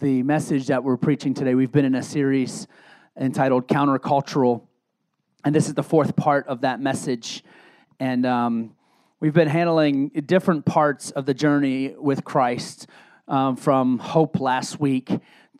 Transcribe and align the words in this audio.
the 0.00 0.22
message 0.22 0.68
that 0.68 0.82
we're 0.82 0.96
preaching 0.96 1.34
today. 1.34 1.54
We've 1.54 1.70
been 1.70 1.84
in 1.84 1.94
a 1.94 2.02
series 2.02 2.66
entitled 3.18 3.68
Countercultural, 3.68 4.62
and 5.44 5.54
this 5.54 5.68
is 5.68 5.74
the 5.74 5.82
fourth 5.82 6.16
part 6.16 6.46
of 6.48 6.62
that 6.62 6.80
message. 6.80 7.44
And 7.98 8.24
um, 8.24 8.74
we've 9.20 9.34
been 9.34 9.48
handling 9.48 10.08
different 10.08 10.64
parts 10.64 11.10
of 11.10 11.26
the 11.26 11.34
journey 11.34 11.94
with 11.98 12.24
Christ 12.24 12.86
um, 13.28 13.56
from 13.56 13.98
hope 13.98 14.40
last 14.40 14.80
week 14.80 15.10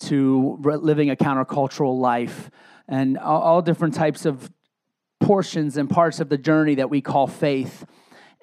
to 0.00 0.58
living 0.62 1.10
a 1.10 1.16
countercultural 1.16 2.00
life 2.00 2.50
and 2.88 3.18
all, 3.18 3.42
all 3.42 3.62
different 3.62 3.92
types 3.92 4.24
of 4.24 4.50
portions 5.20 5.76
and 5.76 5.90
parts 5.90 6.18
of 6.18 6.30
the 6.30 6.38
journey 6.38 6.76
that 6.76 6.88
we 6.88 7.02
call 7.02 7.26
faith. 7.26 7.84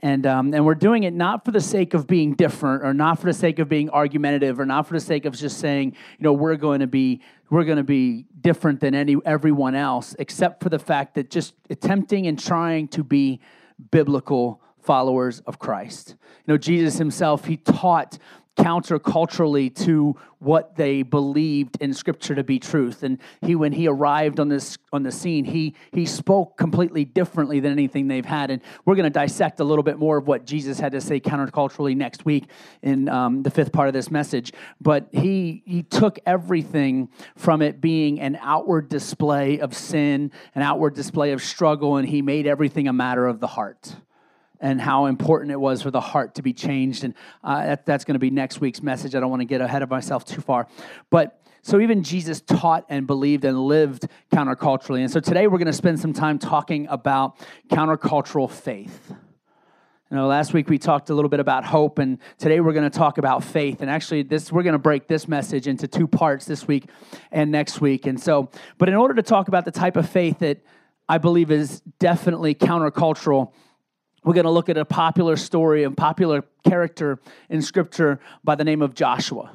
And, 0.04 0.28
um, 0.28 0.54
and 0.54 0.64
we're 0.64 0.76
doing 0.76 1.04
it 1.04 1.14
not 1.14 1.44
for 1.44 1.52
the 1.52 1.62
sake 1.62 1.96
of 1.96 2.06
being 2.06 2.36
different 2.36 2.84
or 2.84 2.94
not 2.94 3.20
for 3.20 3.26
the 3.26 3.34
sake 3.34 3.58
of 3.58 3.68
being 3.68 3.90
argumentative 3.90 4.60
or 4.60 4.66
not 4.66 4.88
for 4.88 4.94
the 4.94 5.00
sake 5.00 5.26
of 5.26 5.36
just 5.36 5.60
saying, 5.60 5.94
you 6.20 6.24
know, 6.24 6.34
we're 6.34 6.56
going 6.56 6.82
to 6.82 6.88
be, 6.88 7.22
we're 7.50 7.64
going 7.64 7.78
to 7.78 7.84
be 7.84 8.26
different 8.40 8.80
than 8.80 8.94
any, 8.94 9.16
everyone 9.26 9.74
else, 9.74 10.16
except 10.20 10.62
for 10.62 10.70
the 10.70 10.78
fact 10.78 11.16
that 11.16 11.32
just 11.32 11.56
attempting 11.72 12.28
and 12.28 12.38
trying 12.38 12.88
to 12.90 13.04
be 13.04 13.40
biblical 13.90 14.62
followers 14.84 15.40
of 15.42 15.58
Christ. 15.58 16.16
You 16.20 16.54
know, 16.54 16.58
Jesus 16.58 16.98
himself, 16.98 17.46
he 17.46 17.58
taught 17.58 18.20
counterculturally 18.58 19.74
to 19.86 20.16
what 20.40 20.76
they 20.76 21.04
believed 21.04 21.78
in 21.82 21.94
scripture 21.94 22.36
to 22.36 22.44
be 22.44 22.60
truth. 22.60 23.04
And 23.04 23.20
he 23.42 23.56
when 23.56 23.72
he 23.72 23.88
arrived 23.88 24.40
on 24.40 24.50
this 24.50 24.78
on 24.92 25.04
the 25.04 25.12
scene 25.12 25.46
he 25.46 25.76
he 25.92 26.06
spoke 26.06 26.58
completely 26.58 27.06
differently 27.06 27.60
than 27.60 27.72
anything 27.72 28.08
they've 28.08 28.26
had. 28.26 28.52
And 28.52 28.62
we're 28.86 28.96
going 28.96 29.06
to 29.06 29.10
dissect 29.10 29.60
a 29.60 29.64
little 29.64 29.84
bit 29.84 29.98
more 29.98 30.18
of 30.18 30.28
what 30.28 30.46
jesus 30.46 30.80
had 30.80 30.92
to 30.92 31.02
say 31.02 31.20
counterculturally 31.20 31.96
next 31.96 32.26
week 32.26 32.46
in 32.82 33.10
um, 33.10 33.44
the 33.44 33.52
fifth 33.52 33.72
part 33.72 33.88
of 33.88 33.94
this 33.94 34.12
message. 34.12 34.52
But 34.82 35.08
he 35.12 35.64
he 35.66 35.84
took 35.84 36.20
everything 36.26 37.10
from 37.36 37.62
it 37.62 37.80
being 37.80 38.20
an 38.20 38.38
outward 38.42 38.90
display 38.90 39.60
of 39.60 39.76
sin 39.76 40.32
an 40.56 40.62
outward 40.62 40.96
display 40.96 41.32
of 41.32 41.42
struggle 41.44 41.98
and 41.98 42.08
he 42.08 42.22
made 42.22 42.48
everything 42.48 42.88
a 42.88 42.94
matter 42.94 43.28
of 43.28 43.40
the 43.40 43.48
heart 43.48 43.96
and 44.60 44.82
how 44.82 45.06
important 45.06 45.52
it 45.52 45.60
was 45.60 45.82
for 45.82 45.92
the 45.92 46.02
heart 46.02 46.36
to 46.36 46.42
be 46.42 46.54
changed. 46.54 47.04
And 47.04 47.14
uh, 47.44 47.66
that, 47.66 47.86
that's 47.86 48.06
going 48.06 48.16
to 48.16 48.20
be 48.20 48.30
next 48.30 48.60
week's 48.60 48.82
message. 48.82 49.16
I 49.16 49.20
don't 49.20 49.30
want 49.30 49.42
to 49.42 49.46
get 49.46 49.62
ahead 49.62 49.82
of 49.82 49.90
myself 49.90 50.26
too 50.26 50.42
far. 50.42 50.68
But 51.10 51.42
so 51.62 51.80
even 51.80 52.04
Jesus 52.04 52.42
taught 52.42 52.86
and 52.88 53.06
believed 53.06 53.44
and 53.44 53.60
lived 53.60 54.08
counterculturally. 54.32 55.02
And 55.02 55.12
so 55.12 55.20
today 55.20 55.48
we're 55.48 55.58
going 55.58 55.68
to 55.68 55.74
spend 55.74 56.00
some 56.00 56.14
time 56.14 56.40
talking 56.40 56.88
about 56.88 57.38
countercultural 57.70 58.50
faith. 58.50 59.14
You 60.10 60.16
know, 60.16 60.28
last 60.28 60.54
week 60.54 60.70
we 60.70 60.78
talked 60.78 61.10
a 61.10 61.14
little 61.14 61.28
bit 61.28 61.42
about 61.42 61.66
hope, 61.66 62.00
and 62.00 62.20
today 62.38 62.62
we're 62.62 62.72
going 62.72 62.90
to 62.90 62.98
talk 62.98 63.18
about 63.18 63.44
faith. 63.44 63.82
And 63.82 63.92
actually, 63.92 64.24
this 64.24 64.54
we're 64.54 64.64
going 64.64 64.72
to 64.72 64.80
break 64.80 65.10
this 65.10 65.28
message 65.28 65.68
into 65.68 65.86
two 65.86 66.08
parts 66.08 66.46
this 66.46 66.66
week 66.66 66.86
and 67.30 67.52
next 67.52 67.82
week. 67.82 68.08
And 68.08 68.18
so, 68.18 68.50
but 68.78 68.88
in 68.88 68.96
order 68.96 69.14
to 69.16 69.22
talk 69.22 69.50
about 69.50 69.66
the 69.66 69.72
type 69.72 69.98
of 69.98 70.08
faith 70.08 70.40
that 70.40 70.62
I 71.10 71.18
believe 71.18 71.52
is 71.52 71.82
definitely 72.00 72.56
countercultural, 72.56 73.52
we're 74.28 74.34
going 74.34 74.44
to 74.44 74.52
look 74.52 74.68
at 74.68 74.78
a 74.78 74.84
popular 74.84 75.38
story 75.38 75.86
and 75.86 75.96
popular 75.96 76.44
character 76.66 77.18
in 77.50 77.62
Scripture 77.62 78.20
by 78.44 78.56
the 78.56 78.64
name 78.66 78.82
of 78.82 78.94
Joshua. 78.94 79.54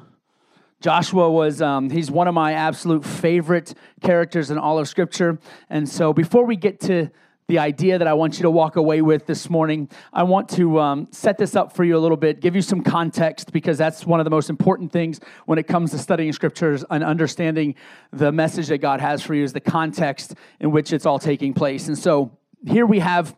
Joshua 0.81 1.29
was, 1.29 1.61
um, 1.61 1.91
he's 1.91 2.09
one 2.09 2.27
of 2.27 2.33
my 2.33 2.53
absolute 2.53 3.05
favorite 3.05 3.75
characters 4.01 4.49
in 4.49 4.57
all 4.57 4.79
of 4.79 4.87
Scripture. 4.87 5.37
And 5.69 5.87
so 5.87 6.11
before 6.11 6.47
we 6.47 6.55
get 6.55 6.79
to 6.81 7.11
the 7.47 7.59
idea 7.59 7.99
that 7.99 8.07
I 8.07 8.13
want 8.13 8.37
you 8.39 8.43
to 8.43 8.49
walk 8.49 8.75
away 8.75 9.03
with 9.03 9.27
this 9.27 9.47
morning, 9.47 9.89
I 10.11 10.23
want 10.23 10.49
to 10.49 10.79
um, 10.79 11.07
set 11.11 11.37
this 11.37 11.55
up 11.55 11.75
for 11.75 11.83
you 11.83 11.95
a 11.95 11.99
little 11.99 12.17
bit, 12.17 12.39
give 12.39 12.55
you 12.55 12.63
some 12.63 12.81
context, 12.81 13.51
because 13.53 13.77
that's 13.77 14.07
one 14.07 14.19
of 14.19 14.23
the 14.23 14.31
most 14.31 14.49
important 14.49 14.91
things 14.91 15.19
when 15.45 15.59
it 15.59 15.67
comes 15.67 15.91
to 15.91 15.99
studying 15.99 16.33
scriptures 16.33 16.83
and 16.89 17.03
understanding 17.03 17.75
the 18.11 18.31
message 18.31 18.69
that 18.69 18.79
God 18.79 19.01
has 19.01 19.21
for 19.21 19.35
you 19.35 19.43
is 19.43 19.53
the 19.53 19.61
context 19.61 20.33
in 20.59 20.71
which 20.71 20.91
it's 20.93 21.05
all 21.05 21.19
taking 21.19 21.53
place. 21.53 21.87
And 21.89 21.97
so 21.97 22.35
here 22.65 22.87
we 22.87 22.97
have 22.97 23.35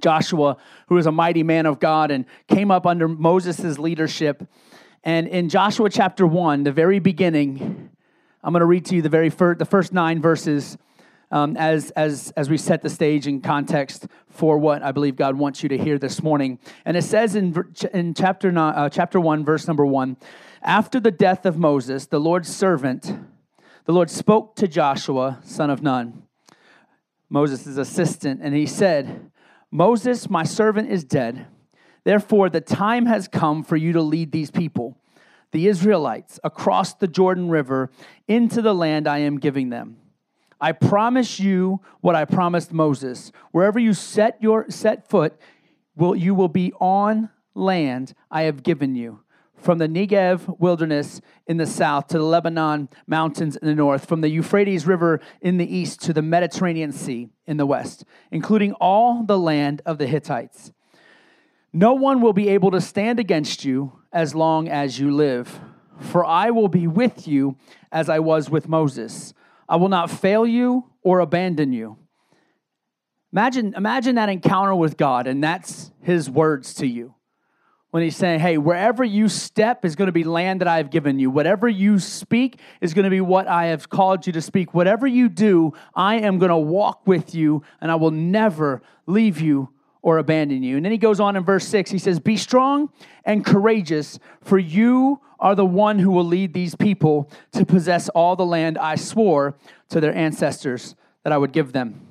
Joshua, 0.00 0.56
who 0.88 0.94
was 0.96 1.06
a 1.06 1.12
mighty 1.12 1.42
man 1.42 1.66
of 1.66 1.80
God 1.80 2.10
and 2.10 2.24
came 2.48 2.70
up 2.70 2.86
under 2.86 3.08
Moses' 3.08 3.78
leadership. 3.78 4.46
And 5.04 5.28
in 5.28 5.48
Joshua 5.48 5.90
chapter 5.90 6.26
1, 6.26 6.64
the 6.64 6.72
very 6.72 6.98
beginning, 6.98 7.90
I'm 8.42 8.52
going 8.52 8.60
to 8.60 8.66
read 8.66 8.84
to 8.86 8.96
you 8.96 9.02
the 9.02 9.08
very 9.08 9.30
first, 9.30 9.58
the 9.58 9.64
first 9.64 9.92
nine 9.92 10.20
verses 10.20 10.78
um, 11.30 11.56
as, 11.56 11.90
as, 11.92 12.32
as 12.36 12.48
we 12.48 12.56
set 12.56 12.82
the 12.82 12.90
stage 12.90 13.26
in 13.26 13.40
context 13.40 14.06
for 14.28 14.58
what 14.58 14.82
I 14.82 14.92
believe 14.92 15.16
God 15.16 15.36
wants 15.36 15.62
you 15.62 15.68
to 15.70 15.78
hear 15.78 15.98
this 15.98 16.22
morning. 16.22 16.58
And 16.84 16.96
it 16.96 17.02
says 17.02 17.34
in, 17.34 17.54
in 17.92 18.14
chapter, 18.14 18.52
nine, 18.52 18.74
uh, 18.74 18.88
chapter 18.88 19.20
1, 19.20 19.44
verse 19.44 19.66
number 19.66 19.84
1 19.84 20.16
After 20.62 21.00
the 21.00 21.10
death 21.10 21.46
of 21.46 21.58
Moses, 21.58 22.06
the 22.06 22.20
Lord's 22.20 22.54
servant, 22.54 23.12
the 23.84 23.92
Lord 23.92 24.10
spoke 24.10 24.56
to 24.56 24.68
Joshua, 24.68 25.38
son 25.44 25.70
of 25.70 25.82
Nun, 25.82 26.22
Moses' 27.28 27.76
assistant, 27.76 28.40
and 28.42 28.54
he 28.54 28.66
said, 28.66 29.30
Moses, 29.76 30.30
my 30.30 30.42
servant, 30.42 30.90
is 30.90 31.04
dead. 31.04 31.48
Therefore, 32.02 32.48
the 32.48 32.62
time 32.62 33.04
has 33.04 33.28
come 33.28 33.62
for 33.62 33.76
you 33.76 33.92
to 33.92 34.00
lead 34.00 34.32
these 34.32 34.50
people, 34.50 34.96
the 35.52 35.68
Israelites, 35.68 36.40
across 36.42 36.94
the 36.94 37.06
Jordan 37.06 37.50
River 37.50 37.90
into 38.26 38.62
the 38.62 38.74
land 38.74 39.06
I 39.06 39.18
am 39.18 39.38
giving 39.38 39.68
them. 39.68 39.98
I 40.58 40.72
promise 40.72 41.38
you 41.38 41.82
what 42.00 42.14
I 42.14 42.24
promised 42.24 42.72
Moses. 42.72 43.32
Wherever 43.52 43.78
you 43.78 43.92
set 43.92 44.38
your 44.40 44.64
set 44.70 45.10
foot, 45.10 45.38
will 45.94 46.16
you 46.16 46.34
will 46.34 46.48
be 46.48 46.72
on 46.80 47.28
land 47.54 48.14
I 48.30 48.44
have 48.44 48.62
given 48.62 48.94
you 48.94 49.20
from 49.58 49.78
the 49.78 49.88
Negev 49.88 50.58
wilderness 50.58 51.20
in 51.46 51.56
the 51.56 51.66
south 51.66 52.08
to 52.08 52.18
the 52.18 52.24
Lebanon 52.24 52.88
mountains 53.06 53.56
in 53.56 53.66
the 53.66 53.74
north, 53.74 54.06
from 54.06 54.20
the 54.20 54.28
Euphrates 54.28 54.86
River 54.86 55.20
in 55.40 55.56
the 55.56 55.76
east 55.76 56.00
to 56.02 56.12
the 56.12 56.22
Mediterranean 56.22 56.92
Sea 56.92 57.28
in 57.46 57.56
the 57.56 57.66
west, 57.66 58.04
including 58.30 58.72
all 58.74 59.24
the 59.24 59.38
land 59.38 59.82
of 59.86 59.98
the 59.98 60.06
Hittites. 60.06 60.72
No 61.72 61.94
one 61.94 62.20
will 62.20 62.32
be 62.32 62.48
able 62.48 62.70
to 62.70 62.80
stand 62.80 63.18
against 63.18 63.64
you 63.64 64.00
as 64.12 64.34
long 64.34 64.68
as 64.68 64.98
you 64.98 65.10
live, 65.10 65.60
for 66.00 66.24
I 66.24 66.50
will 66.50 66.68
be 66.68 66.86
with 66.86 67.26
you 67.26 67.56
as 67.90 68.08
I 68.08 68.18
was 68.18 68.48
with 68.48 68.68
Moses. 68.68 69.34
I 69.68 69.76
will 69.76 69.88
not 69.88 70.10
fail 70.10 70.46
you 70.46 70.90
or 71.02 71.20
abandon 71.20 71.72
you. 71.72 71.98
Imagine, 73.32 73.74
imagine 73.76 74.14
that 74.14 74.28
encounter 74.28 74.74
with 74.74 74.96
God, 74.96 75.26
and 75.26 75.42
that's 75.42 75.90
his 76.00 76.30
words 76.30 76.72
to 76.74 76.86
you 76.86 77.15
when 77.96 78.02
he's 78.02 78.14
saying, 78.14 78.40
Hey, 78.40 78.58
wherever 78.58 79.02
you 79.02 79.26
step 79.26 79.82
is 79.82 79.96
going 79.96 80.04
to 80.08 80.12
be 80.12 80.22
land 80.22 80.60
that 80.60 80.68
I 80.68 80.76
have 80.76 80.90
given 80.90 81.18
you. 81.18 81.30
Whatever 81.30 81.66
you 81.66 81.98
speak 81.98 82.60
is 82.82 82.92
going 82.92 83.04
to 83.04 83.10
be 83.10 83.22
what 83.22 83.48
I 83.48 83.68
have 83.68 83.88
called 83.88 84.26
you 84.26 84.34
to 84.34 84.42
speak. 84.42 84.74
Whatever 84.74 85.06
you 85.06 85.30
do, 85.30 85.72
I 85.94 86.16
am 86.16 86.38
going 86.38 86.50
to 86.50 86.58
walk 86.58 87.06
with 87.06 87.34
you 87.34 87.62
and 87.80 87.90
I 87.90 87.94
will 87.94 88.10
never 88.10 88.82
leave 89.06 89.40
you 89.40 89.70
or 90.02 90.18
abandon 90.18 90.62
you. 90.62 90.76
And 90.76 90.84
then 90.84 90.92
he 90.92 90.98
goes 90.98 91.20
on 91.20 91.36
in 91.36 91.42
verse 91.42 91.66
6, 91.68 91.90
he 91.90 91.96
says, 91.96 92.20
Be 92.20 92.36
strong 92.36 92.90
and 93.24 93.46
courageous, 93.46 94.18
for 94.42 94.58
you 94.58 95.22
are 95.40 95.54
the 95.54 95.64
one 95.64 95.98
who 95.98 96.10
will 96.10 96.22
lead 96.22 96.52
these 96.52 96.74
people 96.74 97.30
to 97.52 97.64
possess 97.64 98.10
all 98.10 98.36
the 98.36 98.44
land 98.44 98.76
I 98.76 98.96
swore 98.96 99.56
to 99.88 100.02
their 100.02 100.14
ancestors 100.14 100.96
that 101.24 101.32
I 101.32 101.38
would 101.38 101.52
give 101.52 101.72
them. 101.72 102.06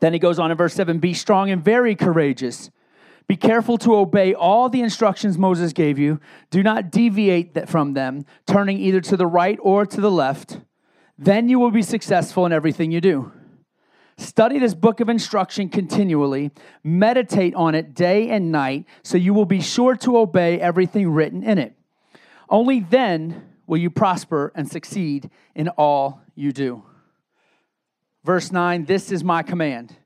Then 0.00 0.12
he 0.12 0.18
goes 0.18 0.38
on 0.38 0.50
in 0.50 0.58
verse 0.58 0.74
7 0.74 0.98
Be 0.98 1.14
strong 1.14 1.50
and 1.50 1.64
very 1.64 1.96
courageous. 1.96 2.70
Be 3.28 3.36
careful 3.36 3.76
to 3.78 3.96
obey 3.96 4.34
all 4.34 4.68
the 4.68 4.82
instructions 4.82 5.36
Moses 5.36 5.72
gave 5.72 5.98
you. 5.98 6.20
Do 6.50 6.62
not 6.62 6.90
deviate 6.90 7.68
from 7.68 7.94
them, 7.94 8.24
turning 8.46 8.78
either 8.78 9.00
to 9.00 9.16
the 9.16 9.26
right 9.26 9.58
or 9.60 9.84
to 9.84 10.00
the 10.00 10.10
left. 10.10 10.60
Then 11.18 11.48
you 11.48 11.58
will 11.58 11.70
be 11.70 11.82
successful 11.82 12.46
in 12.46 12.52
everything 12.52 12.92
you 12.92 13.00
do. 13.00 13.32
Study 14.18 14.58
this 14.58 14.74
book 14.74 15.00
of 15.00 15.08
instruction 15.08 15.68
continually, 15.68 16.50
meditate 16.82 17.54
on 17.54 17.74
it 17.74 17.94
day 17.94 18.30
and 18.30 18.50
night, 18.50 18.86
so 19.02 19.18
you 19.18 19.34
will 19.34 19.44
be 19.44 19.60
sure 19.60 19.94
to 19.96 20.16
obey 20.16 20.58
everything 20.60 21.10
written 21.10 21.42
in 21.42 21.58
it. 21.58 21.74
Only 22.48 22.80
then 22.80 23.42
will 23.66 23.78
you 23.78 23.90
prosper 23.90 24.52
and 24.54 24.70
succeed 24.70 25.30
in 25.54 25.68
all 25.70 26.22
you 26.34 26.52
do. 26.52 26.84
Verse 28.24 28.50
9 28.52 28.84
This 28.84 29.12
is 29.12 29.22
my 29.22 29.42
command 29.42 29.96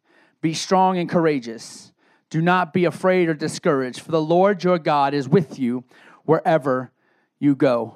be 0.41 0.55
strong 0.55 0.97
and 0.97 1.09
courageous. 1.09 1.90
Do 2.31 2.41
not 2.41 2.73
be 2.73 2.85
afraid 2.85 3.29
or 3.29 3.35
discouraged, 3.35 4.01
for 4.01 4.13
the 4.13 4.23
Lord 4.23 4.63
your 4.65 4.79
God 4.79 5.15
is 5.15 5.29
with 5.29 5.59
you 5.59 5.85
wherever 6.25 6.93
you 7.39 7.57
go. 7.57 7.95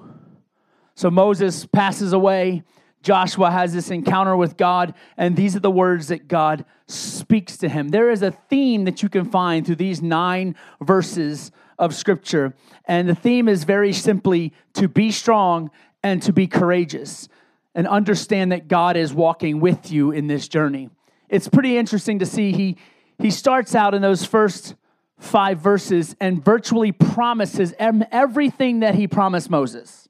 So 0.97 1.11
Moses 1.11 1.67
passes 1.67 2.13
away. 2.13 2.65
Joshua 3.03 3.51
has 3.51 3.73
this 3.75 3.91
encounter 3.91 4.37
with 4.37 4.57
God, 4.57 4.95
and 5.17 5.37
these 5.37 5.55
are 5.55 5.61
the 5.61 5.71
words 5.71 6.09
that 6.09 6.27
God 6.27 6.65
speaks 6.87 7.57
to 7.59 7.69
him. 7.69 7.91
There 7.91 8.11
is 8.11 8.23
a 8.23 8.31
theme 8.31 8.85
that 8.87 9.03
you 9.03 9.09
can 9.09 9.27
find 9.27 9.65
through 9.65 9.77
these 9.77 10.03
nine 10.03 10.57
verses 10.81 11.53
of 11.79 11.95
Scripture, 11.95 12.55
and 12.87 13.09
the 13.09 13.15
theme 13.15 13.49
is 13.49 13.65
very 13.65 13.93
simply 13.93 14.53
to 14.73 14.89
be 14.89 15.11
strong 15.11 15.71
and 16.03 16.23
to 16.23 16.33
be 16.33 16.47
courageous, 16.47 17.29
and 17.75 17.87
understand 17.87 18.53
that 18.53 18.69
God 18.69 18.97
is 18.97 19.13
walking 19.13 19.61
with 19.61 19.91
you 19.93 20.11
in 20.11 20.27
this 20.27 20.49
journey. 20.49 20.89
It's 21.29 21.49
pretty 21.49 21.77
interesting 21.77 22.21
to 22.21 22.27
see 22.27 22.53
he 22.53 22.79
he 23.19 23.31
starts 23.31 23.75
out 23.75 23.95
in 23.95 24.03
those 24.03 24.25
first 24.25 24.75
five 25.19 25.59
verses 25.59 26.15
and 26.21 26.45
virtually 26.45 26.93
promises 26.93 27.73
everything 27.79 28.81
that 28.81 28.95
he 28.95 29.07
promised 29.07 29.49
Moses. 29.49 30.09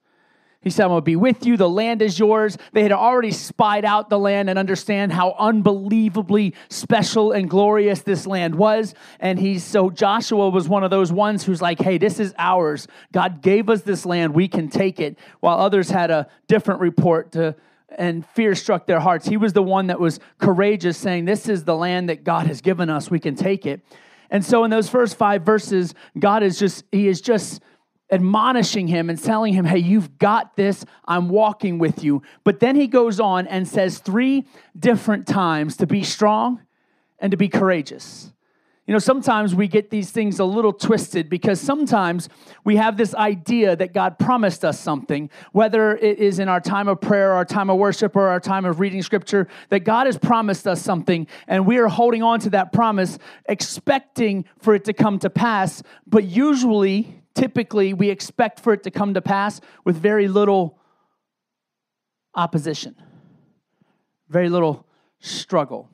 He 0.64 0.70
said, 0.70 0.84
I'm 0.84 0.88
going 0.88 1.02
to 1.02 1.04
be 1.04 1.14
with 1.14 1.44
you. 1.44 1.58
The 1.58 1.68
land 1.68 2.00
is 2.00 2.18
yours. 2.18 2.56
They 2.72 2.82
had 2.82 2.90
already 2.90 3.32
spied 3.32 3.84
out 3.84 4.08
the 4.08 4.18
land 4.18 4.48
and 4.48 4.58
understand 4.58 5.12
how 5.12 5.36
unbelievably 5.38 6.54
special 6.70 7.32
and 7.32 7.50
glorious 7.50 8.00
this 8.00 8.26
land 8.26 8.54
was. 8.54 8.94
And 9.20 9.38
he's 9.38 9.62
so 9.62 9.90
Joshua 9.90 10.48
was 10.48 10.66
one 10.66 10.82
of 10.82 10.90
those 10.90 11.12
ones 11.12 11.44
who's 11.44 11.60
like, 11.60 11.80
hey, 11.80 11.98
this 11.98 12.18
is 12.18 12.34
ours. 12.38 12.88
God 13.12 13.42
gave 13.42 13.68
us 13.68 13.82
this 13.82 14.06
land. 14.06 14.34
We 14.34 14.48
can 14.48 14.68
take 14.68 15.00
it. 15.00 15.18
While 15.40 15.58
others 15.58 15.90
had 15.90 16.10
a 16.10 16.28
different 16.48 16.80
report 16.80 17.32
to, 17.32 17.54
and 17.98 18.26
fear 18.26 18.54
struck 18.54 18.86
their 18.86 19.00
hearts. 19.00 19.26
He 19.26 19.36
was 19.36 19.52
the 19.52 19.62
one 19.62 19.88
that 19.88 20.00
was 20.00 20.20
courageous, 20.38 20.96
saying, 20.96 21.24
This 21.24 21.48
is 21.48 21.64
the 21.64 21.76
land 21.76 22.08
that 22.08 22.24
God 22.24 22.46
has 22.46 22.60
given 22.60 22.90
us. 22.90 23.10
We 23.10 23.20
can 23.20 23.34
take 23.34 23.66
it. 23.66 23.80
And 24.30 24.44
so 24.44 24.64
in 24.64 24.70
those 24.70 24.88
first 24.88 25.16
five 25.16 25.42
verses, 25.42 25.94
God 26.18 26.42
is 26.42 26.58
just, 26.58 26.84
he 26.90 27.08
is 27.08 27.20
just 27.20 27.62
admonishing 28.10 28.88
him 28.88 29.08
and 29.08 29.22
telling 29.22 29.54
him, 29.54 29.64
Hey, 29.64 29.78
you've 29.78 30.18
got 30.18 30.56
this. 30.56 30.84
I'm 31.06 31.28
walking 31.28 31.78
with 31.78 32.04
you. 32.04 32.22
But 32.42 32.60
then 32.60 32.76
he 32.76 32.86
goes 32.86 33.20
on 33.20 33.46
and 33.46 33.66
says 33.66 33.98
three 33.98 34.46
different 34.78 35.26
times 35.26 35.76
to 35.78 35.86
be 35.86 36.02
strong 36.02 36.60
and 37.18 37.30
to 37.30 37.36
be 37.36 37.48
courageous. 37.48 38.33
You 38.86 38.92
know, 38.92 38.98
sometimes 38.98 39.54
we 39.54 39.66
get 39.66 39.88
these 39.88 40.10
things 40.10 40.38
a 40.38 40.44
little 40.44 40.72
twisted 40.72 41.30
because 41.30 41.58
sometimes 41.58 42.28
we 42.64 42.76
have 42.76 42.98
this 42.98 43.14
idea 43.14 43.74
that 43.76 43.94
God 43.94 44.18
promised 44.18 44.62
us 44.62 44.78
something, 44.78 45.30
whether 45.52 45.96
it 45.96 46.18
is 46.18 46.38
in 46.38 46.50
our 46.50 46.60
time 46.60 46.88
of 46.88 47.00
prayer, 47.00 47.32
our 47.32 47.46
time 47.46 47.70
of 47.70 47.78
worship, 47.78 48.14
or 48.14 48.28
our 48.28 48.40
time 48.40 48.66
of 48.66 48.80
reading 48.80 49.02
scripture, 49.02 49.48
that 49.70 49.80
God 49.80 50.04
has 50.06 50.18
promised 50.18 50.66
us 50.66 50.82
something, 50.82 51.26
and 51.48 51.66
we 51.66 51.78
are 51.78 51.88
holding 51.88 52.22
on 52.22 52.40
to 52.40 52.50
that 52.50 52.72
promise, 52.72 53.18
expecting 53.46 54.44
for 54.58 54.74
it 54.74 54.84
to 54.84 54.92
come 54.92 55.18
to 55.20 55.30
pass. 55.30 55.82
But 56.06 56.24
usually, 56.24 57.22
typically 57.34 57.94
we 57.94 58.10
expect 58.10 58.60
for 58.60 58.74
it 58.74 58.82
to 58.82 58.90
come 58.90 59.14
to 59.14 59.22
pass 59.22 59.62
with 59.84 59.96
very 59.96 60.28
little 60.28 60.78
opposition, 62.34 62.96
very 64.28 64.50
little 64.50 64.86
struggle. 65.20 65.88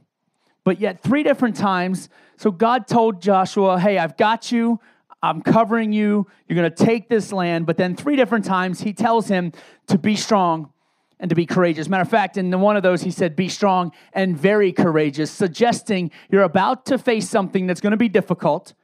But 0.65 0.81
yet, 0.81 1.03
three 1.03 1.23
different 1.23 1.57
times, 1.57 2.09
so 2.37 2.51
God 2.51 2.87
told 2.87 3.23
Joshua, 3.23 3.79
Hey, 3.79 3.99
I've 3.99 4.17
got 4.17 4.53
you. 4.53 4.81
I'm 5.23 5.43
covering 5.43 5.93
you. 5.93 6.27
You're 6.49 6.57
going 6.57 6.71
to 6.71 6.85
take 6.85 7.09
this 7.09 7.33
land. 7.33 7.67
But 7.67 7.77
then, 7.77 7.97
three 7.97 8.17
different 8.17 8.45
times, 8.45 8.81
he 8.81 8.93
tells 8.93 9.29
him 9.29 9.53
to 9.89 9.99
be 9.99 10.17
strong 10.17 10.73
and 11.19 11.29
to 11.29 11.35
be 11.35 11.47
courageous. 11.47 11.89
Matter 11.89 12.03
of 12.03 12.09
fact, 12.09 12.37
in 12.37 12.59
one 12.61 12.77
of 12.77 12.83
those, 12.83 13.03
he 13.03 13.11
said, 13.11 13.37
Be 13.37 13.49
strong 13.49 13.93
and 14.13 14.37
very 14.37 14.73
courageous, 14.73 15.31
suggesting 15.31 16.11
you're 16.31 16.43
about 16.43 16.87
to 16.87 16.99
face 16.99 17.29
something 17.29 17.67
that's 17.67 17.81
going 17.81 17.93
to 17.93 17.97
be 17.97 18.09
difficult 18.09 18.75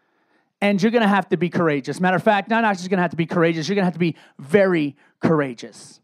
and 0.61 0.82
you're 0.82 0.93
going 0.93 1.02
to 1.02 1.08
have 1.08 1.28
to 1.28 1.37
be 1.37 1.49
courageous. 1.49 2.00
Matter 2.00 2.17
of 2.17 2.23
fact, 2.23 2.49
not 2.49 2.64
just 2.76 2.88
going 2.88 2.99
to 2.99 3.02
have 3.02 3.11
to 3.11 3.17
be 3.17 3.26
courageous, 3.26 3.69
you're 3.69 3.75
going 3.75 3.82
to 3.82 3.87
have 3.87 3.94
to 3.94 3.99
be 3.99 4.17
very 4.38 4.96
courageous. 5.20 6.00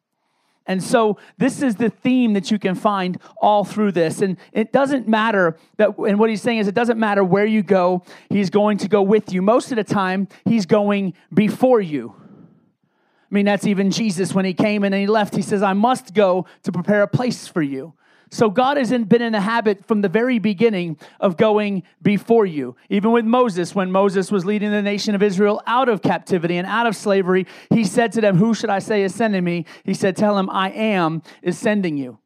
And 0.66 0.82
so 0.82 1.18
this 1.38 1.60
is 1.60 1.76
the 1.76 1.90
theme 1.90 2.34
that 2.34 2.50
you 2.50 2.58
can 2.58 2.74
find 2.74 3.18
all 3.38 3.64
through 3.64 3.92
this. 3.92 4.22
And 4.22 4.36
it 4.52 4.72
doesn't 4.72 5.08
matter 5.08 5.56
that, 5.76 5.98
and 5.98 6.18
what 6.18 6.30
he's 6.30 6.42
saying 6.42 6.58
is 6.58 6.68
it 6.68 6.74
doesn't 6.74 6.98
matter 6.98 7.24
where 7.24 7.46
you 7.46 7.62
go, 7.62 8.04
he's 8.30 8.48
going 8.48 8.78
to 8.78 8.88
go 8.88 9.02
with 9.02 9.32
you. 9.32 9.42
Most 9.42 9.72
of 9.72 9.76
the 9.76 9.84
time, 9.84 10.28
he's 10.44 10.66
going 10.66 11.14
before 11.34 11.80
you. 11.80 12.14
I 12.18 13.34
mean, 13.34 13.46
that's 13.46 13.66
even 13.66 13.90
Jesus 13.90 14.34
when 14.34 14.44
he 14.44 14.52
came 14.52 14.84
and 14.84 14.94
he 14.94 15.06
left. 15.06 15.34
He 15.34 15.42
says, 15.42 15.62
I 15.62 15.72
must 15.72 16.12
go 16.14 16.46
to 16.64 16.72
prepare 16.72 17.02
a 17.02 17.08
place 17.08 17.48
for 17.48 17.62
you. 17.62 17.94
So 18.32 18.48
God 18.48 18.78
has 18.78 18.88
been 18.88 19.20
in 19.20 19.32
the 19.32 19.42
habit 19.42 19.84
from 19.86 20.00
the 20.00 20.08
very 20.08 20.38
beginning 20.38 20.96
of 21.20 21.36
going 21.36 21.82
before 22.00 22.46
you. 22.46 22.76
Even 22.88 23.12
with 23.12 23.26
Moses, 23.26 23.74
when 23.74 23.92
Moses 23.92 24.32
was 24.32 24.46
leading 24.46 24.70
the 24.70 24.80
nation 24.80 25.14
of 25.14 25.22
Israel 25.22 25.60
out 25.66 25.90
of 25.90 26.00
captivity 26.00 26.56
and 26.56 26.66
out 26.66 26.86
of 26.86 26.96
slavery, 26.96 27.46
he 27.68 27.84
said 27.84 28.10
to 28.12 28.22
them, 28.22 28.38
Who 28.38 28.54
should 28.54 28.70
I 28.70 28.78
say 28.78 29.02
is 29.02 29.14
sending 29.14 29.44
me? 29.44 29.66
He 29.84 29.92
said, 29.92 30.16
Tell 30.16 30.38
him, 30.38 30.48
I 30.48 30.70
am 30.70 31.20
is 31.42 31.58
sending 31.58 31.98
you. 31.98 32.20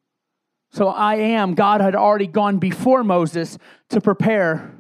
So 0.71 0.87
I 0.87 1.17
am, 1.17 1.55
God 1.55 1.81
had 1.81 1.97
already 1.97 2.29
gone 2.29 2.59
before 2.59 3.03
Moses 3.03 3.59
to 3.89 4.01
prepare 4.01 4.77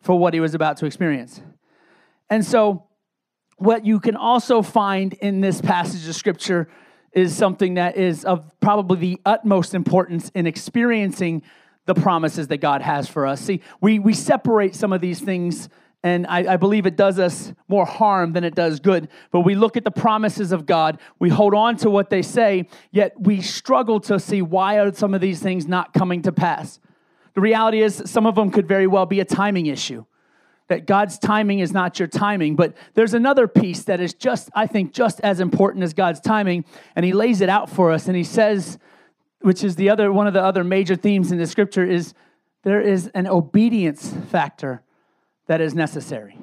for 0.00 0.16
what 0.16 0.34
he 0.34 0.40
was 0.40 0.54
about 0.54 0.76
to 0.76 0.86
experience. 0.86 1.42
And 2.30 2.44
so, 2.44 2.86
what 3.56 3.84
you 3.84 3.98
can 3.98 4.14
also 4.14 4.62
find 4.62 5.14
in 5.14 5.40
this 5.40 5.60
passage 5.60 6.08
of 6.08 6.14
scripture 6.14 6.68
is 7.12 7.36
something 7.36 7.74
that 7.74 7.96
is 7.96 8.24
of 8.24 8.52
probably 8.60 8.98
the 8.98 9.20
utmost 9.26 9.74
importance 9.74 10.30
in 10.34 10.46
experiencing 10.46 11.42
the 11.86 11.94
promises 11.94 12.48
that 12.48 12.58
God 12.58 12.82
has 12.82 13.08
for 13.08 13.26
us. 13.26 13.40
See, 13.40 13.62
we, 13.80 13.98
we 13.98 14.14
separate 14.14 14.74
some 14.74 14.92
of 14.92 15.00
these 15.00 15.20
things, 15.20 15.68
and 16.04 16.26
I, 16.26 16.54
I 16.54 16.56
believe 16.56 16.86
it 16.86 16.96
does 16.96 17.18
us 17.18 17.52
more 17.68 17.84
harm 17.84 18.32
than 18.32 18.44
it 18.44 18.54
does 18.54 18.78
good. 18.78 19.08
But 19.32 19.40
we 19.40 19.54
look 19.54 19.76
at 19.76 19.84
the 19.84 19.90
promises 19.90 20.52
of 20.52 20.66
God, 20.66 21.00
we 21.18 21.30
hold 21.30 21.54
on 21.54 21.76
to 21.78 21.90
what 21.90 22.10
they 22.10 22.22
say, 22.22 22.68
yet 22.92 23.20
we 23.20 23.40
struggle 23.40 23.98
to 24.00 24.20
see 24.20 24.42
why 24.42 24.78
are 24.78 24.92
some 24.92 25.14
of 25.14 25.20
these 25.20 25.40
things 25.40 25.66
not 25.66 25.92
coming 25.92 26.22
to 26.22 26.32
pass. 26.32 26.78
The 27.34 27.40
reality 27.40 27.80
is, 27.80 28.02
some 28.06 28.26
of 28.26 28.34
them 28.34 28.50
could 28.50 28.68
very 28.68 28.86
well 28.86 29.06
be 29.06 29.20
a 29.20 29.24
timing 29.24 29.66
issue 29.66 30.04
that 30.70 30.86
God's 30.86 31.18
timing 31.18 31.58
is 31.58 31.72
not 31.72 31.98
your 31.98 32.08
timing. 32.08 32.56
But 32.56 32.74
there's 32.94 33.12
another 33.12 33.46
piece 33.46 33.82
that 33.82 34.00
is 34.00 34.14
just, 34.14 34.48
I 34.54 34.66
think, 34.66 34.94
just 34.94 35.20
as 35.20 35.40
important 35.40 35.82
as 35.84 35.92
God's 35.92 36.20
timing. 36.20 36.64
And 36.96 37.04
he 37.04 37.12
lays 37.12 37.40
it 37.40 37.48
out 37.48 37.68
for 37.68 37.90
us. 37.90 38.06
And 38.06 38.16
he 38.16 38.24
says, 38.24 38.78
which 39.40 39.64
is 39.64 39.74
the 39.74 39.90
other 39.90 40.12
one 40.12 40.28
of 40.28 40.32
the 40.32 40.42
other 40.42 40.62
major 40.62 40.94
themes 40.94 41.32
in 41.32 41.38
the 41.38 41.46
scripture, 41.46 41.84
is 41.84 42.14
there 42.62 42.80
is 42.80 43.08
an 43.14 43.26
obedience 43.26 44.14
factor 44.30 44.82
that 45.48 45.60
is 45.60 45.74
necessary. 45.74 46.38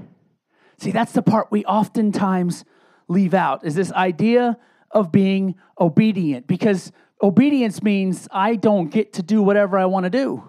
See, 0.77 0.91
that's 0.91 1.13
the 1.13 1.21
part 1.21 1.47
we 1.49 1.63
oftentimes 1.63 2.65
leave 3.07 3.33
out, 3.33 3.65
is 3.65 3.75
this 3.75 3.93
idea 3.93 4.57
of 4.91 5.11
being 5.11 5.55
obedient. 5.79 6.47
Because 6.47 6.91
obedience 7.23 7.81
means 7.81 8.27
I 8.29 8.55
don't 8.55 8.89
get 8.89 9.13
to 9.13 9.23
do 9.23 9.41
whatever 9.41 9.77
I 9.77 9.85
want 9.85 10.03
to 10.03 10.09
do. 10.09 10.43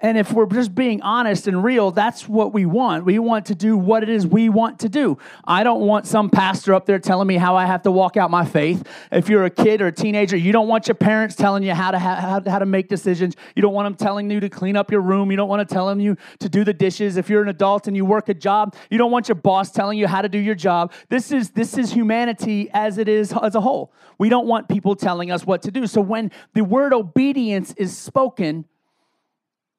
And 0.00 0.18
if 0.18 0.32
we're 0.32 0.46
just 0.46 0.74
being 0.74 1.00
honest 1.02 1.46
and 1.46 1.62
real, 1.64 1.90
that's 1.90 2.28
what 2.28 2.52
we 2.52 2.66
want. 2.66 3.04
We 3.04 3.18
want 3.20 3.46
to 3.46 3.54
do 3.54 3.76
what 3.76 4.02
it 4.02 4.08
is 4.08 4.26
we 4.26 4.48
want 4.48 4.80
to 4.80 4.88
do. 4.88 5.16
I 5.44 5.62
don't 5.62 5.80
want 5.82 6.06
some 6.06 6.28
pastor 6.28 6.74
up 6.74 6.84
there 6.84 6.98
telling 6.98 7.28
me 7.28 7.36
how 7.36 7.56
I 7.56 7.64
have 7.64 7.82
to 7.82 7.90
walk 7.90 8.16
out 8.16 8.30
my 8.30 8.44
faith. 8.44 8.86
If 9.12 9.28
you're 9.28 9.44
a 9.44 9.50
kid 9.50 9.80
or 9.80 9.86
a 9.86 9.92
teenager, 9.92 10.36
you 10.36 10.52
don't 10.52 10.68
want 10.68 10.88
your 10.88 10.96
parents 10.96 11.36
telling 11.36 11.62
you 11.62 11.74
how 11.74 11.92
to, 11.92 11.98
how, 11.98 12.42
how 12.44 12.58
to 12.58 12.66
make 12.66 12.88
decisions. 12.88 13.36
You 13.54 13.62
don't 13.62 13.72
want 13.72 13.86
them 13.86 13.94
telling 13.94 14.30
you 14.30 14.40
to 14.40 14.48
clean 14.50 14.76
up 14.76 14.90
your 14.90 15.00
room. 15.00 15.30
You 15.30 15.36
don't 15.36 15.48
want 15.48 15.66
to 15.66 15.74
tell 15.74 15.86
them 15.86 16.00
you 16.00 16.16
to 16.40 16.48
do 16.48 16.64
the 16.64 16.74
dishes. 16.74 17.16
If 17.16 17.30
you're 17.30 17.42
an 17.42 17.48
adult 17.48 17.86
and 17.86 17.96
you 17.96 18.04
work 18.04 18.28
a 18.28 18.34
job, 18.34 18.74
you 18.90 18.98
don't 18.98 19.12
want 19.12 19.28
your 19.28 19.36
boss 19.36 19.70
telling 19.70 19.96
you 19.96 20.08
how 20.08 20.22
to 20.22 20.28
do 20.28 20.38
your 20.38 20.56
job. 20.56 20.92
This 21.08 21.30
is, 21.30 21.50
this 21.52 21.78
is 21.78 21.92
humanity 21.92 22.68
as 22.74 22.98
it 22.98 23.08
is 23.08 23.32
as 23.32 23.54
a 23.54 23.60
whole. 23.60 23.92
We 24.18 24.28
don't 24.28 24.46
want 24.46 24.68
people 24.68 24.96
telling 24.96 25.30
us 25.30 25.46
what 25.46 25.62
to 25.62 25.70
do. 25.70 25.86
So 25.86 26.00
when 26.00 26.32
the 26.52 26.64
word 26.64 26.92
obedience 26.92 27.72
is 27.78 27.96
spoken, 27.96 28.66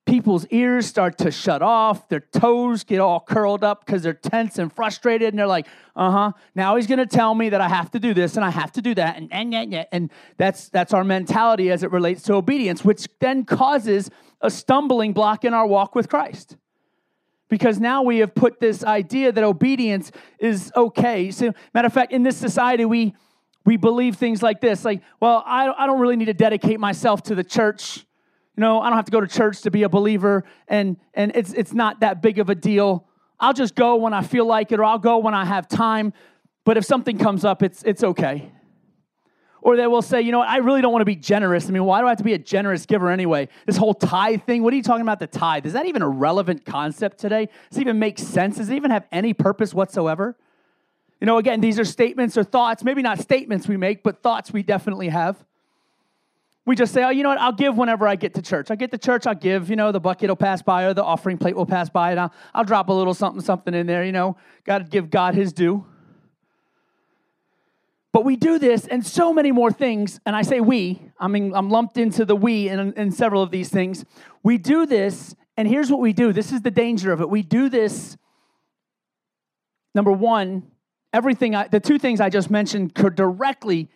people's 0.05 0.45
ears 0.47 0.85
start 0.85 1.17
to 1.17 1.31
shut 1.31 1.61
off, 1.61 2.07
their 2.09 2.19
toes 2.19 2.83
get 2.83 2.99
all 2.99 3.19
curled 3.19 3.63
up 3.63 3.85
because 3.85 4.03
they're 4.03 4.13
tense 4.13 4.59
and 4.59 4.71
frustrated, 4.71 5.29
and 5.29 5.39
they're 5.39 5.47
like, 5.47 5.67
uh 5.95 6.11
huh, 6.11 6.31
now 6.53 6.75
he's 6.75 6.87
going 6.87 6.99
to 6.99 7.07
tell 7.07 7.33
me 7.33 7.49
that 7.49 7.61
I 7.61 7.67
have 7.67 7.91
to 7.91 7.99
do 7.99 8.13
this 8.13 8.35
and 8.35 8.45
I 8.45 8.51
have 8.51 8.71
to 8.73 8.81
do 8.81 8.93
that. 8.95 9.17
And, 9.17 9.33
and, 9.33 9.53
and, 9.53 9.87
and 9.91 10.11
that's, 10.37 10.69
that's 10.69 10.93
our 10.93 11.03
mentality 11.03 11.71
as 11.71 11.83
it 11.83 11.91
relates 11.91 12.21
to 12.23 12.33
obedience, 12.33 12.85
which 12.85 13.07
then 13.19 13.45
causes 13.45 14.11
a 14.41 14.51
stumbling 14.51 15.13
block 15.13 15.43
in 15.43 15.53
our 15.53 15.65
walk 15.65 15.95
with 15.95 16.07
Christ. 16.07 16.57
Because 17.47 17.79
now 17.79 18.01
we 18.01 18.19
have 18.19 18.33
put 18.33 18.59
this 18.59 18.83
idea 18.83 19.31
that 19.31 19.43
obedience 19.43 20.11
is 20.39 20.71
okay. 20.75 21.29
So, 21.29 21.53
matter 21.73 21.85
of 21.85 21.93
fact, 21.93 22.11
in 22.11 22.23
this 22.23 22.35
society, 22.35 22.85
we, 22.85 23.13
we 23.65 23.77
believe 23.77 24.15
things 24.15 24.41
like 24.41 24.61
this 24.61 24.83
like, 24.83 25.01
well, 25.19 25.43
I, 25.45 25.71
I 25.71 25.85
don't 25.85 25.99
really 25.99 26.15
need 26.15 26.25
to 26.25 26.33
dedicate 26.33 26.79
myself 26.79 27.21
to 27.23 27.35
the 27.35 27.43
church 27.43 28.05
you 28.55 28.61
know, 28.61 28.79
I 28.79 28.89
don't 28.89 28.95
have 28.95 29.05
to 29.05 29.11
go 29.11 29.19
to 29.19 29.27
church 29.27 29.61
to 29.61 29.71
be 29.71 29.83
a 29.83 29.89
believer, 29.89 30.45
and, 30.67 30.97
and 31.13 31.31
it's, 31.35 31.51
it's 31.53 31.73
not 31.73 31.99
that 31.99 32.21
big 32.21 32.39
of 32.39 32.49
a 32.49 32.55
deal. 32.55 33.05
I'll 33.39 33.53
just 33.53 33.75
go 33.75 33.97
when 33.97 34.13
I 34.13 34.23
feel 34.23 34.45
like 34.45 34.71
it, 34.71 34.79
or 34.79 34.85
I'll 34.85 34.99
go 34.99 35.17
when 35.17 35.33
I 35.33 35.43
have 35.43 35.67
time. 35.67 36.13
But 36.63 36.77
if 36.77 36.85
something 36.85 37.17
comes 37.17 37.43
up, 37.43 37.61
it's, 37.61 37.83
it's 37.83 38.03
okay. 38.03 38.51
Or 39.61 39.75
they 39.75 39.87
will 39.87 40.01
say, 40.01 40.21
you 40.21 40.31
know 40.31 40.39
what, 40.39 40.47
I 40.47 40.57
really 40.57 40.81
don't 40.81 40.93
want 40.93 41.01
to 41.01 41.05
be 41.05 41.15
generous. 41.15 41.67
I 41.67 41.71
mean, 41.71 41.83
why 41.83 41.99
do 41.99 42.05
I 42.05 42.09
have 42.09 42.19
to 42.19 42.23
be 42.23 42.33
a 42.33 42.37
generous 42.37 42.85
giver 42.85 43.09
anyway? 43.09 43.49
This 43.65 43.75
whole 43.75 43.93
tithe 43.93 44.43
thing, 44.43 44.63
what 44.63 44.71
are 44.73 44.77
you 44.77 44.83
talking 44.83 45.01
about 45.01 45.19
the 45.19 45.27
tithe? 45.27 45.65
Is 45.65 45.73
that 45.73 45.85
even 45.85 46.01
a 46.01 46.07
relevant 46.07 46.65
concept 46.65 47.17
today? 47.17 47.49
Does 47.69 47.79
it 47.79 47.81
even 47.81 47.99
make 47.99 48.19
sense? 48.19 48.57
Does 48.57 48.69
it 48.69 48.75
even 48.75 48.91
have 48.91 49.05
any 49.11 49.33
purpose 49.33 49.73
whatsoever? 49.73 50.37
You 51.19 51.25
know, 51.25 51.39
again, 51.39 51.61
these 51.61 51.79
are 51.79 51.85
statements 51.85 52.37
or 52.37 52.43
thoughts, 52.43 52.83
maybe 52.83 53.01
not 53.01 53.19
statements 53.19 53.67
we 53.67 53.75
make, 53.75 54.03
but 54.03 54.21
thoughts 54.21 54.53
we 54.53 54.63
definitely 54.63 55.09
have 55.09 55.43
we 56.65 56.75
just 56.75 56.93
say, 56.93 57.03
oh, 57.03 57.09
you 57.09 57.21
know 57.21 57.29
what, 57.29 57.39
I'll 57.39 57.51
give 57.51 57.77
whenever 57.77 58.07
I 58.07 58.15
get 58.15 58.33
to 58.35 58.41
church. 58.41 58.71
I 58.71 58.75
get 58.75 58.89
to 58.91 58.97
church, 58.97 59.27
I'll 59.27 59.35
give, 59.35 59.69
you 59.69 59.75
know, 59.75 59.91
the 59.91 59.99
bucket 59.99 60.29
will 60.29 60.35
pass 60.35 60.63
by 60.63 60.83
or 60.85 60.93
the 60.93 61.03
offering 61.03 61.37
plate 61.37 61.55
will 61.55 61.65
pass 61.65 61.89
by, 61.89 62.11
and 62.11 62.19
I'll, 62.19 62.33
I'll 62.55 62.63
drop 62.63 62.89
a 62.89 62.93
little 62.93 63.13
something, 63.13 63.41
something 63.41 63.73
in 63.73 63.85
there, 63.85 64.03
you 64.03 64.11
know. 64.11 64.35
Got 64.63 64.79
to 64.79 64.83
give 64.85 65.11
God 65.11 65.35
his 65.35 65.53
due. 65.53 65.85
But 68.11 68.23
we 68.23 68.35
do 68.35 68.57
this 68.57 68.87
and 68.87 69.05
so 69.05 69.31
many 69.31 69.51
more 69.51 69.71
things, 69.71 70.19
and 70.25 70.35
I 70.35 70.41
say 70.41 70.59
we, 70.59 71.01
I 71.19 71.27
mean, 71.27 71.53
I'm 71.53 71.69
lumped 71.69 71.97
into 71.97 72.25
the 72.25 72.35
we 72.35 72.69
in, 72.69 72.93
in 72.93 73.11
several 73.11 73.43
of 73.43 73.51
these 73.51 73.69
things. 73.69 74.03
We 74.41 74.57
do 74.57 74.87
this, 74.87 75.35
and 75.57 75.67
here's 75.67 75.91
what 75.91 75.99
we 75.99 76.13
do 76.13 76.33
this 76.33 76.51
is 76.51 76.61
the 76.61 76.71
danger 76.71 77.11
of 77.11 77.21
it. 77.21 77.29
We 77.29 77.43
do 77.43 77.69
this, 77.69 78.17
number 79.93 80.11
one, 80.11 80.63
everything, 81.13 81.53
I, 81.55 81.67
the 81.67 81.79
two 81.79 81.99
things 81.99 82.19
I 82.19 82.29
just 82.29 82.49
mentioned 82.49 82.95
could 82.95 83.15
directly 83.15 83.89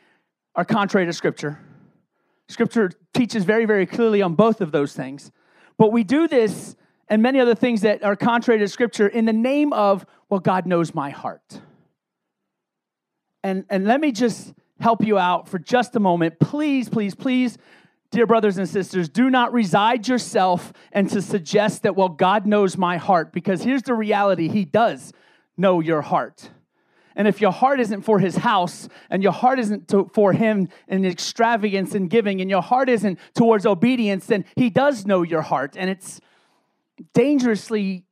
are 0.53 0.65
contrary 0.65 1.07
to 1.07 1.13
Scripture. 1.13 1.59
Scripture 2.50 2.91
teaches 3.13 3.46
very, 3.46 3.65
very 3.65 3.86
clearly 3.86 4.22
on 4.22 4.34
both 4.34 4.60
of 4.60 4.72
those 4.72 4.94
things. 4.94 5.32
But 5.77 5.94
we 5.94 6.03
do 6.03 6.27
this 6.27 6.75
and 7.08 7.22
many 7.22 7.39
other 7.39 7.56
things 7.56 7.82
that 7.82 8.03
are 8.03 8.15
contrary 8.15 8.60
to 8.60 8.68
Scripture 8.68 9.08
in 9.08 9.25
the 9.25 9.34
name 9.34 9.72
of, 9.72 10.06
well, 10.29 10.39
God 10.39 10.65
knows 10.65 10.94
my 10.94 11.12
heart. 11.12 11.62
And, 13.44 13.65
and 13.70 13.86
let 13.86 14.01
me 14.01 14.12
just 14.12 14.53
help 14.79 15.06
you 15.06 15.18
out 15.18 15.48
for 15.48 15.60
just 15.60 15.96
a 15.96 16.00
moment. 16.00 16.39
Please, 16.39 16.89
please, 16.89 17.15
please, 17.15 17.58
dear 18.12 18.25
brothers 18.25 18.58
and 18.58 18.68
sisters, 18.68 19.10
do 19.10 19.29
not 19.29 19.53
reside 19.53 20.08
yourself 20.08 20.74
and 20.91 21.10
to 21.12 21.22
suggest 21.22 21.84
that, 21.84 21.96
well, 21.96 22.10
God 22.10 22.46
knows 22.46 22.77
my 22.77 22.98
heart, 22.98 23.32
because 23.32 23.63
here's 23.63 23.84
the 23.84 23.94
reality 23.94 24.50
He 24.50 24.65
does 24.65 25.13
know 25.56 25.79
your 25.79 26.01
heart. 26.01 26.50
And 27.15 27.27
if 27.27 27.41
your 27.41 27.51
heart 27.51 27.79
isn't 27.79 28.01
for 28.03 28.19
his 28.19 28.37
house, 28.37 28.87
and 29.09 29.21
your 29.23 29.31
heart 29.31 29.59
isn't 29.59 29.87
to, 29.89 30.09
for 30.13 30.33
him 30.33 30.69
in 30.87 31.05
extravagance 31.05 31.95
and 31.95 32.09
giving, 32.09 32.41
and 32.41 32.49
your 32.49 32.61
heart 32.61 32.89
isn't 32.89 33.19
towards 33.35 33.65
obedience, 33.65 34.25
then 34.27 34.45
he 34.55 34.69
does 34.69 35.05
know 35.05 35.23
your 35.23 35.41
heart. 35.41 35.75
And 35.77 35.89
it's 35.89 36.21
dangerously 37.13 38.05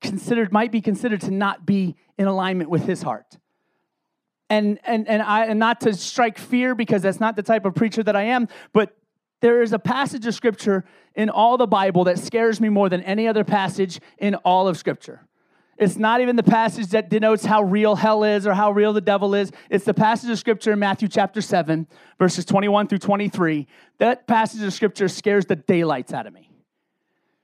considered, 0.00 0.52
might 0.52 0.72
be 0.72 0.80
considered 0.80 1.20
to 1.22 1.30
not 1.30 1.66
be 1.66 1.96
in 2.16 2.26
alignment 2.26 2.70
with 2.70 2.84
his 2.84 3.02
heart. 3.02 3.38
And, 4.50 4.78
and, 4.84 5.06
and, 5.08 5.22
I, 5.22 5.46
and 5.46 5.58
not 5.58 5.82
to 5.82 5.92
strike 5.94 6.38
fear 6.38 6.74
because 6.74 7.02
that's 7.02 7.20
not 7.20 7.36
the 7.36 7.42
type 7.42 7.66
of 7.66 7.74
preacher 7.74 8.02
that 8.02 8.16
I 8.16 8.22
am, 8.22 8.48
but 8.72 8.96
there 9.40 9.62
is 9.62 9.72
a 9.72 9.78
passage 9.78 10.26
of 10.26 10.34
scripture 10.34 10.84
in 11.14 11.30
all 11.30 11.58
the 11.58 11.66
Bible 11.66 12.04
that 12.04 12.18
scares 12.18 12.60
me 12.60 12.68
more 12.68 12.88
than 12.88 13.02
any 13.02 13.28
other 13.28 13.44
passage 13.44 14.00
in 14.18 14.34
all 14.36 14.66
of 14.66 14.76
scripture. 14.76 15.27
It's 15.78 15.96
not 15.96 16.20
even 16.20 16.34
the 16.34 16.42
passage 16.42 16.88
that 16.88 17.08
denotes 17.08 17.44
how 17.44 17.62
real 17.62 17.94
hell 17.94 18.24
is 18.24 18.48
or 18.48 18.52
how 18.52 18.72
real 18.72 18.92
the 18.92 19.00
devil 19.00 19.34
is. 19.36 19.52
It's 19.70 19.84
the 19.84 19.94
passage 19.94 20.28
of 20.28 20.38
scripture 20.38 20.72
in 20.72 20.80
Matthew 20.80 21.06
chapter 21.06 21.40
7, 21.40 21.86
verses 22.18 22.44
21 22.44 22.88
through 22.88 22.98
23. 22.98 23.66
That 23.98 24.26
passage 24.26 24.62
of 24.62 24.72
scripture 24.72 25.06
scares 25.06 25.46
the 25.46 25.54
daylights 25.54 26.12
out 26.12 26.26
of 26.26 26.32
me. 26.32 26.50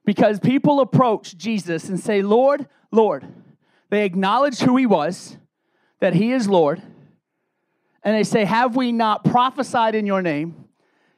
Because 0.04 0.40
people 0.40 0.80
approach 0.80 1.36
Jesus 1.36 1.88
and 1.88 1.98
say, 1.98 2.22
Lord, 2.22 2.66
Lord. 2.90 3.24
They 3.90 4.04
acknowledge 4.04 4.58
who 4.58 4.76
he 4.76 4.86
was, 4.86 5.36
that 6.00 6.14
he 6.14 6.32
is 6.32 6.48
Lord. 6.48 6.82
And 8.02 8.16
they 8.16 8.24
say, 8.24 8.44
Have 8.44 8.74
we 8.74 8.90
not 8.90 9.24
prophesied 9.24 9.94
in 9.94 10.06
your 10.06 10.22
name? 10.22 10.64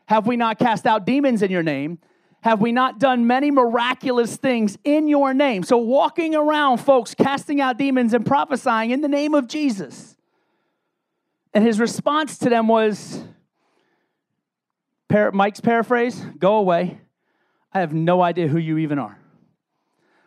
Have 0.07 0.27
we 0.27 0.37
not 0.37 0.59
cast 0.59 0.87
out 0.87 1.07
demons 1.07 1.43
in 1.43 1.51
your 1.51 1.63
name? 1.63 1.99
Have 2.47 2.61
we 2.61 2.71
not 2.71 3.01
done 3.01 3.27
many 3.27 3.51
miraculous 3.51 4.37
things 4.37 4.79
in 4.85 5.09
your 5.09 5.35
name? 5.35 5.65
So, 5.65 5.79
walking 5.79 6.37
around, 6.37 6.79
folks, 6.79 7.13
casting 7.13 7.61
out 7.61 7.77
demons 7.77 8.15
and 8.15 8.25
prophesying 8.25 8.93
in 8.93 9.01
the 9.01 9.09
name 9.09 9.35
of 9.35 9.49
Jesus. 9.49 10.17
And 11.53 11.67
his 11.67 11.81
response 11.81 12.39
to 12.39 12.49
them 12.49 12.69
was 12.69 13.21
Mike's 15.33 15.61
paraphrase 15.61 16.25
go 16.39 16.59
away. 16.59 17.01
I 17.73 17.81
have 17.81 17.93
no 17.93 18.23
idea 18.23 18.47
who 18.47 18.59
you 18.59 18.79
even 18.79 19.01
are. 19.01 19.19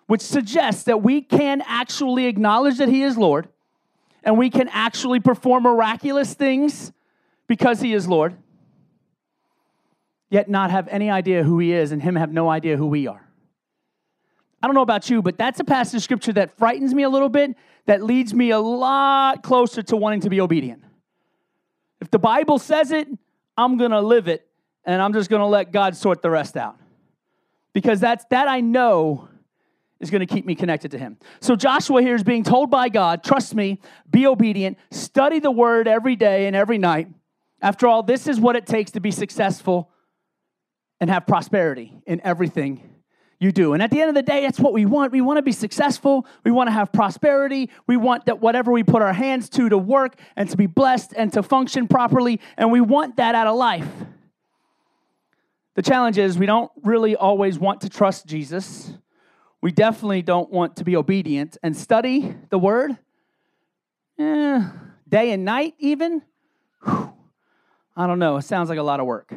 Which 0.07 0.21
suggests 0.21 0.83
that 0.83 1.01
we 1.01 1.21
can 1.21 1.63
actually 1.65 2.25
acknowledge 2.25 2.79
that 2.79 2.89
he 2.89 3.01
is 3.01 3.17
Lord 3.17 3.47
and 4.25 4.38
we 4.38 4.49
can 4.49 4.67
actually 4.73 5.21
perform 5.21 5.63
miraculous 5.63 6.33
things 6.33 6.91
because 7.47 7.79
he 7.79 7.93
is 7.93 8.09
Lord 8.09 8.35
yet 10.29 10.50
not 10.50 10.71
have 10.71 10.88
any 10.88 11.09
idea 11.09 11.43
who 11.43 11.59
he 11.59 11.71
is 11.71 11.91
and 11.91 12.01
him 12.01 12.15
have 12.15 12.31
no 12.31 12.50
idea 12.50 12.77
who 12.77 12.88
we 12.88 13.07
are. 13.07 13.25
I 14.62 14.67
don't 14.67 14.75
know 14.75 14.81
about 14.81 15.09
you, 15.09 15.21
but 15.21 15.38
that's 15.38 15.59
a 15.59 15.63
passage 15.63 15.98
of 15.98 16.03
scripture 16.03 16.33
that 16.33 16.57
frightens 16.57 16.93
me 16.93 17.03
a 17.03 17.09
little 17.09 17.29
bit, 17.29 17.55
that 17.86 18.03
leads 18.03 18.33
me 18.33 18.51
a 18.51 18.59
lot 18.59 19.41
closer 19.41 19.81
to 19.83 19.95
wanting 19.95 20.21
to 20.21 20.29
be 20.29 20.41
obedient. 20.41 20.83
If 22.01 22.12
the 22.12 22.19
Bible 22.19 22.59
says 22.59 22.91
it, 22.91 23.07
I'm 23.57 23.77
going 23.77 23.91
to 23.91 24.01
live 24.01 24.27
it, 24.27 24.48
and 24.86 25.01
I'm 25.01 25.13
just 25.13 25.29
going 25.29 25.41
to 25.41 25.45
let 25.45 25.71
God 25.71 25.95
sort 25.95 26.21
the 26.21 26.29
rest 26.29 26.57
out. 26.57 26.77
Because 27.74 28.00
that's 28.00 28.25
that 28.31 28.48
I 28.48 28.62
know 28.62 29.29
is 30.00 30.09
going 30.09 30.25
to 30.25 30.33
keep 30.33 30.45
me 30.45 30.55
connected 30.55 30.91
to 30.91 30.98
him. 30.98 31.17
So 31.41 31.55
Joshua 31.55 32.01
here 32.01 32.15
is 32.15 32.24
being 32.24 32.43
told 32.43 32.69
by 32.69 32.89
God, 32.89 33.24
trust 33.24 33.53
me, 33.53 33.79
be 34.09 34.27
obedient, 34.27 34.77
study 34.91 35.39
the 35.39 35.51
word 35.51 35.88
every 35.88 36.15
day 36.15 36.48
and 36.48 36.55
every 36.55 36.77
night. 36.77 37.09
After 37.62 37.88
all, 37.88 38.03
this 38.03 38.27
is 38.27 38.39
what 38.39 38.55
it 38.55 38.65
takes 38.65 38.91
to 38.91 39.00
be 39.00 39.12
successful 39.12 39.91
and 41.00 41.10
have 41.10 41.25
prosperity 41.25 41.94
in 42.06 42.22
everything 42.24 42.89
you 43.39 43.51
do. 43.53 43.74
And 43.74 43.82
at 43.82 43.89
the 43.89 44.01
end 44.01 44.10
of 44.10 44.15
the 44.15 44.22
day, 44.22 44.41
that's 44.41 44.60
what 44.60 44.74
we 44.74 44.86
want. 44.86 45.13
We 45.13 45.22
want 45.22 45.38
to 45.38 45.41
be 45.41 45.53
successful. 45.53 46.25
We 46.44 46.51
want 46.51 46.68
to 46.68 46.72
have 46.72 46.91
prosperity. 46.91 47.70
We 47.88 47.96
want 47.96 48.25
that 48.25 48.41
whatever 48.41 48.72
we 48.72 48.84
put 48.84 49.01
our 49.01 49.13
hands 49.13 49.50
to 49.51 49.70
to 49.70 49.77
work 49.77 50.20
and 50.36 50.50
to 50.50 50.58
be 50.58 50.68
blessed 50.68 51.13
and 51.15 51.32
to 51.34 51.41
function 51.41 51.88
properly. 51.88 52.41
And 52.58 52.72
we 52.72 52.82
want 52.82 53.15
that 53.15 53.36
out 53.36 53.48
of 53.48 53.56
life. 53.56 53.88
The 55.75 55.82
challenge 55.82 56.18
is 56.18 56.38
we 56.38 56.46
don't 56.46 56.70
really 56.84 57.15
always 57.15 57.58
want 57.58 57.82
to 57.82 57.89
trust 57.89 58.25
Jesus. 58.25 58.91
We 59.62 59.72
definitely 59.72 60.22
don't 60.22 60.51
want 60.51 60.75
to 60.77 60.84
be 60.84 60.98
obedient 60.98 61.58
and 61.63 61.75
study 61.75 62.36
the 62.50 62.60
word. 62.60 62.98
Eh, 64.18 64.68
day 65.08 65.32
and 65.32 65.46
night, 65.46 65.75
even. 65.79 66.22
Whew. 66.84 67.13
I 67.96 68.08
don't 68.08 68.20
know. 68.20 68.36
It 68.38 68.41
sounds 68.41 68.70
like 68.70 68.79
a 68.79 68.84
lot 68.84 69.00
of 69.00 69.06
work. 69.06 69.34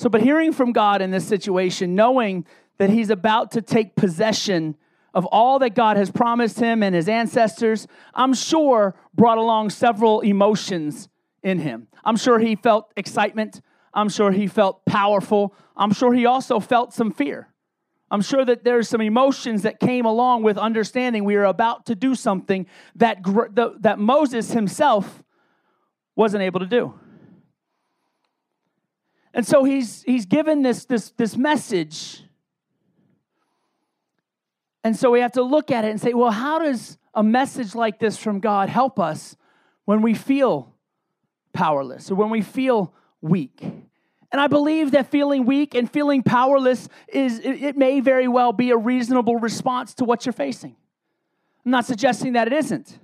So, 0.00 0.08
but 0.08 0.22
hearing 0.22 0.54
from 0.54 0.72
God 0.72 1.02
in 1.02 1.10
this 1.10 1.28
situation, 1.28 1.94
knowing 1.94 2.46
that 2.78 2.88
he's 2.88 3.10
about 3.10 3.50
to 3.50 3.60
take 3.60 3.96
possession 3.96 4.78
of 5.12 5.26
all 5.26 5.58
that 5.58 5.74
God 5.74 5.98
has 5.98 6.10
promised 6.10 6.58
him 6.58 6.82
and 6.82 6.94
his 6.94 7.06
ancestors, 7.06 7.86
I'm 8.14 8.32
sure 8.32 8.94
brought 9.12 9.36
along 9.36 9.68
several 9.68 10.22
emotions 10.22 11.10
in 11.42 11.58
him. 11.58 11.86
I'm 12.02 12.16
sure 12.16 12.38
he 12.38 12.56
felt 12.56 12.90
excitement. 12.96 13.60
I'm 13.92 14.08
sure 14.08 14.32
he 14.32 14.46
felt 14.46 14.86
powerful. 14.86 15.54
I'm 15.76 15.92
sure 15.92 16.14
he 16.14 16.24
also 16.24 16.60
felt 16.60 16.94
some 16.94 17.12
fear. 17.12 17.48
I'm 18.10 18.22
sure 18.22 18.46
that 18.46 18.64
there's 18.64 18.88
some 18.88 19.02
emotions 19.02 19.64
that 19.64 19.80
came 19.80 20.06
along 20.06 20.44
with 20.44 20.56
understanding 20.56 21.24
we 21.24 21.36
are 21.36 21.44
about 21.44 21.84
to 21.86 21.94
do 21.94 22.14
something 22.14 22.64
that, 22.96 23.18
that 23.80 23.98
Moses 23.98 24.52
himself 24.52 25.22
wasn't 26.16 26.42
able 26.42 26.60
to 26.60 26.66
do. 26.66 26.94
And 29.32 29.46
so 29.46 29.64
he's, 29.64 30.02
he's 30.02 30.26
given 30.26 30.62
this, 30.62 30.84
this, 30.84 31.10
this 31.10 31.36
message. 31.36 32.24
And 34.82 34.96
so 34.96 35.10
we 35.10 35.20
have 35.20 35.32
to 35.32 35.42
look 35.42 35.70
at 35.70 35.84
it 35.84 35.90
and 35.90 36.00
say, 36.00 36.14
well, 36.14 36.30
how 36.30 36.58
does 36.58 36.98
a 37.14 37.22
message 37.22 37.74
like 37.74 37.98
this 37.98 38.16
from 38.16 38.40
God 38.40 38.68
help 38.68 38.98
us 38.98 39.36
when 39.84 40.02
we 40.02 40.14
feel 40.14 40.74
powerless 41.52 42.10
or 42.10 42.14
when 42.14 42.30
we 42.30 42.42
feel 42.42 42.92
weak? 43.20 43.60
And 44.32 44.40
I 44.40 44.46
believe 44.46 44.92
that 44.92 45.10
feeling 45.10 45.44
weak 45.44 45.74
and 45.74 45.90
feeling 45.90 46.22
powerless 46.22 46.88
is, 47.08 47.40
it 47.40 47.76
may 47.76 48.00
very 48.00 48.28
well 48.28 48.52
be 48.52 48.70
a 48.70 48.76
reasonable 48.76 49.36
response 49.36 49.94
to 49.94 50.04
what 50.04 50.24
you're 50.24 50.32
facing. 50.32 50.76
I'm 51.64 51.72
not 51.72 51.84
suggesting 51.84 52.34
that 52.34 52.46
it 52.46 52.52
isn't. 52.52 52.98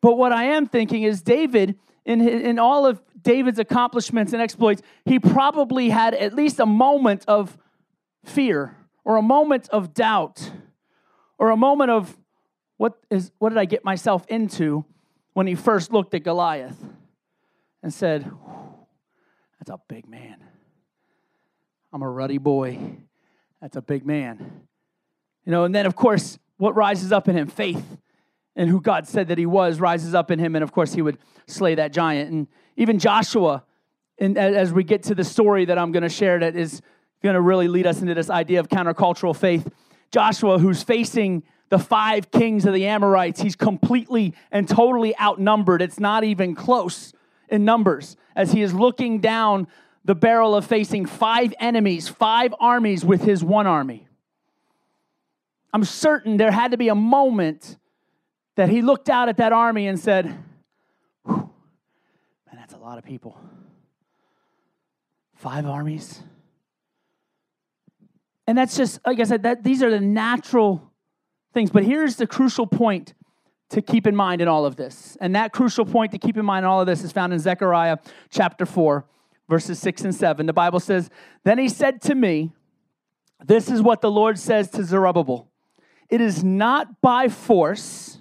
But 0.00 0.16
what 0.16 0.32
I 0.32 0.44
am 0.44 0.66
thinking 0.66 1.02
is 1.02 1.22
David, 1.22 1.78
in, 2.04 2.26
in 2.26 2.58
all 2.58 2.86
of 2.86 3.02
David's 3.26 3.58
accomplishments 3.58 4.32
and 4.32 4.40
exploits, 4.40 4.82
he 5.04 5.18
probably 5.18 5.90
had 5.90 6.14
at 6.14 6.32
least 6.32 6.60
a 6.60 6.64
moment 6.64 7.24
of 7.26 7.58
fear 8.24 8.76
or 9.04 9.16
a 9.16 9.22
moment 9.22 9.68
of 9.70 9.92
doubt 9.92 10.52
or 11.36 11.50
a 11.50 11.56
moment 11.56 11.90
of 11.90 12.16
what 12.76 12.92
is 13.10 13.32
what 13.38 13.48
did 13.48 13.58
I 13.58 13.64
get 13.64 13.84
myself 13.84 14.24
into 14.28 14.84
when 15.32 15.48
he 15.48 15.56
first 15.56 15.92
looked 15.92 16.14
at 16.14 16.22
Goliath 16.22 16.76
and 17.82 17.92
said, 17.92 18.30
That's 19.58 19.70
a 19.70 19.80
big 19.88 20.08
man. 20.08 20.36
I'm 21.92 22.02
a 22.02 22.08
ruddy 22.08 22.38
boy. 22.38 22.78
That's 23.60 23.74
a 23.74 23.82
big 23.82 24.06
man. 24.06 24.68
You 25.44 25.50
know, 25.50 25.64
and 25.64 25.74
then 25.74 25.86
of 25.86 25.96
course, 25.96 26.38
what 26.58 26.76
rises 26.76 27.10
up 27.10 27.26
in 27.26 27.36
him? 27.36 27.48
Faith 27.48 27.98
and 28.56 28.70
who 28.70 28.80
God 28.80 29.06
said 29.06 29.28
that 29.28 29.38
he 29.38 29.46
was 29.46 29.78
rises 29.78 30.14
up 30.14 30.30
in 30.30 30.38
him, 30.38 30.56
and 30.56 30.64
of 30.64 30.72
course, 30.72 30.94
he 30.94 31.02
would 31.02 31.18
slay 31.46 31.74
that 31.76 31.92
giant. 31.92 32.32
And 32.32 32.48
even 32.76 32.98
Joshua, 32.98 33.62
and 34.18 34.36
as 34.38 34.72
we 34.72 34.82
get 34.82 35.04
to 35.04 35.14
the 35.14 35.24
story 35.24 35.66
that 35.66 35.78
I'm 35.78 35.92
going 35.92 36.02
to 36.02 36.08
share, 36.08 36.40
that 36.40 36.56
is 36.56 36.80
going 37.22 37.34
to 37.34 37.40
really 37.40 37.68
lead 37.68 37.86
us 37.86 38.00
into 38.00 38.14
this 38.14 38.30
idea 38.30 38.60
of 38.60 38.68
countercultural 38.68 39.36
faith. 39.36 39.70
Joshua, 40.10 40.58
who's 40.58 40.82
facing 40.82 41.42
the 41.68 41.78
five 41.78 42.30
kings 42.30 42.64
of 42.64 42.72
the 42.72 42.86
Amorites, 42.86 43.40
he's 43.40 43.56
completely 43.56 44.34
and 44.50 44.68
totally 44.68 45.18
outnumbered. 45.18 45.82
It's 45.82 46.00
not 46.00 46.24
even 46.24 46.54
close 46.54 47.12
in 47.48 47.64
numbers 47.64 48.16
as 48.34 48.52
he 48.52 48.62
is 48.62 48.72
looking 48.72 49.20
down 49.20 49.66
the 50.04 50.14
barrel 50.14 50.54
of 50.54 50.64
facing 50.64 51.04
five 51.04 51.52
enemies, 51.58 52.08
five 52.08 52.54
armies 52.60 53.04
with 53.04 53.22
his 53.22 53.42
one 53.42 53.66
army. 53.66 54.06
I'm 55.72 55.84
certain 55.84 56.36
there 56.36 56.52
had 56.52 56.70
to 56.70 56.76
be 56.76 56.88
a 56.88 56.94
moment 56.94 57.76
that 58.56 58.68
he 58.68 58.82
looked 58.82 59.08
out 59.08 59.28
at 59.28 59.36
that 59.36 59.52
army 59.52 59.86
and 59.86 59.98
said, 59.98 60.26
Man, 61.26 61.48
that's 62.52 62.74
a 62.74 62.78
lot 62.78 62.98
of 62.98 63.04
people. 63.04 63.38
Five 65.34 65.66
armies. 65.66 66.22
And 68.46 68.56
that's 68.56 68.76
just, 68.76 69.00
like 69.06 69.20
I 69.20 69.24
said, 69.24 69.42
that 69.42 69.64
these 69.64 69.82
are 69.82 69.90
the 69.90 70.00
natural 70.00 70.92
things. 71.52 71.70
But 71.70 71.84
here's 71.84 72.16
the 72.16 72.26
crucial 72.26 72.66
point 72.66 73.14
to 73.70 73.82
keep 73.82 74.06
in 74.06 74.14
mind 74.14 74.40
in 74.40 74.48
all 74.48 74.64
of 74.64 74.76
this. 74.76 75.16
And 75.20 75.34
that 75.34 75.52
crucial 75.52 75.84
point 75.84 76.12
to 76.12 76.18
keep 76.18 76.36
in 76.36 76.44
mind 76.44 76.64
in 76.64 76.68
all 76.68 76.80
of 76.80 76.86
this 76.86 77.02
is 77.02 77.12
found 77.12 77.32
in 77.32 77.38
Zechariah 77.38 77.98
chapter 78.30 78.64
4, 78.64 79.04
verses 79.48 79.78
6 79.80 80.02
and 80.02 80.14
7. 80.14 80.46
The 80.46 80.52
Bible 80.52 80.80
says, 80.80 81.10
Then 81.44 81.58
he 81.58 81.68
said 81.68 82.00
to 82.02 82.14
me, 82.14 82.52
This 83.44 83.68
is 83.70 83.82
what 83.82 84.00
the 84.00 84.10
Lord 84.10 84.38
says 84.38 84.70
to 84.70 84.84
Zerubbabel 84.84 85.50
It 86.08 86.20
is 86.20 86.44
not 86.44 87.00
by 87.00 87.28
force, 87.28 88.18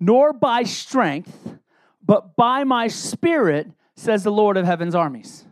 nor 0.00 0.32
by 0.32 0.64
strength, 0.64 1.56
but 2.04 2.34
by 2.34 2.64
my 2.64 2.88
spirit, 2.88 3.70
says 3.94 4.24
the 4.24 4.32
Lord 4.32 4.56
of 4.56 4.64
heaven's 4.64 4.94
armies. 4.94 5.44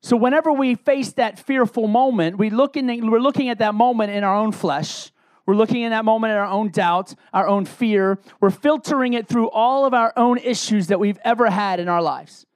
So, 0.00 0.16
whenever 0.16 0.50
we 0.50 0.74
face 0.74 1.12
that 1.12 1.38
fearful 1.38 1.86
moment, 1.86 2.36
we 2.38 2.50
look 2.50 2.76
in, 2.76 3.10
we're 3.10 3.20
looking 3.20 3.50
at 3.50 3.58
that 3.58 3.74
moment 3.74 4.10
in 4.10 4.24
our 4.24 4.34
own 4.34 4.50
flesh. 4.50 5.12
We're 5.46 5.54
looking 5.54 5.82
in 5.82 5.90
that 5.90 6.04
moment 6.04 6.32
at 6.32 6.38
our 6.38 6.46
own 6.46 6.70
doubt, 6.70 7.14
our 7.32 7.46
own 7.46 7.66
fear. 7.66 8.18
We're 8.40 8.50
filtering 8.50 9.12
it 9.12 9.28
through 9.28 9.50
all 9.50 9.84
of 9.84 9.92
our 9.92 10.12
own 10.16 10.38
issues 10.38 10.86
that 10.88 10.98
we've 10.98 11.18
ever 11.24 11.50
had 11.50 11.78
in 11.78 11.88
our 11.88 12.02
lives. 12.02 12.46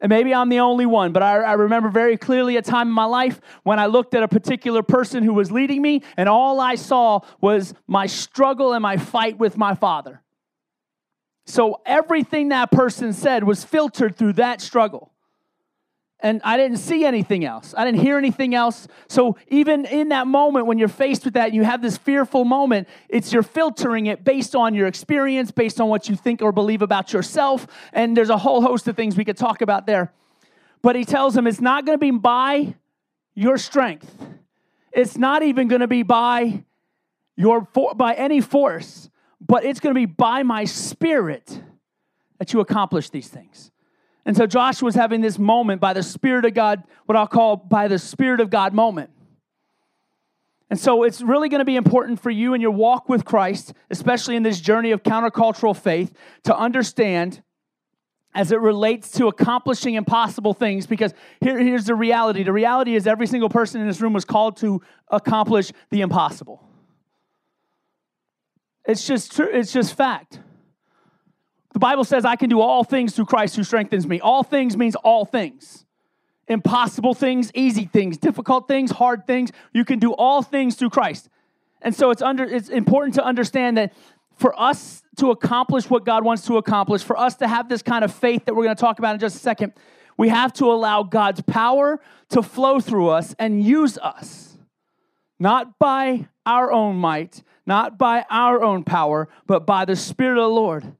And 0.00 0.10
maybe 0.10 0.32
I'm 0.32 0.48
the 0.48 0.60
only 0.60 0.86
one, 0.86 1.12
but 1.12 1.22
I, 1.22 1.38
I, 1.38 1.52
remember 1.54 1.88
very 1.88 2.16
clearly 2.16 2.56
a 2.56 2.62
time 2.62 2.86
in 2.86 2.94
my 2.94 3.04
life 3.04 3.40
when 3.64 3.80
I 3.80 3.86
looked 3.86 4.14
at 4.14 4.22
a 4.22 4.28
particular 4.28 4.82
person 4.82 5.24
who 5.24 5.34
was 5.34 5.50
leading 5.50 5.82
me, 5.82 6.02
and 6.16 6.28
all 6.28 6.60
I 6.60 6.76
saw 6.76 7.20
was 7.40 7.74
my 7.88 8.06
struggle 8.06 8.72
and 8.72 8.82
my 8.82 8.96
fight 8.96 9.38
with 9.38 9.56
my 9.56 9.74
father. 9.74 10.22
So 11.46 11.80
everything 11.84 12.50
that 12.50 12.70
person 12.70 13.12
said 13.12 13.42
was 13.42 13.64
filtered 13.64 14.16
through 14.16 14.34
that 14.34 14.60
struggle 14.60 15.12
and 16.20 16.40
I 16.42 16.56
didn't 16.56 16.78
see 16.78 17.04
anything 17.04 17.44
else. 17.44 17.74
I 17.76 17.84
didn't 17.84 18.00
hear 18.00 18.18
anything 18.18 18.54
else. 18.54 18.88
So 19.08 19.36
even 19.48 19.84
in 19.84 20.08
that 20.08 20.26
moment 20.26 20.66
when 20.66 20.78
you're 20.78 20.88
faced 20.88 21.24
with 21.24 21.34
that 21.34 21.52
you 21.52 21.62
have 21.62 21.80
this 21.80 21.96
fearful 21.96 22.44
moment, 22.44 22.88
it's 23.08 23.32
you're 23.32 23.42
filtering 23.42 24.06
it 24.06 24.24
based 24.24 24.56
on 24.56 24.74
your 24.74 24.88
experience, 24.88 25.50
based 25.50 25.80
on 25.80 25.88
what 25.88 26.08
you 26.08 26.16
think 26.16 26.42
or 26.42 26.50
believe 26.50 26.82
about 26.82 27.12
yourself, 27.12 27.66
and 27.92 28.16
there's 28.16 28.30
a 28.30 28.38
whole 28.38 28.62
host 28.62 28.88
of 28.88 28.96
things 28.96 29.16
we 29.16 29.24
could 29.24 29.36
talk 29.36 29.62
about 29.62 29.86
there. 29.86 30.12
But 30.82 30.96
he 30.96 31.04
tells 31.04 31.36
him 31.36 31.46
it's 31.46 31.60
not 31.60 31.84
going 31.86 31.94
to 31.94 32.00
be 32.00 32.10
by 32.10 32.74
your 33.34 33.58
strength. 33.58 34.12
It's 34.92 35.16
not 35.16 35.42
even 35.42 35.68
going 35.68 35.80
to 35.80 35.88
be 35.88 36.02
by 36.02 36.64
your 37.36 37.60
by 37.60 38.14
any 38.14 38.40
force, 38.40 39.08
but 39.40 39.64
it's 39.64 39.78
going 39.78 39.94
to 39.94 39.98
be 39.98 40.06
by 40.06 40.42
my 40.42 40.64
spirit 40.64 41.62
that 42.38 42.52
you 42.52 42.60
accomplish 42.60 43.10
these 43.10 43.28
things. 43.28 43.70
And 44.28 44.36
so 44.36 44.46
Joshua 44.46 44.84
was 44.84 44.94
having 44.94 45.22
this 45.22 45.38
moment 45.38 45.80
by 45.80 45.94
the 45.94 46.02
Spirit 46.02 46.44
of 46.44 46.52
God, 46.52 46.84
what 47.06 47.16
I'll 47.16 47.26
call 47.26 47.56
by 47.56 47.88
the 47.88 47.98
Spirit 47.98 48.42
of 48.42 48.50
God 48.50 48.74
moment. 48.74 49.08
And 50.68 50.78
so 50.78 51.04
it's 51.04 51.22
really 51.22 51.48
going 51.48 51.60
to 51.60 51.64
be 51.64 51.76
important 51.76 52.20
for 52.20 52.28
you 52.28 52.52
in 52.52 52.60
your 52.60 52.72
walk 52.72 53.08
with 53.08 53.24
Christ, 53.24 53.72
especially 53.88 54.36
in 54.36 54.42
this 54.42 54.60
journey 54.60 54.90
of 54.90 55.02
countercultural 55.02 55.74
faith, 55.74 56.12
to 56.44 56.54
understand 56.54 57.42
as 58.34 58.52
it 58.52 58.60
relates 58.60 59.12
to 59.12 59.28
accomplishing 59.28 59.94
impossible 59.94 60.52
things 60.52 60.86
because 60.86 61.14
here, 61.40 61.58
here's 61.58 61.86
the 61.86 61.94
reality. 61.94 62.42
The 62.42 62.52
reality 62.52 62.96
is 62.96 63.06
every 63.06 63.26
single 63.26 63.48
person 63.48 63.80
in 63.80 63.86
this 63.86 64.02
room 64.02 64.12
was 64.12 64.26
called 64.26 64.58
to 64.58 64.82
accomplish 65.10 65.72
the 65.88 66.02
impossible. 66.02 66.62
It's 68.84 69.06
just 69.06 69.34
true 69.34 69.48
it's 69.50 69.72
just 69.72 69.94
fact 69.94 70.40
the 71.78 71.80
Bible 71.80 72.02
says, 72.02 72.24
I 72.24 72.34
can 72.34 72.50
do 72.50 72.60
all 72.60 72.82
things 72.82 73.14
through 73.14 73.26
Christ 73.26 73.54
who 73.54 73.62
strengthens 73.62 74.04
me. 74.04 74.18
All 74.18 74.42
things 74.42 74.76
means 74.76 74.96
all 74.96 75.24
things. 75.24 75.86
Impossible 76.48 77.14
things, 77.14 77.52
easy 77.54 77.84
things, 77.84 78.18
difficult 78.18 78.66
things, 78.66 78.90
hard 78.90 79.28
things. 79.28 79.52
You 79.72 79.84
can 79.84 80.00
do 80.00 80.10
all 80.10 80.42
things 80.42 80.74
through 80.74 80.90
Christ. 80.90 81.28
And 81.80 81.94
so 81.94 82.10
it's, 82.10 82.20
under, 82.20 82.42
it's 82.42 82.68
important 82.68 83.14
to 83.14 83.24
understand 83.24 83.76
that 83.76 83.92
for 84.34 84.60
us 84.60 85.04
to 85.18 85.30
accomplish 85.30 85.88
what 85.88 86.04
God 86.04 86.24
wants 86.24 86.44
to 86.46 86.56
accomplish, 86.56 87.04
for 87.04 87.16
us 87.16 87.36
to 87.36 87.46
have 87.46 87.68
this 87.68 87.82
kind 87.82 88.04
of 88.04 88.12
faith 88.12 88.46
that 88.46 88.56
we're 88.56 88.64
going 88.64 88.74
to 88.74 88.80
talk 88.80 88.98
about 88.98 89.14
in 89.14 89.20
just 89.20 89.36
a 89.36 89.38
second, 89.38 89.72
we 90.16 90.30
have 90.30 90.52
to 90.54 90.72
allow 90.72 91.04
God's 91.04 91.42
power 91.42 92.00
to 92.30 92.42
flow 92.42 92.80
through 92.80 93.10
us 93.10 93.36
and 93.38 93.62
use 93.62 93.98
us. 93.98 94.58
Not 95.38 95.78
by 95.78 96.26
our 96.44 96.72
own 96.72 96.96
might, 96.96 97.44
not 97.66 97.96
by 97.98 98.24
our 98.30 98.64
own 98.64 98.82
power, 98.82 99.28
but 99.46 99.64
by 99.64 99.84
the 99.84 99.94
Spirit 99.94 100.38
of 100.38 100.42
the 100.42 100.48
Lord. 100.48 100.96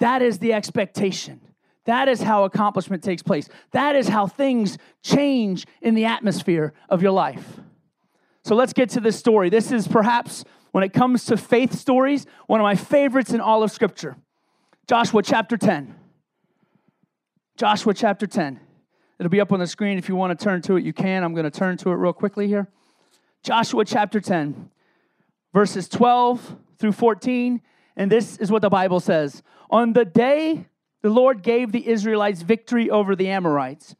That 0.00 0.22
is 0.22 0.38
the 0.38 0.52
expectation. 0.52 1.40
That 1.84 2.08
is 2.08 2.22
how 2.22 2.44
accomplishment 2.44 3.02
takes 3.02 3.22
place. 3.22 3.48
That 3.70 3.96
is 3.96 4.08
how 4.08 4.26
things 4.26 4.76
change 5.02 5.66
in 5.80 5.94
the 5.94 6.06
atmosphere 6.06 6.74
of 6.88 7.02
your 7.02 7.12
life. 7.12 7.60
So 8.44 8.54
let's 8.54 8.72
get 8.72 8.90
to 8.90 9.00
this 9.00 9.18
story. 9.18 9.50
This 9.50 9.70
is 9.70 9.86
perhaps, 9.86 10.44
when 10.72 10.84
it 10.84 10.92
comes 10.92 11.26
to 11.26 11.36
faith 11.36 11.74
stories, 11.74 12.26
one 12.46 12.60
of 12.60 12.64
my 12.64 12.74
favorites 12.74 13.32
in 13.32 13.40
all 13.40 13.62
of 13.62 13.70
Scripture. 13.70 14.16
Joshua 14.88 15.22
chapter 15.22 15.56
10. 15.56 15.94
Joshua 17.56 17.94
chapter 17.94 18.26
10. 18.26 18.58
It'll 19.18 19.30
be 19.30 19.40
up 19.40 19.52
on 19.52 19.60
the 19.60 19.66
screen. 19.66 19.98
If 19.98 20.08
you 20.08 20.16
want 20.16 20.38
to 20.38 20.42
turn 20.42 20.62
to 20.62 20.76
it, 20.76 20.84
you 20.84 20.94
can. 20.94 21.22
I'm 21.22 21.34
going 21.34 21.44
to 21.44 21.50
turn 21.50 21.76
to 21.78 21.90
it 21.90 21.94
real 21.94 22.14
quickly 22.14 22.46
here. 22.46 22.68
Joshua 23.42 23.84
chapter 23.84 24.20
10, 24.20 24.70
verses 25.52 25.88
12 25.88 26.56
through 26.78 26.92
14. 26.92 27.60
And 27.96 28.10
this 28.10 28.36
is 28.36 28.50
what 28.50 28.62
the 28.62 28.70
Bible 28.70 29.00
says 29.00 29.42
On 29.70 29.92
the 29.92 30.04
day 30.04 30.66
the 31.02 31.10
Lord 31.10 31.42
gave 31.42 31.72
the 31.72 31.88
Israelites 31.88 32.42
victory 32.42 32.90
over 32.90 33.16
the 33.16 33.28
Amorites, 33.28 33.94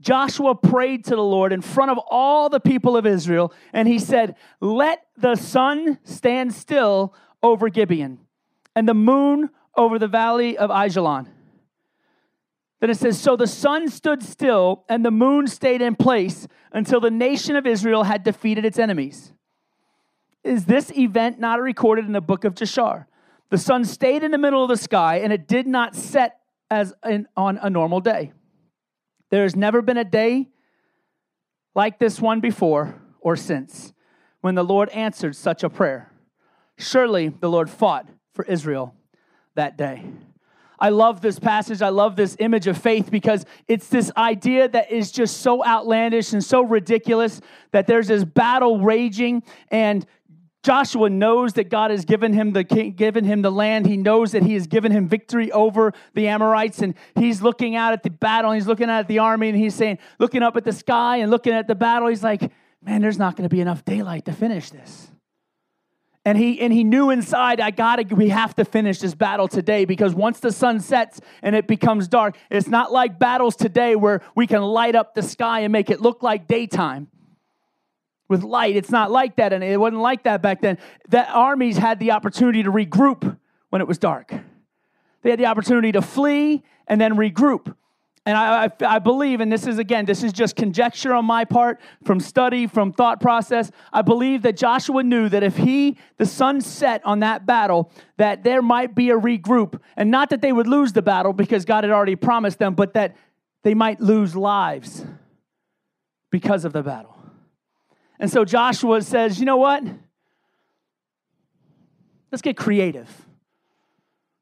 Joshua 0.00 0.54
prayed 0.54 1.04
to 1.04 1.10
the 1.10 1.22
Lord 1.22 1.52
in 1.52 1.60
front 1.60 1.90
of 1.90 1.98
all 2.10 2.48
the 2.48 2.60
people 2.60 2.96
of 2.96 3.06
Israel, 3.06 3.52
and 3.72 3.86
he 3.86 3.98
said, 3.98 4.34
Let 4.60 5.06
the 5.16 5.36
sun 5.36 5.98
stand 6.04 6.54
still 6.54 7.14
over 7.42 7.68
Gibeon, 7.68 8.18
and 8.74 8.88
the 8.88 8.94
moon 8.94 9.50
over 9.76 9.98
the 9.98 10.08
valley 10.08 10.56
of 10.56 10.70
Ajalon. 10.70 11.28
Then 12.80 12.88
it 12.88 12.96
says, 12.96 13.20
So 13.20 13.36
the 13.36 13.46
sun 13.46 13.88
stood 13.90 14.22
still, 14.22 14.84
and 14.88 15.04
the 15.04 15.10
moon 15.10 15.46
stayed 15.46 15.82
in 15.82 15.94
place 15.96 16.48
until 16.72 17.00
the 17.00 17.10
nation 17.10 17.54
of 17.54 17.66
Israel 17.66 18.04
had 18.04 18.24
defeated 18.24 18.64
its 18.64 18.78
enemies. 18.78 19.32
Is 20.42 20.64
this 20.64 20.90
event 20.96 21.38
not 21.38 21.60
recorded 21.60 22.06
in 22.06 22.12
the 22.12 22.22
book 22.22 22.44
of 22.44 22.54
Jashar? 22.54 23.04
The 23.50 23.58
sun 23.58 23.84
stayed 23.84 24.22
in 24.22 24.30
the 24.30 24.38
middle 24.38 24.62
of 24.62 24.68
the 24.68 24.76
sky 24.76 25.16
and 25.18 25.32
it 25.32 25.46
did 25.46 25.66
not 25.66 25.94
set 25.94 26.38
as 26.70 26.94
in, 27.04 27.26
on 27.36 27.58
a 27.60 27.68
normal 27.68 28.00
day. 28.00 28.32
There 29.30 29.42
has 29.42 29.56
never 29.56 29.82
been 29.82 29.96
a 29.96 30.04
day 30.04 30.48
like 31.74 31.98
this 31.98 32.20
one 32.20 32.40
before 32.40 33.00
or 33.20 33.36
since 33.36 33.92
when 34.40 34.54
the 34.54 34.64
Lord 34.64 34.88
answered 34.90 35.36
such 35.36 35.62
a 35.62 35.68
prayer. 35.68 36.12
Surely 36.78 37.28
the 37.28 37.50
Lord 37.50 37.68
fought 37.68 38.08
for 38.32 38.44
Israel 38.44 38.94
that 39.54 39.76
day. 39.76 40.04
I 40.78 40.88
love 40.88 41.20
this 41.20 41.38
passage. 41.38 41.82
I 41.82 41.90
love 41.90 42.16
this 42.16 42.36
image 42.38 42.66
of 42.66 42.78
faith 42.78 43.10
because 43.10 43.44
it's 43.68 43.88
this 43.88 44.10
idea 44.16 44.66
that 44.68 44.90
is 44.90 45.12
just 45.12 45.38
so 45.38 45.64
outlandish 45.64 46.32
and 46.32 46.42
so 46.42 46.62
ridiculous 46.62 47.42
that 47.72 47.86
there's 47.86 48.08
this 48.08 48.24
battle 48.24 48.80
raging 48.80 49.42
and 49.70 50.06
Joshua 50.62 51.08
knows 51.08 51.54
that 51.54 51.70
God 51.70 51.90
has 51.90 52.04
given 52.04 52.34
him 52.34 52.52
the 52.52 52.64
given 52.64 53.24
him 53.24 53.40
the 53.40 53.50
land. 53.50 53.86
He 53.86 53.96
knows 53.96 54.32
that 54.32 54.42
he 54.42 54.54
has 54.54 54.66
given 54.66 54.92
him 54.92 55.08
victory 55.08 55.50
over 55.52 55.94
the 56.14 56.28
Amorites, 56.28 56.80
and 56.80 56.94
he's 57.14 57.40
looking 57.40 57.76
out 57.76 57.94
at 57.94 58.02
the 58.02 58.10
battle. 58.10 58.50
And 58.50 58.60
he's 58.60 58.66
looking 58.66 58.90
at 58.90 59.08
the 59.08 59.20
army, 59.20 59.48
and 59.48 59.58
he's 59.58 59.74
saying, 59.74 59.98
looking 60.18 60.42
up 60.42 60.56
at 60.56 60.64
the 60.64 60.72
sky 60.72 61.18
and 61.18 61.30
looking 61.30 61.54
at 61.54 61.66
the 61.66 61.74
battle. 61.74 62.08
He's 62.08 62.22
like, 62.22 62.52
"Man, 62.82 63.00
there's 63.00 63.18
not 63.18 63.36
going 63.36 63.48
to 63.48 63.54
be 63.54 63.62
enough 63.62 63.86
daylight 63.86 64.26
to 64.26 64.32
finish 64.32 64.68
this." 64.68 65.10
And 66.26 66.36
he 66.36 66.60
and 66.60 66.70
he 66.70 66.84
knew 66.84 67.08
inside, 67.08 67.60
I 67.60 67.70
gotta, 67.70 68.14
we 68.14 68.28
have 68.28 68.54
to 68.56 68.66
finish 68.66 68.98
this 68.98 69.14
battle 69.14 69.48
today 69.48 69.86
because 69.86 70.14
once 70.14 70.40
the 70.40 70.52
sun 70.52 70.80
sets 70.80 71.22
and 71.40 71.56
it 71.56 71.66
becomes 71.66 72.06
dark, 72.06 72.36
it's 72.50 72.68
not 72.68 72.92
like 72.92 73.18
battles 73.18 73.56
today 73.56 73.96
where 73.96 74.20
we 74.36 74.46
can 74.46 74.60
light 74.60 74.94
up 74.94 75.14
the 75.14 75.22
sky 75.22 75.60
and 75.60 75.72
make 75.72 75.88
it 75.88 76.02
look 76.02 76.22
like 76.22 76.46
daytime 76.46 77.08
with 78.30 78.44
light. 78.44 78.76
It's 78.76 78.90
not 78.90 79.10
like 79.10 79.36
that, 79.36 79.52
and 79.52 79.62
it 79.62 79.78
wasn't 79.78 80.00
like 80.00 80.22
that 80.22 80.40
back 80.40 80.62
then. 80.62 80.78
That 81.08 81.28
armies 81.34 81.76
had 81.76 81.98
the 81.98 82.12
opportunity 82.12 82.62
to 82.62 82.70
regroup 82.70 83.36
when 83.68 83.82
it 83.82 83.88
was 83.88 83.98
dark. 83.98 84.32
They 85.22 85.30
had 85.30 85.38
the 85.38 85.46
opportunity 85.46 85.92
to 85.92 86.00
flee 86.00 86.62
and 86.86 86.98
then 86.98 87.16
regroup. 87.16 87.74
And 88.26 88.36
I, 88.36 88.66
I, 88.66 88.70
I, 88.82 88.98
believe, 88.98 89.40
and 89.40 89.50
this 89.50 89.66
is 89.66 89.78
again, 89.78 90.04
this 90.04 90.22
is 90.22 90.32
just 90.32 90.54
conjecture 90.54 91.14
on 91.14 91.24
my 91.24 91.44
part 91.44 91.80
from 92.04 92.20
study, 92.20 92.66
from 92.66 92.92
thought 92.92 93.20
process. 93.20 93.70
I 93.92 94.02
believe 94.02 94.42
that 94.42 94.56
Joshua 94.56 95.02
knew 95.02 95.28
that 95.30 95.42
if 95.42 95.56
he, 95.56 95.98
the 96.18 96.26
sun 96.26 96.60
set 96.60 97.04
on 97.04 97.20
that 97.20 97.46
battle, 97.46 97.90
that 98.18 98.44
there 98.44 98.62
might 98.62 98.94
be 98.94 99.10
a 99.10 99.18
regroup. 99.18 99.80
And 99.96 100.10
not 100.10 100.30
that 100.30 100.42
they 100.42 100.52
would 100.52 100.66
lose 100.66 100.92
the 100.92 101.02
battle 101.02 101.32
because 101.32 101.64
God 101.64 101.82
had 101.82 101.90
already 101.92 102.14
promised 102.14 102.58
them, 102.58 102.74
but 102.74 102.92
that 102.92 103.16
they 103.62 103.74
might 103.74 104.00
lose 104.00 104.36
lives 104.36 105.04
because 106.30 106.64
of 106.64 106.72
the 106.72 106.82
battle. 106.82 107.19
And 108.20 108.30
so 108.30 108.44
Joshua 108.44 109.00
says, 109.02 109.40
you 109.40 109.46
know 109.46 109.56
what? 109.56 109.82
Let's 112.30 112.42
get 112.42 112.56
creative. 112.56 113.08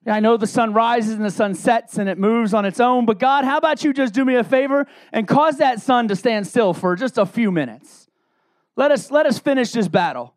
I 0.04 0.20
know 0.20 0.36
the 0.36 0.46
sun 0.46 0.72
rises 0.72 1.14
and 1.14 1.24
the 1.24 1.30
sun 1.30 1.54
sets 1.54 1.96
and 1.96 2.08
it 2.08 2.18
moves 2.18 2.54
on 2.54 2.64
its 2.64 2.80
own, 2.80 3.06
but 3.06 3.18
God, 3.18 3.44
how 3.44 3.56
about 3.56 3.84
you 3.84 3.92
just 3.92 4.14
do 4.14 4.24
me 4.24 4.34
a 4.34 4.44
favor 4.44 4.86
and 5.12 5.28
cause 5.28 5.58
that 5.58 5.80
sun 5.80 6.08
to 6.08 6.16
stand 6.16 6.46
still 6.46 6.74
for 6.74 6.96
just 6.96 7.18
a 7.18 7.26
few 7.26 7.52
minutes? 7.52 8.08
Let 8.74 8.90
us, 8.90 9.10
let 9.10 9.26
us 9.26 9.38
finish 9.38 9.72
this 9.72 9.86
battle. 9.86 10.34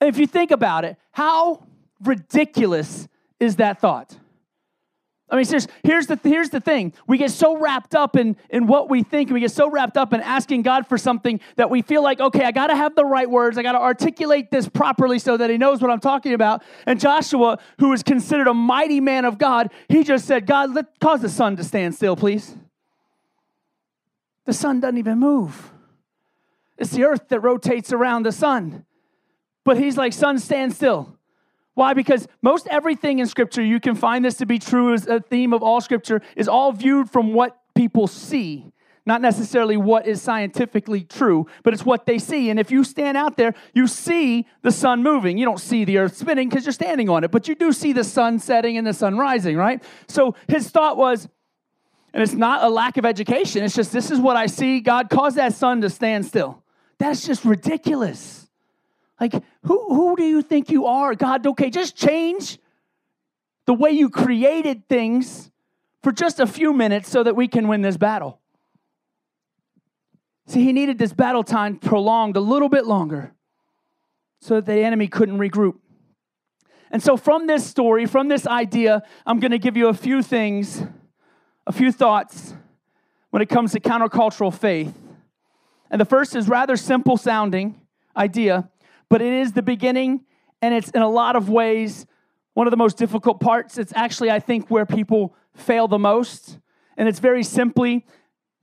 And 0.00 0.08
if 0.08 0.18
you 0.18 0.26
think 0.26 0.50
about 0.50 0.84
it, 0.84 0.96
how 1.12 1.66
ridiculous 2.02 3.06
is 3.38 3.56
that 3.56 3.80
thought? 3.80 4.16
I 5.30 5.36
mean, 5.36 5.44
here's 5.82 6.06
the, 6.06 6.18
here's 6.22 6.48
the 6.48 6.60
thing. 6.60 6.94
We 7.06 7.18
get 7.18 7.30
so 7.30 7.58
wrapped 7.58 7.94
up 7.94 8.16
in, 8.16 8.36
in 8.48 8.66
what 8.66 8.88
we 8.88 9.02
think, 9.02 9.28
and 9.28 9.34
we 9.34 9.40
get 9.40 9.50
so 9.50 9.70
wrapped 9.70 9.98
up 9.98 10.14
in 10.14 10.22
asking 10.22 10.62
God 10.62 10.86
for 10.86 10.96
something 10.96 11.40
that 11.56 11.68
we 11.68 11.82
feel 11.82 12.02
like, 12.02 12.18
okay, 12.18 12.44
I 12.44 12.50
got 12.50 12.68
to 12.68 12.76
have 12.76 12.94
the 12.94 13.04
right 13.04 13.28
words. 13.28 13.58
I 13.58 13.62
got 13.62 13.72
to 13.72 13.80
articulate 13.80 14.50
this 14.50 14.68
properly 14.68 15.18
so 15.18 15.36
that 15.36 15.50
he 15.50 15.58
knows 15.58 15.82
what 15.82 15.90
I'm 15.90 16.00
talking 16.00 16.32
about. 16.32 16.62
And 16.86 16.98
Joshua, 16.98 17.58
who 17.78 17.92
is 17.92 18.02
considered 18.02 18.46
a 18.46 18.54
mighty 18.54 19.00
man 19.00 19.26
of 19.26 19.36
God, 19.36 19.70
he 19.90 20.02
just 20.02 20.24
said, 20.24 20.46
God, 20.46 20.72
let 20.72 20.98
cause 20.98 21.20
the 21.20 21.28
sun 21.28 21.56
to 21.56 21.64
stand 21.64 21.94
still, 21.94 22.16
please. 22.16 22.54
The 24.46 24.54
sun 24.54 24.80
doesn't 24.80 24.96
even 24.96 25.18
move. 25.18 25.72
It's 26.78 26.92
the 26.92 27.04
earth 27.04 27.28
that 27.28 27.40
rotates 27.40 27.92
around 27.92 28.22
the 28.22 28.32
sun. 28.32 28.86
But 29.62 29.76
he's 29.76 29.98
like, 29.98 30.14
sun, 30.14 30.38
stand 30.38 30.74
still. 30.74 31.17
Why? 31.78 31.94
Because 31.94 32.26
most 32.42 32.66
everything 32.66 33.20
in 33.20 33.26
Scripture, 33.28 33.62
you 33.62 33.78
can 33.78 33.94
find 33.94 34.24
this 34.24 34.34
to 34.38 34.46
be 34.46 34.58
true 34.58 34.92
as 34.92 35.06
a 35.06 35.20
theme 35.20 35.52
of 35.52 35.62
all 35.62 35.80
Scripture, 35.80 36.20
is 36.34 36.48
all 36.48 36.72
viewed 36.72 37.08
from 37.08 37.32
what 37.32 37.56
people 37.76 38.08
see, 38.08 38.72
not 39.06 39.22
necessarily 39.22 39.76
what 39.76 40.04
is 40.04 40.20
scientifically 40.20 41.04
true, 41.04 41.46
but 41.62 41.72
it's 41.72 41.84
what 41.84 42.04
they 42.04 42.18
see. 42.18 42.50
And 42.50 42.58
if 42.58 42.72
you 42.72 42.82
stand 42.82 43.16
out 43.16 43.36
there, 43.36 43.54
you 43.74 43.86
see 43.86 44.44
the 44.62 44.72
sun 44.72 45.04
moving. 45.04 45.38
You 45.38 45.44
don't 45.44 45.60
see 45.60 45.84
the 45.84 45.98
earth 45.98 46.16
spinning 46.16 46.48
because 46.48 46.66
you're 46.66 46.72
standing 46.72 47.08
on 47.08 47.22
it, 47.22 47.30
but 47.30 47.46
you 47.46 47.54
do 47.54 47.72
see 47.72 47.92
the 47.92 48.02
sun 48.02 48.40
setting 48.40 48.76
and 48.76 48.84
the 48.84 48.92
sun 48.92 49.16
rising, 49.16 49.56
right? 49.56 49.80
So 50.08 50.34
his 50.48 50.68
thought 50.70 50.96
was, 50.96 51.28
and 52.12 52.24
it's 52.24 52.32
not 52.32 52.64
a 52.64 52.68
lack 52.68 52.96
of 52.96 53.06
education, 53.06 53.62
it's 53.62 53.76
just 53.76 53.92
this 53.92 54.10
is 54.10 54.18
what 54.18 54.36
I 54.36 54.46
see. 54.46 54.80
God 54.80 55.10
caused 55.10 55.36
that 55.36 55.54
sun 55.54 55.80
to 55.82 55.90
stand 55.90 56.26
still. 56.26 56.64
That's 56.98 57.24
just 57.24 57.44
ridiculous. 57.44 58.37
Like, 59.20 59.34
who, 59.64 59.94
who 59.94 60.16
do 60.16 60.22
you 60.22 60.42
think 60.42 60.70
you 60.70 60.86
are? 60.86 61.14
God, 61.14 61.46
okay, 61.46 61.70
just 61.70 61.96
change 61.96 62.58
the 63.66 63.74
way 63.74 63.90
you 63.90 64.10
created 64.10 64.88
things 64.88 65.50
for 66.02 66.12
just 66.12 66.40
a 66.40 66.46
few 66.46 66.72
minutes 66.72 67.10
so 67.10 67.22
that 67.22 67.34
we 67.34 67.48
can 67.48 67.68
win 67.68 67.82
this 67.82 67.96
battle. 67.96 68.40
See, 70.46 70.64
he 70.64 70.72
needed 70.72 70.98
this 70.98 71.12
battle 71.12 71.44
time 71.44 71.76
prolonged 71.76 72.36
a 72.36 72.40
little 72.40 72.68
bit 72.68 72.86
longer 72.86 73.34
so 74.40 74.54
that 74.54 74.66
the 74.66 74.80
enemy 74.80 75.08
couldn't 75.08 75.38
regroup. 75.38 75.74
And 76.90 77.02
so, 77.02 77.18
from 77.18 77.46
this 77.46 77.66
story, 77.66 78.06
from 78.06 78.28
this 78.28 78.46
idea, 78.46 79.02
I'm 79.26 79.40
going 79.40 79.50
to 79.50 79.58
give 79.58 79.76
you 79.76 79.88
a 79.88 79.94
few 79.94 80.22
things, 80.22 80.82
a 81.66 81.72
few 81.72 81.92
thoughts 81.92 82.54
when 83.28 83.42
it 83.42 83.50
comes 83.50 83.72
to 83.72 83.80
countercultural 83.80 84.54
faith. 84.54 84.94
And 85.90 86.00
the 86.00 86.06
first 86.06 86.34
is 86.34 86.48
rather 86.48 86.76
simple 86.76 87.18
sounding 87.18 87.78
idea 88.16 88.70
but 89.08 89.22
it 89.22 89.32
is 89.32 89.52
the 89.52 89.62
beginning, 89.62 90.24
and 90.60 90.74
it's 90.74 90.90
in 90.90 91.02
a 91.02 91.08
lot 91.08 91.36
of 91.36 91.48
ways 91.48 92.06
one 92.54 92.66
of 92.66 92.72
the 92.72 92.76
most 92.76 92.96
difficult 92.96 93.38
parts. 93.38 93.78
It's 93.78 93.92
actually, 93.94 94.32
I 94.32 94.40
think, 94.40 94.68
where 94.68 94.84
people 94.84 95.36
fail 95.54 95.86
the 95.86 95.98
most. 95.98 96.58
And 96.96 97.08
it's 97.08 97.20
very 97.20 97.44
simply 97.44 98.04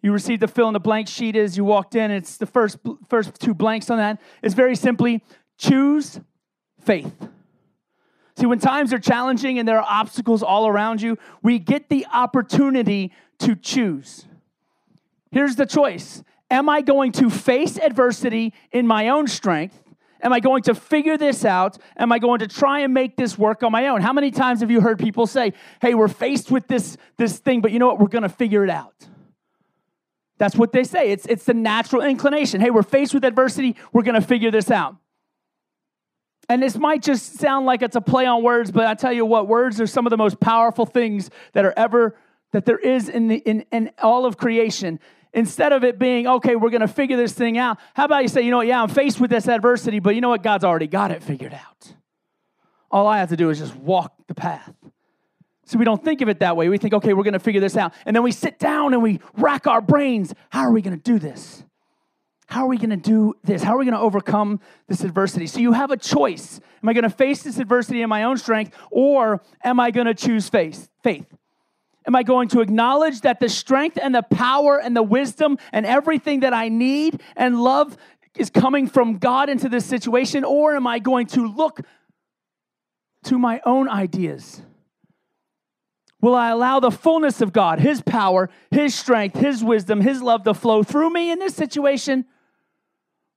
you 0.02 0.12
received 0.12 0.42
the 0.42 0.48
fill 0.48 0.68
in 0.68 0.74
the 0.74 0.80
blank 0.80 1.08
sheet 1.08 1.36
as 1.36 1.56
you 1.56 1.64
walked 1.64 1.96
in. 1.96 2.12
It's 2.12 2.36
the 2.36 2.46
first, 2.46 2.78
first 3.08 3.40
two 3.40 3.54
blanks 3.54 3.90
on 3.90 3.98
that. 3.98 4.20
It's 4.44 4.54
very 4.54 4.76
simply 4.76 5.24
choose 5.58 6.20
faith. 6.82 7.16
See, 8.38 8.46
when 8.46 8.60
times 8.60 8.92
are 8.92 9.00
challenging 9.00 9.60
and 9.60 9.68
there 9.68 9.80
are 9.80 9.88
obstacles 9.90 10.44
all 10.44 10.68
around 10.68 11.02
you, 11.02 11.18
we 11.42 11.58
get 11.58 11.88
the 11.88 12.06
opportunity 12.14 13.14
to 13.40 13.56
choose. 13.56 14.26
Here's 15.32 15.56
the 15.56 15.66
choice 15.66 16.22
Am 16.52 16.70
I 16.70 16.82
going 16.82 17.14
to 17.14 17.30
face 17.30 17.78
adversity 17.78 18.54
in 18.72 18.86
my 18.86 19.10
own 19.10 19.28
strength? 19.28 19.82
Am 20.26 20.34
I 20.34 20.40
going 20.40 20.64
to 20.64 20.74
figure 20.74 21.18
this 21.18 21.46
out? 21.46 21.78
Am 21.96 22.12
I 22.12 22.18
going 22.18 22.40
to 22.40 22.48
try 22.48 22.80
and 22.80 22.92
make 22.96 23.16
this 23.16 23.38
work 23.38 23.62
on 23.62 23.72
my 23.72 23.88
own? 23.88 24.02
How 24.02 24.12
many 24.12 24.32
times 24.32 24.62
have 24.62 24.72
you 24.72 24.82
heard 24.82 24.98
people 24.98 25.28
say, 25.28 25.54
hey, 25.84 25.94
we're 25.94 26.08
faced 26.08 26.50
with 26.50 26.68
this, 26.68 26.98
this 27.18 27.38
thing, 27.38 27.62
but 27.62 27.72
you 27.72 27.78
know 27.78 27.86
what? 27.86 28.00
We're 28.00 28.08
going 28.08 28.24
to 28.24 28.30
figure 28.30 28.64
it 28.64 28.72
out. 28.72 28.96
That's 30.40 30.56
what 30.56 30.72
they 30.72 30.84
say. 30.84 31.12
It's, 31.12 31.28
it's 31.28 31.46
the 31.46 31.54
natural 31.54 32.02
inclination. 32.02 32.60
Hey, 32.60 32.72
we're 32.72 32.82
faced 32.82 33.14
with 33.14 33.24
adversity. 33.24 33.76
We're 33.94 34.02
going 34.02 34.20
to 34.20 34.28
figure 34.28 34.50
this 34.50 34.72
out. 34.72 34.96
And 36.50 36.62
this 36.62 36.76
might 36.76 37.04
just 37.04 37.36
sound 37.36 37.68
like 37.68 37.84
it's 37.84 37.96
a 37.96 38.02
play 38.02 38.26
on 38.26 38.42
words, 38.42 38.72
but 38.72 38.88
I 38.88 38.96
tell 38.96 39.14
you 39.14 39.28
what, 39.28 39.48
words 39.48 39.80
are 39.80 39.88
some 39.88 40.08
of 40.08 40.10
the 40.10 40.18
most 40.18 40.40
powerful 40.40 40.88
things 40.88 41.30
that 41.54 41.66
are 41.66 41.74
ever 41.78 42.18
that 42.52 42.66
there 42.66 42.80
is 42.80 43.10
in 43.10 43.28
the 43.28 43.38
in, 43.38 43.66
in 43.72 43.92
all 44.02 44.26
of 44.26 44.38
creation 44.38 45.00
instead 45.36 45.74
of 45.74 45.84
it 45.84 46.00
being, 46.00 46.26
okay, 46.26 46.56
we're 46.56 46.72
going 46.72 46.82
to 46.82 46.88
figure 46.88 47.18
this 47.18 47.34
thing 47.34 47.58
out, 47.58 47.78
how 47.94 48.06
about 48.06 48.24
you 48.24 48.30
say, 48.30 48.42
you 48.42 48.50
know 48.50 48.58
what, 48.58 48.68
yeah, 48.68 48.82
I'm 48.82 48.90
faced 48.90 49.20
with 49.20 49.30
this 49.30 49.48
adversity, 49.48 50.00
but 50.00 50.16
you 50.16 50.22
know 50.22 50.30
what, 50.30 50.42
God's 50.42 50.64
already 50.64 50.88
got 50.88 51.12
it 51.12 51.22
figured 51.22 51.54
out. 51.54 51.94
All 52.90 53.06
I 53.06 53.20
have 53.20 53.30
to 53.30 53.38
do 53.38 53.50
is 53.50 53.60
just 53.60 53.76
walk 53.76 54.14
the 54.28 54.34
path. 54.34 54.74
So 55.66 55.78
we 55.78 55.86
don't 55.86 56.04
think 56.04 56.22
of 56.22 56.30
it 56.30 56.40
that 56.40 56.56
way. 56.56 56.70
We 56.70 56.78
think, 56.78 56.94
okay, 56.94 57.14
we're 57.14 57.24
going 57.24 57.34
to 57.34 57.40
figure 57.40 57.60
this 57.60 57.76
out. 57.76 57.94
And 58.06 58.16
then 58.16 58.24
we 58.24 58.32
sit 58.32 58.60
down 58.60 58.94
and 58.94 59.04
we 59.04 59.20
rack 59.36 59.68
our 59.68 59.82
brains. 59.82 60.34
How 60.50 60.62
are 60.62 60.72
we 60.72 60.82
going 60.82 60.96
to 60.96 61.04
do 61.04 61.20
this? 61.20 61.64
How 62.48 62.66
are 62.66 62.68
we 62.68 62.78
going 62.78 62.92
to 62.92 62.96
do 62.96 63.34
this? 63.44 63.64
How 63.64 63.74
are 63.74 63.80
we 63.80 63.86
going 63.86 63.96
to 63.96 64.00
overcome 64.00 64.60
this 64.88 65.04
adversity? 65.04 65.48
So 65.48 65.60
you 65.60 65.74
have 65.74 65.90
a 65.90 65.98
choice. 65.98 66.62
Am 66.84 66.88
I 66.88 66.94
going 66.94 67.04
to 67.04 67.10
face 67.10 67.42
this 67.42 67.58
adversity 67.58 68.04
in 68.04 68.10
my 68.10 68.24
own 68.24 68.38
strength 68.38 68.78
or 68.92 69.42
am 69.64 69.80
I 69.80 69.90
going 69.90 70.06
to 70.06 70.14
choose 70.14 70.48
faith? 70.48 70.88
Faith. 71.04 71.26
Am 72.08 72.16
I 72.16 72.24
going 72.24 72.50
to 72.50 72.62
acknowledge 72.62 73.22
that 73.22 73.40
the 73.40 73.50
strength 73.50 73.98
and 74.02 74.14
the 74.14 74.22
power 74.22 74.80
and 74.80 74.96
the 74.96 75.04
wisdom 75.04 75.58
and 75.72 75.86
everything 75.86 76.42
that 76.42 76.54
I 76.54 76.70
need 76.70 77.22
and 77.36 77.60
love 77.60 77.98
is 78.36 78.50
coming 78.50 78.88
from 78.88 79.18
God 79.18 79.50
into 79.50 79.70
this 79.70 79.86
situation? 79.86 80.44
Or 80.44 80.76
am 80.76 80.86
I 80.86 81.00
going 81.00 81.28
to 81.28 81.48
look 81.48 81.82
to 83.24 83.40
my 83.40 83.60
own 83.66 83.90
ideas? 83.90 84.62
Will 86.22 86.36
I 86.36 86.50
allow 86.50 86.80
the 86.80 86.92
fullness 86.92 87.42
of 87.42 87.54
God, 87.54 87.80
His 87.80 88.02
power, 88.02 88.50
His 88.72 88.96
strength, 88.96 89.38
His 89.38 89.64
wisdom, 89.64 90.02
His 90.02 90.22
love 90.22 90.44
to 90.44 90.54
flow 90.54 90.84
through 90.84 91.12
me 91.12 91.32
in 91.32 91.40
this 91.40 91.56
situation? 91.56 92.26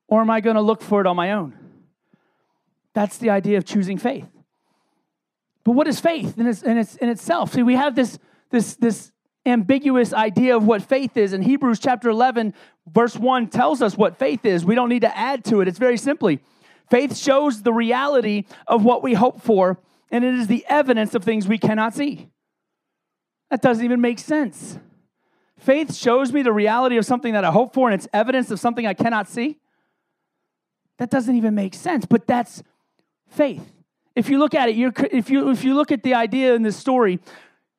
Or 0.08 0.20
am 0.20 0.30
I 0.30 0.40
going 0.40 0.56
to 0.56 0.62
look 0.62 0.82
for 0.82 1.00
it 1.00 1.06
on 1.06 1.16
my 1.16 1.32
own? 1.32 1.54
That's 2.94 3.18
the 3.18 3.30
idea 3.30 3.58
of 3.58 3.64
choosing 3.64 3.98
faith. 3.98 4.26
But 5.64 5.72
what 5.72 5.86
is 5.86 6.00
faith 6.00 6.38
in, 6.38 6.46
its, 6.46 6.62
in, 6.62 6.78
its, 6.78 6.96
in 6.96 7.08
itself? 7.10 7.52
See, 7.52 7.62
we 7.62 7.74
have 7.74 7.94
this 7.94 8.18
this, 8.50 8.74
this 8.76 9.12
ambiguous 9.46 10.12
idea 10.12 10.56
of 10.56 10.64
what 10.64 10.82
faith 10.82 11.16
is. 11.16 11.32
And 11.32 11.42
Hebrews 11.42 11.78
chapter 11.78 12.08
11, 12.08 12.54
verse 12.86 13.16
1 13.16 13.48
tells 13.48 13.82
us 13.82 13.96
what 13.96 14.18
faith 14.18 14.44
is. 14.44 14.64
We 14.64 14.74
don't 14.74 14.88
need 14.88 15.02
to 15.02 15.16
add 15.16 15.44
to 15.46 15.60
it. 15.60 15.68
It's 15.68 15.78
very 15.78 15.96
simply 15.96 16.40
faith 16.90 17.16
shows 17.16 17.62
the 17.62 17.72
reality 17.72 18.44
of 18.66 18.82
what 18.82 19.02
we 19.02 19.14
hope 19.14 19.42
for, 19.42 19.78
and 20.10 20.24
it 20.24 20.34
is 20.34 20.46
the 20.46 20.64
evidence 20.68 21.14
of 21.14 21.22
things 21.22 21.46
we 21.46 21.58
cannot 21.58 21.94
see. 21.94 22.30
That 23.50 23.60
doesn't 23.60 23.84
even 23.84 24.00
make 24.00 24.18
sense. 24.18 24.78
Faith 25.58 25.94
shows 25.94 26.32
me 26.32 26.42
the 26.42 26.52
reality 26.52 26.96
of 26.96 27.04
something 27.04 27.32
that 27.32 27.44
I 27.44 27.50
hope 27.50 27.74
for, 27.74 27.90
and 27.90 27.94
it's 27.94 28.08
evidence 28.12 28.50
of 28.50 28.60
something 28.60 28.86
I 28.86 28.94
cannot 28.94 29.28
see. 29.28 29.58
That 30.98 31.10
doesn't 31.10 31.36
even 31.36 31.54
make 31.54 31.74
sense, 31.74 32.06
but 32.06 32.26
that's 32.26 32.62
faith. 33.28 33.72
If 34.14 34.28
you 34.28 34.38
look 34.38 34.54
at 34.54 34.68
it, 34.68 34.76
if, 35.12 35.30
you, 35.30 35.50
if 35.50 35.64
you 35.64 35.74
look 35.74 35.92
at 35.92 36.02
the 36.02 36.14
idea 36.14 36.54
in 36.54 36.62
this 36.62 36.76
story, 36.76 37.20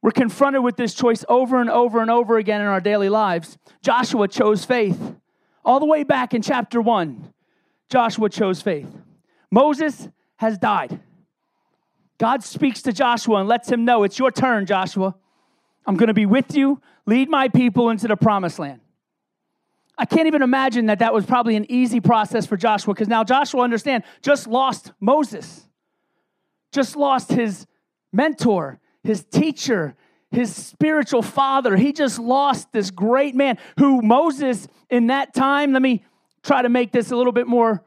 we're 0.01 0.11
confronted 0.11 0.63
with 0.63 0.77
this 0.77 0.93
choice 0.93 1.25
over 1.27 1.59
and 1.59 1.69
over 1.69 2.01
and 2.01 2.09
over 2.09 2.37
again 2.37 2.61
in 2.61 2.67
our 2.67 2.79
daily 2.79 3.09
lives. 3.09 3.57
Joshua 3.81 4.27
chose 4.27 4.63
faith. 4.63 5.15
All 5.65 5.79
the 5.79 5.85
way 5.85 6.03
back 6.03 6.33
in 6.33 6.41
chapter 6.41 6.81
1, 6.81 7.33
Joshua 7.89 8.29
chose 8.29 8.61
faith. 8.61 8.89
Moses 9.51 10.07
has 10.37 10.57
died. 10.57 10.99
God 12.17 12.43
speaks 12.43 12.81
to 12.83 12.93
Joshua 12.93 13.37
and 13.37 13.49
lets 13.49 13.69
him 13.69 13.85
know 13.85 14.03
it's 14.03 14.17
your 14.17 14.31
turn, 14.31 14.65
Joshua. 14.65 15.15
I'm 15.85 15.95
going 15.95 16.07
to 16.07 16.13
be 16.13 16.25
with 16.25 16.55
you. 16.55 16.81
Lead 17.05 17.29
my 17.29 17.47
people 17.49 17.89
into 17.89 18.07
the 18.07 18.15
promised 18.15 18.59
land. 18.59 18.81
I 19.97 20.05
can't 20.05 20.27
even 20.27 20.41
imagine 20.41 20.85
that 20.85 20.99
that 20.99 21.13
was 21.13 21.25
probably 21.25 21.57
an 21.57 21.69
easy 21.69 21.99
process 21.99 22.45
for 22.45 22.55
Joshua 22.55 22.93
because 22.93 23.09
now 23.09 23.25
Joshua, 23.25 23.63
understand, 23.63 24.03
just 24.21 24.47
lost 24.47 24.93
Moses, 25.01 25.67
just 26.71 26.95
lost 26.95 27.31
his 27.31 27.67
mentor, 28.13 28.79
his 29.03 29.23
teacher, 29.23 29.95
his 30.31 30.55
spiritual 30.55 31.21
father. 31.21 31.75
He 31.75 31.93
just 31.93 32.19
lost 32.19 32.71
this 32.71 32.91
great 32.91 33.35
man 33.35 33.57
who 33.77 34.01
Moses, 34.01 34.67
in 34.89 35.07
that 35.07 35.33
time, 35.33 35.73
let 35.73 35.81
me 35.81 36.03
try 36.43 36.61
to 36.61 36.69
make 36.69 36.91
this 36.91 37.11
a 37.11 37.15
little 37.15 37.33
bit 37.33 37.47
more 37.47 37.83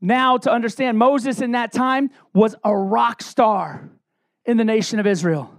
now 0.00 0.36
to 0.38 0.50
understand. 0.50 0.98
Moses, 0.98 1.40
in 1.40 1.52
that 1.52 1.72
time, 1.72 2.10
was 2.34 2.54
a 2.64 2.74
rock 2.74 3.22
star 3.22 3.88
in 4.44 4.56
the 4.56 4.64
nation 4.64 4.98
of 4.98 5.06
Israel. 5.06 5.54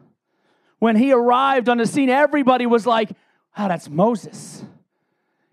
When 0.79 0.95
he 0.95 1.13
arrived 1.13 1.69
on 1.69 1.77
the 1.77 1.86
scene, 1.86 2.10
everybody 2.10 2.65
was 2.65 2.86
like, 2.86 3.10
wow, 3.58 3.69
that's 3.69 3.89
Moses. 3.89 4.63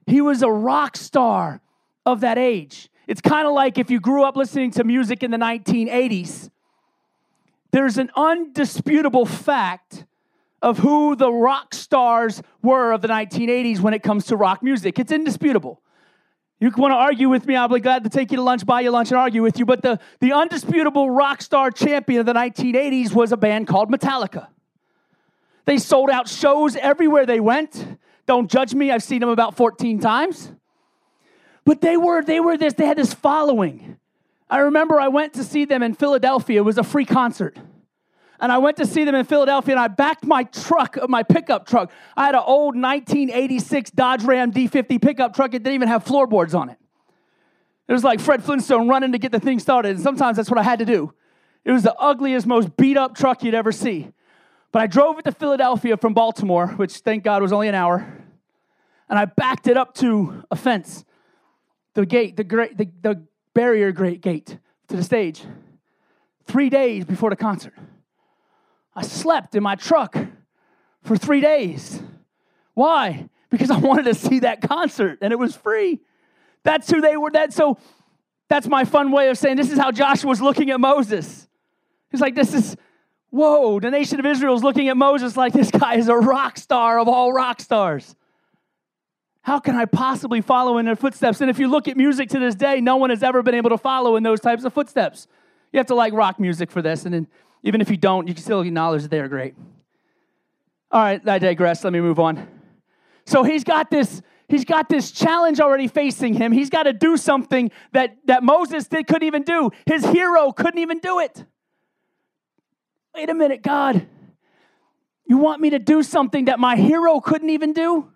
He 0.07 0.21
was 0.21 0.43
a 0.43 0.51
rock 0.51 0.97
star 0.97 1.61
of 2.05 2.21
that 2.21 2.37
age. 2.37 2.89
It's 3.07 3.21
kind 3.21 3.47
of 3.47 3.53
like 3.53 3.79
if 3.79 3.91
you 3.91 4.01
grew 4.01 4.25
up 4.25 4.37
listening 4.37 4.73
to 4.73 4.85
music 4.85 5.23
in 5.23 5.31
the 5.31 5.37
1980s 5.37 6.51
there's 7.73 7.99
an 7.99 8.11
undisputable 8.17 9.27
fact 9.27 10.05
of 10.63 10.79
who 10.79 11.17
the 11.17 11.33
rock 11.33 11.75
stars 11.75 12.43
were 12.63 12.93
of 12.93 13.03
the 13.03 13.09
1980s 13.09 13.81
when 13.81 13.95
it 13.95 14.03
comes 14.03 14.27
to 14.27 14.37
rock 14.37 14.63
music. 14.63 14.99
It's 14.99 15.13
indisputable. 15.13 15.81
You 16.61 16.71
want 16.77 16.93
to 16.93 16.97
argue 16.97 17.31
with 17.31 17.47
me? 17.47 17.57
I'll 17.57 17.69
be 17.69 17.81
glad 17.81 18.05
to 18.05 18.11
take 18.11 18.31
you 18.31 18.37
to 18.37 18.43
lunch, 18.43 18.67
buy 18.67 18.83
you 18.83 18.91
lunch, 18.91 19.11
and 19.11 19.19
argue 19.19 19.43
with 19.43 19.59
you. 19.59 19.65
But 19.65 19.81
the, 19.81 19.99
the 20.21 20.33
undisputable 20.33 21.11
rock 21.11 21.41
star 21.41 21.71
champion 21.71 22.21
of 22.21 22.27
the 22.27 22.35
1980s 22.35 23.15
was 23.15 23.33
a 23.33 23.39
band 23.39 23.67
called 23.67 23.91
Metallica. 23.91 24.49
They 25.65 25.79
sold 25.79 26.11
out 26.11 26.29
shows 26.29 26.77
everywhere 26.77 27.25
they 27.25 27.41
went. 27.41 27.99
Don't 28.27 28.51
judge 28.51 28.75
me, 28.75 28.91
I've 28.91 29.03
seen 29.03 29.21
them 29.21 29.31
about 29.31 29.57
14 29.57 30.01
times. 30.01 30.53
But 31.65 31.81
they 31.81 31.97
were, 31.97 32.23
they 32.23 32.41
were 32.41 32.59
this, 32.59 32.75
they 32.75 32.87
had 32.87 32.99
this 32.99 33.15
following. 33.15 33.97
I 34.51 34.59
remember 34.59 35.01
I 35.01 35.09
went 35.09 35.33
to 35.35 35.45
see 35.45 35.65
them 35.65 35.83
in 35.83 35.95
Philadelphia. 35.95 36.61
It 36.61 36.65
was 36.65 36.77
a 36.77 36.85
free 36.85 37.07
concert 37.07 37.57
and 38.41 38.51
I 38.51 38.59
went 38.59 38.79
to 38.79 38.87
see 38.87 39.05
them 39.05 39.15
in 39.15 39.25
Philadelphia 39.25 39.75
and 39.75 39.81
I 39.81 39.89
backed 39.89 40.25
my 40.25 40.45
truck, 40.45 40.97
my 41.09 41.23
pickup 41.23 41.67
truck. 41.67 41.93
I 42.17 42.27
had 42.27 42.35
an 42.35 42.43
old 42.45 42.75
1986 42.75 43.91
Dodge 43.91 44.25
Ram 44.25 44.51
D50 44.51 45.01
pickup 45.01 45.35
truck. 45.35 45.55
It 45.55 45.63
didn't 45.63 45.75
even 45.75 45.89
have 45.89 46.05
floorboards 46.05 46.55
on 46.55 46.71
it. 46.71 46.79
It 47.87 47.93
was 47.93 48.03
like 48.03 48.21
Fred 48.21 48.43
Flintstone 48.43 48.89
running 48.89 49.13
to 49.13 49.19
get 49.19 49.33
the 49.33 49.41
thing 49.41 49.59
started. 49.59 49.91
And 49.91 50.01
sometimes 50.01 50.37
that's 50.37 50.51
what 50.51 50.59
I 50.59 50.63
had 50.63 50.79
to 50.79 50.85
do. 50.85 51.13
It 51.65 51.73
was 51.73 51.83
the 51.83 51.95
ugliest, 51.97 52.47
most 52.47 52.77
beat 52.77 52.97
up 52.97 53.15
truck 53.15 53.43
you'd 53.43 53.55
ever 53.55 53.73
see. 53.73 54.11
But 54.73 54.83
I 54.83 54.87
drove 54.87 55.19
it 55.19 55.25
to 55.25 55.33
Philadelphia 55.33 55.97
from 55.97 56.15
Baltimore, 56.15 56.69
which 56.69 56.99
thank 56.99 57.25
God 57.25 57.43
was 57.43 57.53
only 57.53 57.69
an 57.69 57.75
hour. 57.75 58.07
And 59.09 59.19
I 59.19 59.25
backed 59.27 59.67
it 59.67 59.77
up 59.77 59.95
to 59.97 60.45
a 60.51 60.57
fence, 60.57 61.05
the 61.95 62.07
gate, 62.07 62.37
the, 62.37 62.45
great, 62.45 62.79
the, 62.79 62.89
the 63.03 63.23
barrier 63.55 63.93
gate 63.93 64.21
gate 64.21 64.59
to 64.89 64.97
the 64.97 65.03
stage, 65.03 65.43
three 66.45 66.71
days 66.71 67.05
before 67.05 67.31
the 67.31 67.37
concert. 67.37 67.75
I 68.95 69.03
slept 69.03 69.55
in 69.55 69.63
my 69.63 69.77
truck 69.77 70.17
for 71.03 71.17
three 71.17 71.41
days. 71.41 72.01
Why? 72.75 73.29
Because 73.51 73.71
I 73.71 73.79
wanted 73.79 74.05
to 74.05 74.15
see 74.15 74.41
that 74.41 74.61
concert 74.61 75.19
and 75.23 75.33
it 75.33 75.39
was 75.39 75.57
free. 75.57 76.01
That's 76.63 76.91
who 76.91 77.01
they 77.01 77.17
were. 77.17 77.31
That 77.31 77.53
so 77.53 77.79
that's 78.49 78.67
my 78.67 78.85
fun 78.85 79.13
way 79.13 79.29
of 79.29 79.39
saying 79.39 79.57
this 79.57 79.71
is 79.71 79.79
how 79.79 79.93
Joshua 79.93 80.29
was 80.29 80.43
looking 80.43 80.71
at 80.71 80.81
Moses. 80.81 81.49
He's 82.11 82.21
like, 82.21 82.35
this 82.35 82.53
is 82.53 82.77
whoa, 83.31 83.79
the 83.81 83.91
nation 83.91 84.19
of 84.19 84.27
Israel 84.27 84.55
is 84.55 84.63
looking 84.63 84.89
at 84.89 84.97
Moses 84.97 85.37
like 85.37 85.53
this 85.53 85.71
guy 85.71 85.95
is 85.95 86.09
a 86.09 86.17
rock 86.17 86.59
star 86.59 86.99
of 86.99 87.09
all 87.09 87.33
rock 87.33 87.61
stars. 87.61 88.15
How 89.43 89.59
can 89.59 89.75
I 89.75 89.87
possibly 89.87 90.41
follow 90.41 90.79
in 90.79 90.85
their 90.85 90.97
footsteps? 90.97 91.41
And 91.41 91.51
if 91.51 91.59
you 91.59 91.69
look 91.69 91.89
at 91.89 91.97
music 91.97 92.29
to 92.31 92.39
this 92.39 92.55
day, 92.55 92.81
no 92.81 92.97
one 92.97 93.11
has 93.11 93.23
ever 93.23 93.43
been 93.43 93.55
able 93.55 93.71
to 93.71 93.79
follow 93.79 94.17
in 94.17 94.23
those 94.23 94.41
types 94.41 94.65
of 94.65 94.73
footsteps. 94.73 95.27
You 95.73 95.79
have 95.79 95.87
to 95.87 95.95
like 95.95 96.13
rock 96.13 96.39
music 96.39 96.71
for 96.71 96.83
this. 96.83 97.05
And 97.05 97.15
then 97.15 97.27
even 97.63 97.81
if 97.81 97.91
you 97.91 97.97
don't, 97.97 98.29
you 98.29 98.35
can 98.35 98.43
still 98.43 98.61
acknowledge 98.61 99.03
that 99.03 99.11
they 99.11 99.21
are 99.21 99.29
great. 99.29 99.55
All 100.93 101.01
right, 101.01 101.27
I 101.27 101.39
digress. 101.39 101.85
Let 101.85 101.93
me 101.93 102.01
move 102.01 102.19
on. 102.19 102.47
So 103.25 103.43
he's 103.43 103.65
got 103.65 103.91
this 103.91 104.23
he's 104.49 104.65
got 104.65 104.89
this 104.89 105.13
challenge 105.13 105.61
already 105.61 105.89
facing 105.89 106.35
him. 106.35 106.53
He's 106.53 106.69
got 106.69 106.83
to 106.83 106.93
do 106.93 107.17
something 107.17 107.71
that, 107.93 108.17
that 108.27 108.43
Moses 108.43 108.89
did, 108.89 109.07
couldn't 109.07 109.27
even 109.27 109.45
do. 109.45 109.71
His 109.87 110.05
hero 110.05 110.53
couldn't 110.53 110.81
even 110.81 110.99
do 110.99 111.21
it. 111.21 111.45
Wait 113.15 113.31
a 113.31 113.35
minute, 113.35 113.63
God. 113.63 114.07
You 115.27 115.39
want 115.39 115.61
me 115.61 115.71
to 115.71 115.79
do 115.79 116.03
something 116.03 116.47
that 116.47 116.59
my 116.59 116.75
hero 116.75 117.21
couldn't 117.21 117.51
even 117.51 117.73
do? 117.73 118.10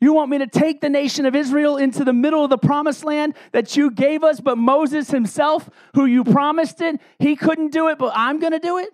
You 0.00 0.12
want 0.12 0.30
me 0.30 0.38
to 0.38 0.46
take 0.46 0.80
the 0.80 0.90
nation 0.90 1.24
of 1.24 1.34
Israel 1.34 1.76
into 1.76 2.04
the 2.04 2.12
middle 2.12 2.44
of 2.44 2.50
the 2.50 2.58
promised 2.58 3.04
land 3.04 3.34
that 3.52 3.76
you 3.76 3.90
gave 3.90 4.22
us, 4.22 4.40
but 4.40 4.58
Moses 4.58 5.10
himself, 5.10 5.70
who 5.94 6.04
you 6.04 6.22
promised 6.22 6.80
it, 6.82 7.00
he 7.18 7.34
couldn't 7.34 7.72
do 7.72 7.88
it, 7.88 7.98
but 7.98 8.12
I'm 8.14 8.38
going 8.38 8.52
to 8.52 8.58
do 8.58 8.78
it? 8.78 8.90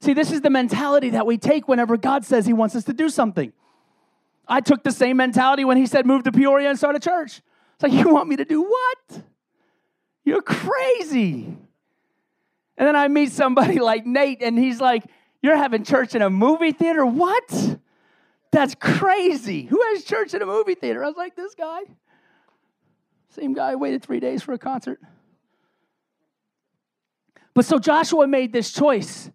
See, 0.00 0.14
this 0.14 0.32
is 0.32 0.40
the 0.40 0.50
mentality 0.50 1.10
that 1.10 1.26
we 1.26 1.36
take 1.36 1.68
whenever 1.68 1.96
God 1.96 2.24
says 2.24 2.46
he 2.46 2.52
wants 2.52 2.74
us 2.74 2.84
to 2.84 2.92
do 2.92 3.10
something. 3.10 3.52
I 4.46 4.60
took 4.60 4.82
the 4.82 4.92
same 4.92 5.18
mentality 5.18 5.64
when 5.64 5.76
he 5.76 5.86
said, 5.86 6.06
move 6.06 6.22
to 6.22 6.32
Peoria 6.32 6.70
and 6.70 6.78
start 6.78 6.96
a 6.96 7.00
church. 7.00 7.42
It's 7.74 7.82
like, 7.82 7.92
you 8.04 8.08
want 8.08 8.28
me 8.28 8.36
to 8.36 8.44
do 8.44 8.62
what? 8.62 9.22
You're 10.24 10.42
crazy. 10.42 11.56
And 12.78 12.86
then 12.86 12.96
I 12.96 13.08
meet 13.08 13.32
somebody 13.32 13.78
like 13.80 14.06
Nate, 14.06 14.42
and 14.42 14.58
he's 14.58 14.80
like, 14.80 15.04
You're 15.42 15.56
having 15.56 15.84
church 15.84 16.14
in 16.14 16.22
a 16.22 16.30
movie 16.30 16.72
theater? 16.72 17.04
What? 17.04 17.78
That's 18.50 18.74
crazy. 18.74 19.62
Who 19.64 19.80
has 19.82 20.04
church 20.04 20.34
in 20.34 20.42
a 20.42 20.46
movie 20.46 20.74
theater? 20.74 21.04
I 21.04 21.08
was 21.08 21.16
like, 21.16 21.36
this 21.36 21.54
guy. 21.54 21.80
Same 23.30 23.52
guy 23.52 23.74
waited 23.74 24.02
three 24.02 24.20
days 24.20 24.42
for 24.42 24.52
a 24.52 24.58
concert. 24.58 25.00
But 27.54 27.64
so 27.64 27.78
Joshua 27.78 28.26
made 28.26 28.52
this 28.52 28.72
choice. 28.72 29.30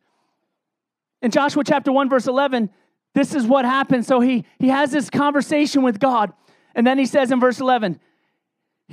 In 1.21 1.29
Joshua 1.31 1.63
chapter 1.63 1.91
1, 1.91 2.09
verse 2.09 2.27
11, 2.27 2.69
this 3.13 3.35
is 3.35 3.45
what 3.45 3.65
happened. 3.65 4.05
So 4.05 4.19
he, 4.19 4.45
he 4.59 4.69
has 4.69 4.91
this 4.91 5.09
conversation 5.09 5.83
with 5.83 5.99
God. 5.99 6.33
And 6.75 6.87
then 6.87 6.97
he 6.97 7.05
says 7.05 7.31
in 7.31 7.39
verse 7.39 7.59
11, 7.59 7.99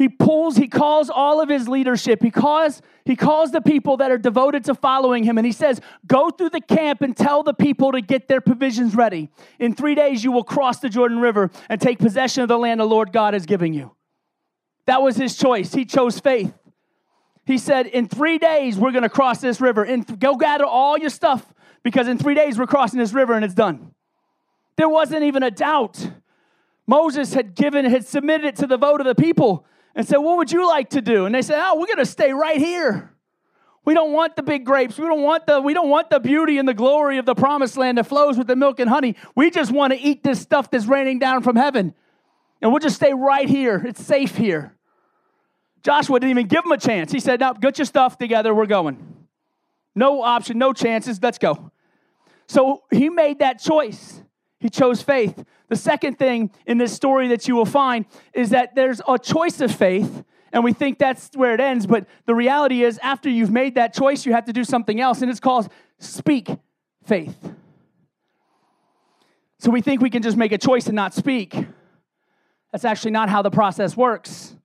he 0.01 0.09
pulls, 0.09 0.57
he 0.57 0.67
calls 0.67 1.11
all 1.11 1.43
of 1.43 1.51
his 1.51 1.69
leadership. 1.69 2.23
He 2.23 2.31
calls, 2.31 2.81
he 3.05 3.15
calls 3.15 3.51
the 3.51 3.61
people 3.61 3.99
that 3.99 4.11
are 4.11 4.17
devoted 4.17 4.65
to 4.65 4.75
following 4.75 5.25
him, 5.25 5.37
and 5.37 5.47
he 5.47 5.53
says, 5.53 5.79
Go 6.07 6.31
through 6.31 6.49
the 6.49 6.61
camp 6.63 7.03
and 7.03 7.15
tell 7.15 7.43
the 7.43 7.53
people 7.53 7.93
to 7.93 8.01
get 8.01 8.27
their 8.27 8.41
provisions 8.41 8.95
ready. 8.95 9.29
In 9.59 9.75
three 9.75 9.95
days, 9.95 10.25
you 10.25 10.33
will 10.33 10.43
cross 10.43 10.81
the 10.81 10.89
Jordan 10.89 11.19
River 11.19 11.51
and 11.69 11.79
take 11.79 11.99
possession 11.99 12.43
of 12.43 12.49
the 12.49 12.57
land 12.57 12.81
the 12.81 12.87
Lord 12.87 13.13
God 13.13 13.35
is 13.35 13.45
giving 13.45 13.75
you. 13.75 13.95
That 14.87 15.03
was 15.03 15.17
his 15.17 15.37
choice. 15.37 15.75
He 15.75 15.85
chose 15.85 16.19
faith. 16.19 16.55
He 17.45 17.59
said, 17.59 17.87
In 17.87 18.09
three 18.09 18.39
days, 18.39 18.79
we're 18.79 18.93
going 18.93 19.03
to 19.03 19.11
cross 19.11 19.43
this 19.43 19.61
river. 19.61 19.85
And 19.85 20.19
go 20.19 20.35
gather 20.35 20.65
all 20.65 20.97
your 20.97 21.11
stuff 21.11 21.53
because 21.83 22.09
in 22.09 22.17
three 22.17 22.35
days, 22.35 22.59
we're 22.59 22.67
crossing 22.67 22.99
this 22.99 23.13
river 23.13 23.35
and 23.35 23.45
it's 23.45 23.53
done. 23.53 23.95
There 24.79 24.89
wasn't 24.89 25.25
even 25.25 25.43
a 25.43 25.51
doubt. 25.51 26.11
Moses 26.87 27.35
had 27.35 27.55
given, 27.55 27.85
had 27.85 28.07
submitted 28.07 28.47
it 28.47 28.57
to 28.57 28.67
the 28.67 28.79
vote 28.79 29.03
of 29.03 29.07
the 29.07 29.15
people 29.15 29.67
and 29.95 30.07
said, 30.07 30.19
What 30.19 30.39
would 30.39 30.53
you 30.53 30.67
like 30.67 30.91
to 30.91 31.01
do? 31.01 31.27
And 31.27 31.35
they 31.35 31.43
said, 31.43 31.61
Oh, 31.61 31.79
we're 31.79 31.87
going 31.87 31.99
to 31.99 32.07
stay 32.07 32.33
right 32.33 32.59
here. 32.59 33.15
We 33.85 33.95
don't 33.95 34.13
want 34.13 34.37
the 34.37 34.43
big 34.43 34.65
grapes. 34.65 34.99
We 34.99 35.07
don't 35.07 35.23
want 35.23 35.47
the 35.47 35.61
we 35.61 35.73
don't 35.73 35.89
want 35.89 36.11
the 36.11 36.21
beauty 36.21 36.59
and 36.59 36.69
the 36.69 36.75
glory 36.75 37.19
of 37.19 37.27
the 37.27 37.35
promised 37.35 37.77
land 37.77 37.99
that 37.99 38.07
flows 38.07 38.37
with 38.37 38.47
the 38.47 38.57
milk 38.57 38.79
and 38.79 38.91
honey. 38.91 39.17
We 39.35 39.51
just 39.51 39.73
want 39.73 39.93
to 39.93 39.99
eat 39.99 40.23
this 40.23 40.41
stuff 40.41 40.71
that's 40.71 40.87
raining 40.87 41.19
down 41.19 41.43
from 41.43 41.57
heaven. 41.57 41.95
And 42.61 42.71
we'll 42.71 42.81
just 42.81 42.97
stay 42.97 43.15
right 43.15 43.49
here. 43.49 43.83
It's 43.87 44.05
safe 44.05 44.37
here. 44.37 44.77
Joshua 45.83 46.21
didn't 46.21 46.31
even 46.31 46.47
give 46.47 46.65
him 46.65 46.73
a 46.73 46.79
chance. 46.79 47.11
He 47.11 47.21
said, 47.21 47.41
"Now, 47.41 47.55
get 47.55 47.79
your 47.79 47.87
stuff 47.87 48.19
together. 48.19 48.55
We're 48.55 48.67
going." 48.67 49.27
No 49.95 50.23
option, 50.23 50.59
no 50.59 50.73
chances. 50.73 51.21
Let's 51.23 51.39
go. 51.39 51.73
So 52.47 52.83
he 52.91 53.09
made 53.09 53.39
that 53.39 53.61
choice. 53.61 54.23
He 54.61 54.69
chose 54.69 55.03
faith. 55.03 55.45
The 55.69 55.77
second 55.77 56.19
thing 56.19 56.51
in 56.67 56.79
this 56.79 56.93
story 56.93 57.29
that 57.29 57.49
you 57.49 57.57
will 57.57 57.65
find 57.65 58.05
is 58.35 58.51
that 58.51 58.75
there's 58.75 59.01
a 59.09 59.19
choice 59.19 59.61
of 59.61 59.75
faith, 59.75 60.23
and 60.53 60.63
we 60.63 60.73
think 60.73 60.99
that's 60.99 61.31
where 61.35 61.55
it 61.55 61.61
ends, 61.61 61.87
but 61.87 62.07
the 62.27 62.35
reality 62.35 62.85
is, 62.85 62.99
after 63.03 63.31
you've 63.31 63.51
made 63.51 63.75
that 63.77 63.95
choice, 63.95 64.27
you 64.27 64.33
have 64.33 64.45
to 64.45 64.53
do 64.53 64.63
something 64.63 65.01
else, 65.01 65.23
and 65.23 65.31
it's 65.31 65.41
called 65.41 65.69
speak 65.99 66.51
faith. 67.05 67.37
So 69.59 69.71
we 69.71 69.81
think 69.81 70.01
we 70.01 70.11
can 70.11 70.23
just 70.23 70.37
make 70.37 70.53
a 70.53 70.59
choice 70.59 70.87
and 70.87 70.97
not 70.97 71.15
speak. 71.15 71.55
That's 72.73 72.85
actually 72.85 73.11
not 73.13 73.29
how 73.29 73.43
the 73.43 73.51
process 73.51 73.97
works. 73.97 74.57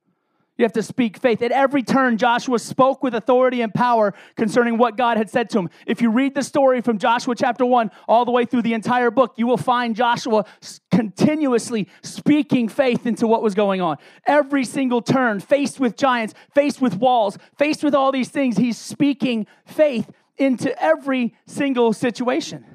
You 0.58 0.64
have 0.64 0.74
to 0.74 0.84
speak 0.84 1.18
faith. 1.18 1.42
At 1.42 1.52
every 1.52 1.84
turn, 1.84 2.18
Joshua 2.18 2.60
spoke 2.60 3.04
with 3.04 3.14
authority 3.14 3.62
and 3.62 3.74
power 3.74 4.14
concerning 4.38 4.78
what 4.78 4.96
God 4.96 5.18
had 5.18 5.30
said 5.30 5.50
to 5.50 5.60
him. 5.60 5.70
If 5.86 6.02
you 6.02 6.10
read 6.10 6.34
the 6.34 6.44
story 6.44 6.80
from 6.80 6.98
Joshua 6.98 7.36
chapter 7.36 7.66
1 7.66 7.92
all 8.08 8.24
the 8.24 8.32
way 8.32 8.46
through 8.46 8.62
the 8.62 8.74
entire 8.74 9.12
book, 9.12 9.34
you 9.36 9.48
will 9.48 9.58
find 9.58 9.96
Joshua 9.96 10.46
continuously 10.92 11.90
speaking 12.04 12.70
faith 12.70 13.06
into 13.06 13.28
what 13.28 13.44
was 13.44 13.54
going 13.54 13.82
on. 13.82 13.98
Every 14.26 14.64
single 14.64 15.02
turn, 15.02 15.42
faced 15.42 15.80
with 15.80 15.98
giants, 15.98 16.34
faced 16.54 16.80
with 16.82 16.96
walls, 16.96 17.38
faced 17.58 17.84
with 17.84 17.94
all 17.94 18.14
these 18.14 18.30
things, 18.30 18.56
he's 18.56 18.78
speaking 18.78 19.48
faith 19.66 20.10
into 20.38 20.82
every 20.82 21.34
single 21.48 21.92
situation. 21.92 22.66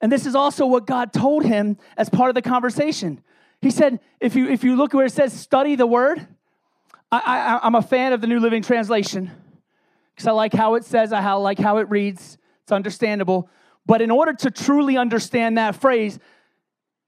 And 0.00 0.10
this 0.10 0.24
is 0.24 0.34
also 0.34 0.66
what 0.66 0.86
God 0.86 1.12
told 1.12 1.44
him 1.44 1.76
as 1.98 2.08
part 2.08 2.30
of 2.30 2.34
the 2.34 2.42
conversation. 2.42 3.22
He 3.66 3.72
said, 3.72 3.98
if 4.20 4.36
you, 4.36 4.48
if 4.48 4.62
you 4.62 4.76
look 4.76 4.94
where 4.94 5.06
it 5.06 5.12
says 5.12 5.32
study 5.32 5.74
the 5.74 5.88
word, 5.88 6.24
I, 7.10 7.18
I, 7.18 7.66
I'm 7.66 7.74
a 7.74 7.82
fan 7.82 8.12
of 8.12 8.20
the 8.20 8.28
New 8.28 8.38
Living 8.38 8.62
Translation 8.62 9.28
because 10.14 10.28
I 10.28 10.30
like 10.30 10.52
how 10.52 10.76
it 10.76 10.84
says, 10.84 11.12
I 11.12 11.32
like 11.32 11.58
how 11.58 11.78
it 11.78 11.90
reads. 11.90 12.38
It's 12.62 12.70
understandable. 12.70 13.50
But 13.84 14.02
in 14.02 14.12
order 14.12 14.34
to 14.34 14.52
truly 14.52 14.96
understand 14.96 15.58
that 15.58 15.74
phrase, 15.74 16.20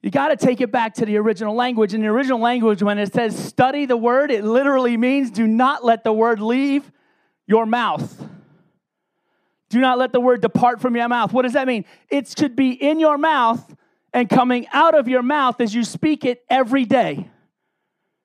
you 0.03 0.11
got 0.11 0.31
to 0.31 0.37
take 0.37 0.61
it 0.61 0.73
back 0.73 0.95
to 0.95 1.07
the 1.07 1.17
original 1.19 1.55
language. 1.55 1.95
In 1.95 2.01
the 2.01 2.09
original 2.09 2.41
language, 2.41 2.83
when 2.83 2.99
it 2.99 3.15
says 3.15 3.39
study 3.39 3.87
the 3.87 3.97
word, 3.97 4.33
it 4.33 4.43
literally 4.43 4.97
means 4.97 5.31
do 5.31 5.47
not 5.47 5.85
let 5.85 6.03
the 6.03 6.13
word 6.13 6.41
leave 6.41 6.91
your 7.47 7.67
mouth. 7.67 8.21
Do 9.69 9.79
not 9.79 9.97
let 9.97 10.11
the 10.11 10.19
word 10.19 10.41
depart 10.41 10.81
from 10.81 10.97
your 10.97 11.09
mouth. 11.09 11.33
What 11.33 11.43
does 11.43 11.53
that 11.53 11.69
mean? 11.69 11.85
It 12.09 12.35
should 12.37 12.57
be 12.57 12.73
in 12.73 12.99
your 12.99 13.17
mouth 13.17 13.77
and 14.13 14.29
coming 14.29 14.67
out 14.73 14.97
of 14.97 15.09
your 15.09 15.23
mouth 15.23 15.61
as 15.61 15.75
you 15.75 15.85
speak 15.85 16.25
it 16.25 16.45
every 16.49 16.85
day. 16.85 17.29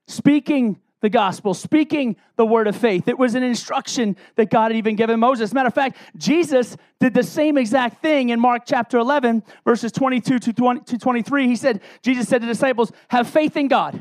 Speaking 0.07 0.79
the 1.03 1.09
gospel, 1.09 1.53
speaking 1.53 2.15
the 2.37 2.45
word 2.45 2.65
of 2.65 2.77
faith. 2.77 3.09
It 3.09 3.19
was 3.19 3.35
an 3.35 3.43
instruction 3.43 4.15
that 4.37 4.49
God 4.49 4.71
had 4.71 4.77
even 4.77 4.95
given 4.95 5.19
Moses. 5.19 5.53
Matter 5.53 5.67
of 5.67 5.73
fact, 5.73 5.97
Jesus 6.15 6.77
did 7.01 7.13
the 7.13 7.23
same 7.23 7.57
exact 7.57 8.01
thing 8.01 8.29
in 8.29 8.39
Mark 8.39 8.63
chapter 8.65 8.97
11, 8.97 9.43
verses 9.65 9.91
22 9.91 10.39
to, 10.39 10.53
20, 10.53 10.81
to 10.85 10.97
23. 10.97 11.47
He 11.47 11.57
said, 11.57 11.81
Jesus 12.01 12.29
said 12.29 12.39
to 12.39 12.47
the 12.47 12.53
disciples, 12.53 12.93
Have 13.09 13.27
faith 13.27 13.57
in 13.57 13.67
God. 13.67 13.99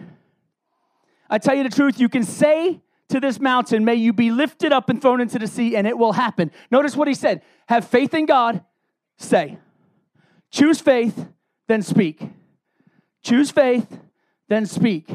I 1.29 1.38
tell 1.38 1.57
you 1.57 1.64
the 1.64 1.75
truth, 1.75 1.99
you 1.99 2.09
can 2.09 2.23
say 2.23 2.81
to 3.09 3.18
this 3.18 3.40
mountain, 3.40 3.85
May 3.85 3.97
you 3.97 4.12
be 4.12 4.31
lifted 4.31 4.73
up 4.73 4.88
and 4.88 5.03
thrown 5.03 5.21
into 5.21 5.40
the 5.40 5.49
sea, 5.49 5.75
and 5.75 5.88
it 5.88 5.99
will 5.99 6.12
happen. 6.12 6.53
Notice 6.71 6.97
what 6.97 7.09
he 7.09 7.14
said 7.14 7.42
Have 7.66 7.85
faith 7.85 8.14
in 8.14 8.27
God, 8.27 8.62
say. 9.16 9.59
Choose 10.53 10.81
faith, 10.81 11.27
then 11.73 11.83
speak. 11.83 12.21
Choose 13.23 13.51
faith, 13.51 13.99
then 14.49 14.67
speak. 14.67 15.09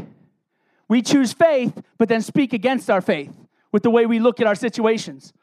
We 0.90 1.04
choose 1.04 1.32
faith, 1.32 1.80
but 2.00 2.10
then 2.10 2.22
speak 2.24 2.52
against 2.52 2.90
our 2.90 3.02
faith 3.02 3.32
with 3.72 3.84
the 3.84 3.92
way 3.92 4.08
we 4.08 4.18
look 4.20 4.42
at 4.42 4.48
our 4.48 4.56
situations. 4.56 5.34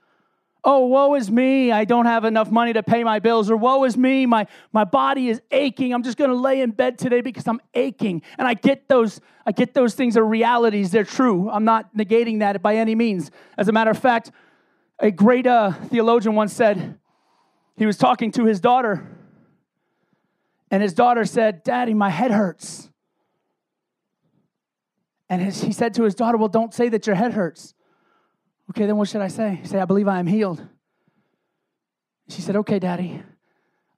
Oh, 0.64 0.86
woe 0.86 1.14
is 1.14 1.30
me, 1.30 1.70
I 1.70 1.84
don't 1.84 2.06
have 2.06 2.24
enough 2.24 2.50
money 2.50 2.72
to 2.72 2.82
pay 2.82 3.04
my 3.04 3.20
bills. 3.20 3.48
Or 3.48 3.56
woe 3.56 3.84
is 3.84 3.96
me, 3.96 4.26
my, 4.26 4.48
my 4.72 4.82
body 4.82 5.28
is 5.28 5.40
aching. 5.52 5.92
I'm 5.94 6.02
just 6.02 6.16
gonna 6.16 6.34
lay 6.34 6.62
in 6.62 6.72
bed 6.72 6.98
today 6.98 7.20
because 7.20 7.46
I'm 7.46 7.60
aching. 7.74 8.22
And 8.36 8.48
I 8.48 8.54
get 8.54 8.88
those, 8.88 9.20
I 9.46 9.52
get 9.52 9.72
those 9.72 9.94
things 9.94 10.16
are 10.16 10.24
realities, 10.24 10.90
they're 10.90 11.04
true. 11.04 11.48
I'm 11.48 11.64
not 11.64 11.94
negating 11.96 12.40
that 12.40 12.60
by 12.60 12.76
any 12.76 12.96
means. 12.96 13.30
As 13.56 13.68
a 13.68 13.72
matter 13.72 13.90
of 13.92 13.98
fact, 13.98 14.32
a 14.98 15.12
great 15.12 15.46
uh, 15.46 15.72
theologian 15.90 16.34
once 16.34 16.52
said, 16.52 16.98
he 17.76 17.86
was 17.86 17.98
talking 17.98 18.32
to 18.32 18.46
his 18.46 18.58
daughter, 18.58 19.06
and 20.74 20.82
his 20.82 20.92
daughter 20.92 21.24
said, 21.24 21.62
Daddy, 21.62 21.94
my 21.94 22.10
head 22.10 22.32
hurts. 22.32 22.90
And 25.28 25.40
his, 25.40 25.62
he 25.62 25.70
said 25.70 25.94
to 25.94 26.02
his 26.02 26.16
daughter, 26.16 26.36
Well, 26.36 26.48
don't 26.48 26.74
say 26.74 26.88
that 26.88 27.06
your 27.06 27.14
head 27.14 27.32
hurts. 27.32 27.74
Okay, 28.70 28.84
then 28.84 28.96
what 28.96 29.06
should 29.06 29.20
I 29.20 29.28
say? 29.28 29.60
Say, 29.62 29.78
I 29.78 29.84
believe 29.84 30.08
I 30.08 30.18
am 30.18 30.26
healed. 30.26 30.66
She 32.28 32.42
said, 32.42 32.56
Okay, 32.56 32.80
daddy, 32.80 33.22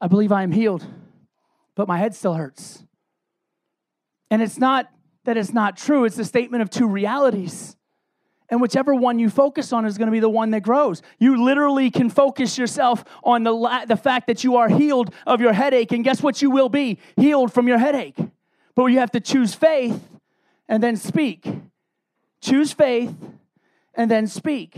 I 0.02 0.08
believe 0.08 0.32
I 0.32 0.42
am 0.42 0.52
healed, 0.52 0.86
but 1.76 1.88
my 1.88 1.96
head 1.96 2.14
still 2.14 2.34
hurts. 2.34 2.84
And 4.30 4.42
it's 4.42 4.58
not 4.58 4.90
that 5.24 5.38
it's 5.38 5.54
not 5.54 5.78
true, 5.78 6.04
it's 6.04 6.18
a 6.18 6.26
statement 6.26 6.60
of 6.60 6.68
two 6.68 6.88
realities. 6.88 7.75
And 8.48 8.60
whichever 8.60 8.94
one 8.94 9.18
you 9.18 9.28
focus 9.28 9.72
on 9.72 9.84
is 9.86 9.98
going 9.98 10.06
to 10.06 10.12
be 10.12 10.20
the 10.20 10.28
one 10.28 10.50
that 10.52 10.62
grows. 10.62 11.02
You 11.18 11.42
literally 11.42 11.90
can 11.90 12.10
focus 12.10 12.56
yourself 12.56 13.04
on 13.24 13.42
the, 13.42 13.52
la- 13.52 13.84
the 13.84 13.96
fact 13.96 14.28
that 14.28 14.44
you 14.44 14.56
are 14.56 14.68
healed 14.68 15.12
of 15.26 15.40
your 15.40 15.52
headache. 15.52 15.90
And 15.92 16.04
guess 16.04 16.22
what? 16.22 16.40
You 16.40 16.50
will 16.50 16.68
be 16.68 16.98
healed 17.16 17.52
from 17.52 17.66
your 17.66 17.78
headache. 17.78 18.16
But 18.74 18.86
you 18.86 18.98
have 19.00 19.10
to 19.12 19.20
choose 19.20 19.54
faith 19.54 20.00
and 20.68 20.82
then 20.82 20.96
speak. 20.96 21.46
Choose 22.40 22.72
faith 22.72 23.14
and 23.94 24.10
then 24.10 24.26
speak. 24.26 24.76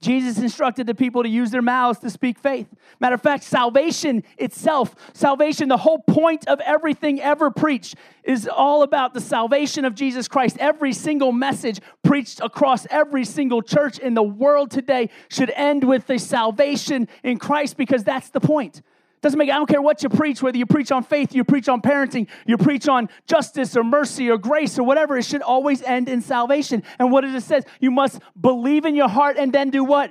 Jesus 0.00 0.38
instructed 0.38 0.86
the 0.86 0.94
people 0.94 1.22
to 1.22 1.28
use 1.28 1.50
their 1.50 1.60
mouths 1.60 1.98
to 1.98 2.08
speak 2.08 2.38
faith. 2.38 2.66
Matter 3.00 3.14
of 3.14 3.22
fact, 3.22 3.44
salvation 3.44 4.24
itself, 4.38 4.94
salvation, 5.12 5.68
the 5.68 5.76
whole 5.76 5.98
point 5.98 6.48
of 6.48 6.58
everything 6.60 7.20
ever 7.20 7.50
preached 7.50 7.96
is 8.24 8.48
all 8.48 8.82
about 8.82 9.12
the 9.12 9.20
salvation 9.20 9.84
of 9.84 9.94
Jesus 9.94 10.26
Christ. 10.26 10.56
Every 10.58 10.94
single 10.94 11.32
message 11.32 11.80
preached 12.02 12.40
across 12.40 12.86
every 12.90 13.26
single 13.26 13.60
church 13.60 13.98
in 13.98 14.14
the 14.14 14.22
world 14.22 14.70
today 14.70 15.10
should 15.28 15.50
end 15.50 15.84
with 15.84 16.06
the 16.06 16.18
salvation 16.18 17.06
in 17.22 17.38
Christ 17.38 17.76
because 17.76 18.02
that's 18.02 18.30
the 18.30 18.40
point. 18.40 18.80
Doesn't 19.22 19.38
make 19.38 19.50
I 19.50 19.54
don't 19.54 19.68
care 19.68 19.82
what 19.82 20.02
you 20.02 20.08
preach, 20.08 20.42
whether 20.42 20.56
you 20.56 20.64
preach 20.64 20.90
on 20.90 21.02
faith, 21.02 21.34
you 21.34 21.44
preach 21.44 21.68
on 21.68 21.82
parenting, 21.82 22.26
you 22.46 22.56
preach 22.56 22.88
on 22.88 23.10
justice 23.26 23.76
or 23.76 23.84
mercy 23.84 24.30
or 24.30 24.38
grace 24.38 24.78
or 24.78 24.82
whatever, 24.82 25.18
it 25.18 25.24
should 25.24 25.42
always 25.42 25.82
end 25.82 26.08
in 26.08 26.22
salvation. 26.22 26.82
And 26.98 27.12
what 27.12 27.22
does 27.22 27.34
it 27.34 27.46
says, 27.46 27.64
you 27.80 27.90
must 27.90 28.20
believe 28.40 28.86
in 28.86 28.94
your 28.94 29.08
heart 29.08 29.36
and 29.36 29.52
then 29.52 29.68
do 29.68 29.84
what? 29.84 30.10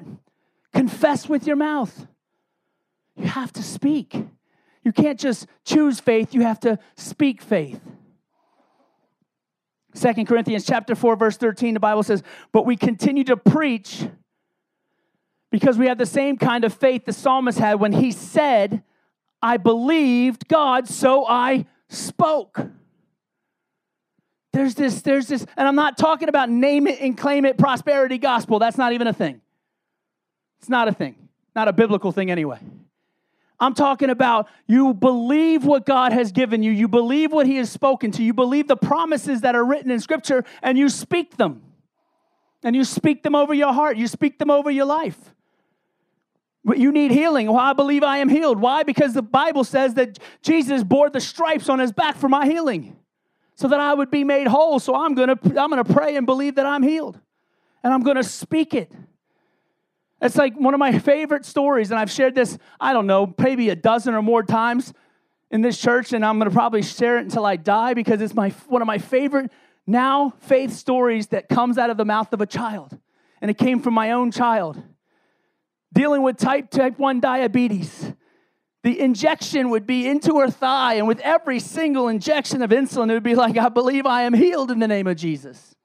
Confess 0.74 1.28
with 1.28 1.48
your 1.48 1.56
mouth. 1.56 2.06
You 3.16 3.26
have 3.26 3.52
to 3.54 3.64
speak. 3.64 4.16
You 4.84 4.92
can't 4.92 5.20
just 5.20 5.48
choose 5.66 6.00
faith, 6.00 6.34
you 6.34 6.42
have 6.42 6.60
to 6.62 6.78
speak 6.96 7.42
faith. 7.42 7.82
Second 9.96 10.28
Corinthians 10.28 10.66
chapter 10.66 10.94
4 10.94 11.16
verse 11.16 11.36
13 11.36 11.74
the 11.74 11.80
Bible 11.80 12.04
says, 12.04 12.22
"But 12.52 12.66
we 12.68 12.78
continue 12.78 13.24
to 13.24 13.36
preach 13.36 14.08
because 15.50 15.80
we 15.80 15.88
have 15.88 15.98
the 15.98 16.06
same 16.06 16.38
kind 16.38 16.64
of 16.64 16.74
faith 16.74 17.06
the 17.06 17.14
psalmist 17.14 17.58
had 17.58 17.80
when 17.80 17.94
he 17.94 18.12
said, 18.12 18.84
I 19.42 19.58
believed 19.58 20.48
God, 20.48 20.88
so 20.88 21.26
I 21.26 21.66
spoke. 21.88 22.60
There's 24.52 24.76
this, 24.76 25.02
there's 25.02 25.28
this, 25.28 25.46
and 25.56 25.68
I'm 25.68 25.76
not 25.76 25.98
talking 25.98 26.28
about 26.28 26.50
name 26.50 26.88
it 26.88 27.00
and 27.00 27.18
claim 27.18 27.46
it 27.46 27.58
prosperity 27.58 28.18
gospel. 28.18 28.60
That's 28.60 28.78
not 28.78 28.94
even 28.94 29.08
a 29.08 29.14
thing. 29.14 29.42
It's 30.60 30.70
not 30.70 30.88
a 30.88 30.92
thing, 30.92 31.16
not 31.56 31.68
a 31.68 31.74
biblical 31.74 32.12
thing 32.12 32.30
anyway. 32.32 32.60
I'm 33.60 33.74
talking 33.74 34.10
about 34.10 34.48
you 34.68 34.94
believe 34.94 35.66
what 35.66 35.86
God 35.86 36.14
has 36.14 36.32
given 36.32 36.64
you, 36.64 36.72
you 36.72 36.88
believe 36.88 37.32
what 37.32 37.46
He 37.46 37.58
has 37.58 37.70
spoken 37.70 38.12
to 38.12 38.24
you, 38.24 38.34
believe 38.34 38.68
the 38.68 38.78
promises 38.78 39.42
that 39.42 39.56
are 39.56 39.64
written 39.64 39.92
in 39.92 40.00
Scripture, 40.00 40.46
and 40.62 40.78
you 40.78 40.90
speak 40.90 41.38
them. 41.38 41.62
And 42.64 42.76
you 42.76 42.84
speak 42.84 43.24
them 43.24 43.36
over 43.36 43.54
your 43.54 43.72
heart, 43.72 43.98
you 43.98 44.08
speak 44.08 44.38
them 44.38 44.50
over 44.52 44.70
your 44.70 44.86
life. 44.86 45.18
You 46.76 46.92
need 46.92 47.12
healing. 47.12 47.48
Well, 47.48 47.58
I 47.58 47.74
believe 47.74 48.04
I 48.04 48.18
am 48.18 48.30
healed. 48.30 48.60
Why? 48.60 48.84
Because 48.84 49.14
the 49.14 49.22
Bible 49.22 49.64
says 49.64 49.94
that 49.96 50.20
Jesus 50.42 50.84
bore 50.84 51.10
the 51.10 51.22
stripes 51.22 51.70
on 51.70 51.80
his 51.80 51.92
back 51.92 52.18
for 52.18 52.30
my 52.30 52.46
healing 52.46 52.98
so 53.56 53.68
that 53.68 53.80
I 53.80 53.94
would 53.94 54.12
be 54.12 54.24
made 54.24 54.48
whole. 54.48 54.80
So 54.80 54.96
I'm 54.96 55.16
going 55.16 55.36
to 55.36 55.62
I'm 55.62 55.70
going 55.70 55.84
to 55.84 55.94
pray 55.94 56.16
and 56.16 56.26
believe 56.26 56.56
that 56.56 56.66
I'm 56.66 56.84
healed. 56.84 57.20
And 57.84 57.94
I'm 57.94 58.04
going 58.04 58.18
to 58.18 58.24
speak 58.24 58.74
it. 58.74 58.92
It's 60.22 60.36
like 60.36 60.56
one 60.56 60.74
of 60.74 60.80
my 60.80 61.00
favorite 61.00 61.46
stories 61.46 61.92
and 61.92 62.00
I've 62.00 62.12
shared 62.12 62.36
this, 62.36 62.58
I 62.80 62.92
don't 62.92 63.08
know, 63.08 63.34
maybe 63.38 63.70
a 63.70 63.76
dozen 63.76 64.14
or 64.14 64.22
more 64.22 64.44
times 64.44 64.94
in 65.50 65.62
this 65.62 65.80
church 65.80 66.12
and 66.14 66.26
I'm 66.26 66.40
going 66.40 66.50
to 66.50 66.54
probably 66.54 66.82
share 66.82 67.18
it 67.18 67.22
until 67.22 67.46
I 67.46 67.56
die 67.56 67.94
because 67.94 68.22
it's 68.22 68.34
my 68.34 68.50
one 68.68 68.82
of 68.82 68.86
my 68.86 68.98
favorite 68.98 69.52
now 69.88 70.34
faith 70.40 70.74
stories 70.74 71.28
that 71.28 71.48
comes 71.48 71.78
out 71.78 71.90
of 71.90 71.98
the 71.98 72.06
mouth 72.06 72.34
of 72.34 72.42
a 72.42 72.46
child. 72.46 72.98
And 73.42 73.50
it 73.50 73.58
came 73.58 73.82
from 73.82 73.94
my 73.94 74.12
own 74.12 74.32
child 74.32 74.84
dealing 75.94 76.22
with 76.22 76.38
type, 76.38 76.70
type 76.70 76.98
1 76.98 77.20
diabetes. 77.20 78.14
The 78.84 79.00
injection 79.00 79.70
would 79.72 79.86
be 79.86 80.08
into 80.08 80.40
her 80.40 80.50
thigh, 80.50 80.96
and 80.96 81.08
with 81.08 81.20
every 81.20 81.60
single 81.60 82.08
injection 82.08 82.62
of 82.62 82.70
insulin, 82.70 83.10
it 83.10 83.14
would 83.14 83.24
be 83.24 83.36
like, 83.36 83.58
I 83.58 83.70
believe 83.70 84.06
I 84.06 84.24
am 84.24 84.34
healed 84.34 84.72
in 84.72 84.80
the 84.80 84.88
name 84.88 85.08
of 85.08 85.18
Jesus. 85.18 85.76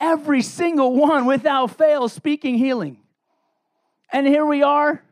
Every 0.00 0.42
single 0.42 0.96
one 0.96 1.26
without 1.26 1.76
fail 1.78 2.08
speaking 2.08 2.58
healing. 2.58 2.98
And 4.12 4.26
here 4.26 4.44
we 4.44 4.62
are, 4.62 5.02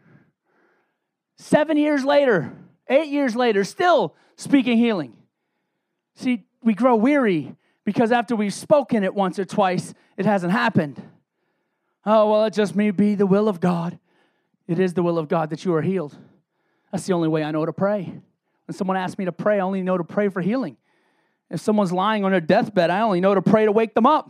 seven 1.38 1.77
years 1.77 2.05
later, 2.05 2.53
eight 2.88 3.09
years 3.09 3.37
later, 3.37 3.62
still 3.62 4.16
speaking 4.37 4.77
healing. 4.77 5.16
See, 6.16 6.44
we 6.62 6.75
grow 6.75 6.96
weary 6.96 7.55
because 7.85 8.12
after 8.12 8.35
we've 8.35 8.53
spoken 8.53 9.05
it 9.05 9.14
once 9.14 9.38
or 9.38 9.44
twice, 9.44 9.94
it 10.16 10.27
hasn't 10.27 10.53
happened. 10.53 11.01
Oh, 12.12 12.29
well, 12.29 12.44
it 12.44 12.53
just 12.53 12.75
may 12.75 12.90
be 12.90 13.14
the 13.14 13.25
will 13.25 13.49
of 13.49 13.61
God. 13.61 13.96
It 14.66 14.81
is 14.81 14.94
the 14.94 15.03
will 15.05 15.16
of 15.16 15.29
God 15.29 15.51
that 15.51 15.64
you 15.64 15.73
are 15.75 15.81
healed. 15.81 16.16
That's 16.90 17.07
the 17.07 17.12
only 17.12 17.29
way 17.29 17.44
I 17.44 17.53
know 17.53 17.64
to 17.64 17.73
pray. 17.73 18.03
When 18.66 18.77
someone 18.77 18.96
asks 18.96 19.16
me 19.16 19.27
to 19.27 19.33
pray, 19.33 19.59
I 19.59 19.61
only 19.61 19.81
know 19.83 19.96
to 19.96 20.03
pray 20.03 20.29
for 20.29 20.40
healing. 20.40 20.77
If 21.51 21.61
someone's 21.61 21.92
lying 21.92 22.25
on 22.25 22.33
their 22.33 22.40
deathbed, 22.40 22.90
I 22.90 23.03
only 23.03 23.20
know 23.20 23.37
to 23.37 23.42
pray 23.42 23.64
to 23.64 23.70
wake 23.70 23.94
them 23.94 24.07
up. 24.07 24.29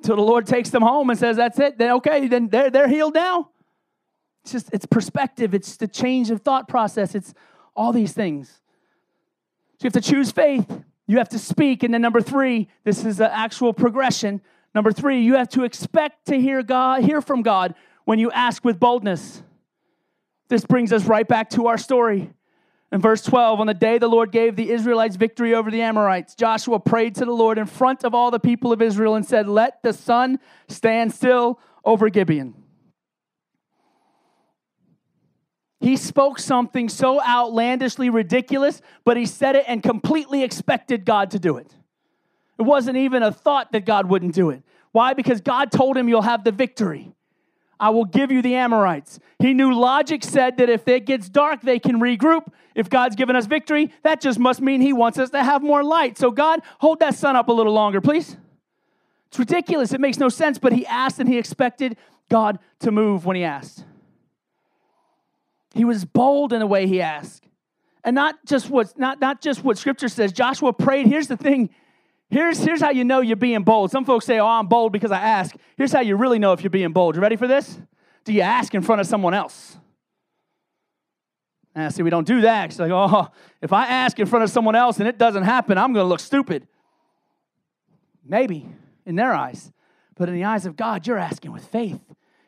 Until 0.00 0.16
the 0.16 0.22
Lord 0.22 0.46
takes 0.46 0.70
them 0.70 0.80
home 0.80 1.10
and 1.10 1.18
says, 1.18 1.36
That's 1.36 1.58
it, 1.58 1.76
then 1.76 1.90
okay, 1.96 2.28
then 2.28 2.48
they're, 2.48 2.70
they're 2.70 2.88
healed 2.88 3.12
now. 3.12 3.50
It's 4.42 4.52
just, 4.52 4.70
it's 4.72 4.86
perspective, 4.86 5.52
it's 5.52 5.76
the 5.76 5.86
change 5.86 6.30
of 6.30 6.40
thought 6.40 6.66
process, 6.66 7.14
it's 7.14 7.34
all 7.76 7.92
these 7.92 8.14
things. 8.14 8.48
So 8.48 9.84
you 9.84 9.86
have 9.88 10.02
to 10.02 10.10
choose 10.10 10.30
faith, 10.30 10.82
you 11.06 11.18
have 11.18 11.28
to 11.28 11.38
speak. 11.38 11.82
And 11.82 11.92
then 11.92 12.00
number 12.00 12.22
three, 12.22 12.68
this 12.84 13.04
is 13.04 13.18
the 13.18 13.30
actual 13.30 13.74
progression. 13.74 14.40
Number 14.74 14.92
three, 14.92 15.22
you 15.22 15.34
have 15.34 15.48
to 15.50 15.64
expect 15.64 16.26
to 16.26 16.40
hear 16.40 16.62
God, 16.62 17.02
hear 17.02 17.20
from 17.20 17.42
God 17.42 17.74
when 18.04 18.18
you 18.18 18.30
ask 18.30 18.64
with 18.64 18.78
boldness. 18.78 19.42
This 20.48 20.64
brings 20.64 20.92
us 20.92 21.04
right 21.04 21.26
back 21.26 21.50
to 21.50 21.66
our 21.66 21.78
story. 21.78 22.30
In 22.90 23.02
verse 23.02 23.22
12, 23.22 23.60
on 23.60 23.66
the 23.66 23.74
day 23.74 23.98
the 23.98 24.08
Lord 24.08 24.32
gave 24.32 24.56
the 24.56 24.70
Israelites 24.70 25.16
victory 25.16 25.54
over 25.54 25.70
the 25.70 25.82
Amorites, 25.82 26.34
Joshua 26.34 26.80
prayed 26.80 27.14
to 27.16 27.26
the 27.26 27.32
Lord 27.32 27.58
in 27.58 27.66
front 27.66 28.02
of 28.02 28.14
all 28.14 28.30
the 28.30 28.40
people 28.40 28.72
of 28.72 28.80
Israel 28.80 29.14
and 29.14 29.26
said, 29.26 29.46
Let 29.46 29.82
the 29.82 29.92
sun 29.92 30.38
stand 30.68 31.12
still 31.12 31.60
over 31.84 32.08
Gibeon. 32.08 32.54
He 35.80 35.96
spoke 35.96 36.38
something 36.38 36.88
so 36.88 37.22
outlandishly 37.22 38.10
ridiculous, 38.10 38.80
but 39.04 39.16
he 39.16 39.26
said 39.26 39.54
it 39.54 39.64
and 39.68 39.82
completely 39.82 40.42
expected 40.42 41.04
God 41.04 41.30
to 41.32 41.38
do 41.38 41.56
it. 41.56 41.72
It 42.58 42.62
wasn't 42.62 42.96
even 42.96 43.22
a 43.22 43.32
thought 43.32 43.72
that 43.72 43.84
God 43.84 44.06
wouldn't 44.06 44.34
do 44.34 44.50
it. 44.50 44.62
Why? 44.92 45.14
Because 45.14 45.40
God 45.40 45.70
told 45.70 45.96
him, 45.96 46.08
You'll 46.08 46.22
have 46.22 46.44
the 46.44 46.52
victory. 46.52 47.12
I 47.80 47.90
will 47.90 48.04
give 48.04 48.32
you 48.32 48.42
the 48.42 48.56
Amorites. 48.56 49.20
He 49.38 49.54
knew 49.54 49.72
logic 49.72 50.24
said 50.24 50.56
that 50.56 50.68
if 50.68 50.88
it 50.88 51.06
gets 51.06 51.28
dark, 51.28 51.60
they 51.62 51.78
can 51.78 52.00
regroup. 52.00 52.48
If 52.74 52.90
God's 52.90 53.14
given 53.14 53.36
us 53.36 53.46
victory, 53.46 53.92
that 54.02 54.20
just 54.20 54.38
must 54.38 54.60
mean 54.60 54.80
He 54.80 54.92
wants 54.92 55.18
us 55.18 55.30
to 55.30 55.42
have 55.42 55.62
more 55.62 55.84
light. 55.84 56.18
So, 56.18 56.30
God, 56.30 56.60
hold 56.78 57.00
that 57.00 57.14
sun 57.14 57.36
up 57.36 57.48
a 57.48 57.52
little 57.52 57.72
longer, 57.72 58.00
please. 58.00 58.36
It's 59.28 59.38
ridiculous. 59.38 59.92
It 59.92 60.00
makes 60.00 60.18
no 60.18 60.28
sense. 60.28 60.58
But 60.58 60.72
he 60.72 60.86
asked 60.86 61.18
and 61.18 61.28
he 61.28 61.38
expected 61.38 61.96
God 62.28 62.58
to 62.80 62.90
move 62.90 63.24
when 63.26 63.36
he 63.36 63.44
asked. 63.44 63.84
He 65.74 65.84
was 65.84 66.04
bold 66.04 66.52
in 66.52 66.60
the 66.60 66.66
way 66.66 66.86
he 66.86 67.00
asked. 67.00 67.44
And 68.04 68.14
not 68.14 68.36
just 68.46 68.70
what, 68.70 68.98
not, 68.98 69.20
not 69.20 69.40
just 69.42 69.62
what 69.62 69.76
scripture 69.76 70.08
says. 70.08 70.32
Joshua 70.32 70.72
prayed. 70.72 71.06
Here's 71.06 71.28
the 71.28 71.36
thing. 71.36 71.70
Here's, 72.30 72.58
here's 72.58 72.80
how 72.80 72.90
you 72.90 73.04
know 73.04 73.20
you're 73.20 73.36
being 73.36 73.62
bold. 73.62 73.90
Some 73.90 74.04
folks 74.04 74.26
say, 74.26 74.38
Oh, 74.38 74.46
I'm 74.46 74.66
bold 74.66 74.92
because 74.92 75.10
I 75.10 75.18
ask. 75.18 75.56
Here's 75.76 75.92
how 75.92 76.00
you 76.00 76.16
really 76.16 76.38
know 76.38 76.52
if 76.52 76.62
you're 76.62 76.70
being 76.70 76.92
bold. 76.92 77.14
You 77.14 77.22
ready 77.22 77.36
for 77.36 77.46
this? 77.46 77.78
Do 78.24 78.32
you 78.32 78.42
ask 78.42 78.74
in 78.74 78.82
front 78.82 79.00
of 79.00 79.06
someone 79.06 79.32
else? 79.32 79.78
And 81.74 81.94
see, 81.94 82.02
we 82.02 82.10
don't 82.10 82.26
do 82.26 82.42
that. 82.42 82.70
It's 82.70 82.78
like, 82.78 82.90
oh, 82.90 83.28
if 83.62 83.72
I 83.72 83.86
ask 83.86 84.18
in 84.18 84.26
front 84.26 84.42
of 84.42 84.50
someone 84.50 84.74
else 84.74 84.98
and 84.98 85.08
it 85.08 85.16
doesn't 85.16 85.44
happen, 85.44 85.78
I'm 85.78 85.92
going 85.92 86.04
to 86.04 86.08
look 86.08 86.20
stupid. 86.20 86.66
Maybe 88.24 88.68
in 89.06 89.16
their 89.16 89.32
eyes. 89.32 89.72
But 90.16 90.28
in 90.28 90.34
the 90.34 90.44
eyes 90.44 90.66
of 90.66 90.76
God, 90.76 91.06
you're 91.06 91.18
asking 91.18 91.52
with 91.52 91.64
faith. 91.64 92.00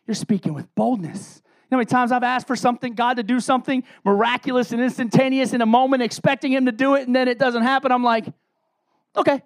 You're 0.06 0.14
speaking 0.16 0.52
with 0.52 0.72
boldness. 0.74 1.40
You 1.44 1.76
know 1.76 1.76
how 1.76 1.78
many 1.78 1.86
times 1.86 2.10
I've 2.10 2.24
asked 2.24 2.48
for 2.48 2.56
something, 2.56 2.94
God 2.94 3.18
to 3.18 3.22
do 3.22 3.38
something 3.38 3.84
miraculous 4.04 4.72
and 4.72 4.82
instantaneous 4.82 5.52
in 5.52 5.62
a 5.62 5.66
moment, 5.66 6.02
expecting 6.02 6.52
Him 6.52 6.66
to 6.66 6.72
do 6.72 6.96
it, 6.96 7.06
and 7.06 7.14
then 7.14 7.28
it 7.28 7.38
doesn't 7.38 7.62
happen? 7.62 7.92
I'm 7.92 8.02
like, 8.02 8.26
okay, 9.16 9.42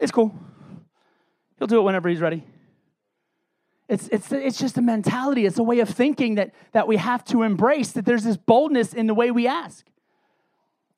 it's 0.00 0.12
cool. 0.12 0.34
He'll 1.58 1.66
do 1.66 1.78
it 1.78 1.82
whenever 1.82 2.08
He's 2.08 2.20
ready. 2.20 2.44
It's, 3.88 4.08
it's, 4.08 4.32
it's 4.32 4.58
just 4.58 4.78
a 4.78 4.82
mentality, 4.82 5.44
it's 5.44 5.58
a 5.58 5.62
way 5.62 5.80
of 5.80 5.90
thinking 5.90 6.36
that, 6.36 6.54
that 6.72 6.88
we 6.88 6.96
have 6.96 7.24
to 7.26 7.42
embrace, 7.42 7.92
that 7.92 8.06
there's 8.06 8.24
this 8.24 8.36
boldness 8.36 8.94
in 8.94 9.06
the 9.06 9.14
way 9.14 9.30
we 9.30 9.46
ask. 9.46 9.86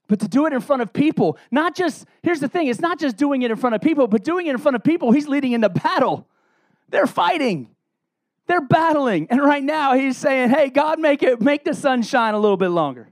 But 0.09 0.20
to 0.20 0.28
do 0.28 0.47
it 0.47 0.53
in 0.53 0.61
front 0.61 0.82
of 0.82 0.92
people, 0.92 1.36
not 1.51 1.74
just, 1.74 2.07
here's 2.22 2.38
the 2.38 2.49
thing, 2.49 2.68
it's 2.68 2.80
not 2.80 3.01
just 3.01 3.16
doing 3.16 3.42
it 3.42 3.51
in 3.51 3.57
front 3.57 3.74
of 3.74 3.80
people, 3.80 4.07
but 4.07 4.22
doing 4.22 4.47
it 4.47 4.51
in 4.51 4.59
front 4.59 4.76
of 4.76 4.84
people, 4.84 5.11
he's 5.11 5.26
leading 5.26 5.51
into 5.51 5.68
battle. 5.68 6.28
They're 6.88 7.09
fighting. 7.09 7.70
They're 8.47 8.61
battling. 8.61 9.26
And 9.30 9.42
right 9.42 9.64
now 9.64 9.94
he's 9.94 10.16
saying, 10.16 10.51
hey, 10.51 10.70
God, 10.70 11.01
make 11.01 11.24
it 11.24 11.40
make 11.40 11.64
the 11.64 11.74
sun 11.74 12.03
shine 12.03 12.34
a 12.34 12.38
little 12.38 12.57
bit 12.57 12.68
longer. 12.68 13.09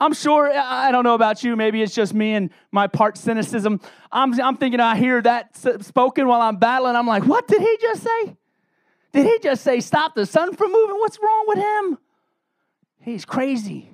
I'm 0.00 0.14
sure, 0.14 0.50
I 0.50 0.90
don't 0.92 1.04
know 1.04 1.14
about 1.14 1.44
you, 1.44 1.56
maybe 1.56 1.82
it's 1.82 1.94
just 1.94 2.14
me 2.14 2.32
and 2.32 2.50
my 2.72 2.86
part 2.86 3.18
cynicism. 3.18 3.80
I'm, 4.10 4.38
I'm 4.40 4.56
thinking 4.56 4.80
I 4.80 4.96
hear 4.96 5.20
that 5.20 5.56
spoken 5.56 6.26
while 6.26 6.40
I'm 6.40 6.56
battling. 6.56 6.96
I'm 6.96 7.06
like, 7.06 7.26
what 7.26 7.46
did 7.46 7.60
he 7.60 7.78
just 7.80 8.02
say? 8.02 8.36
Did 9.12 9.26
he 9.26 9.38
just 9.42 9.62
say, 9.62 9.80
stop 9.80 10.14
the 10.14 10.24
sun 10.24 10.56
from 10.56 10.72
moving? 10.72 10.96
What's 10.96 11.18
wrong 11.22 11.44
with 11.48 11.58
him? 11.58 11.98
He's 13.00 13.26
crazy. 13.26 13.90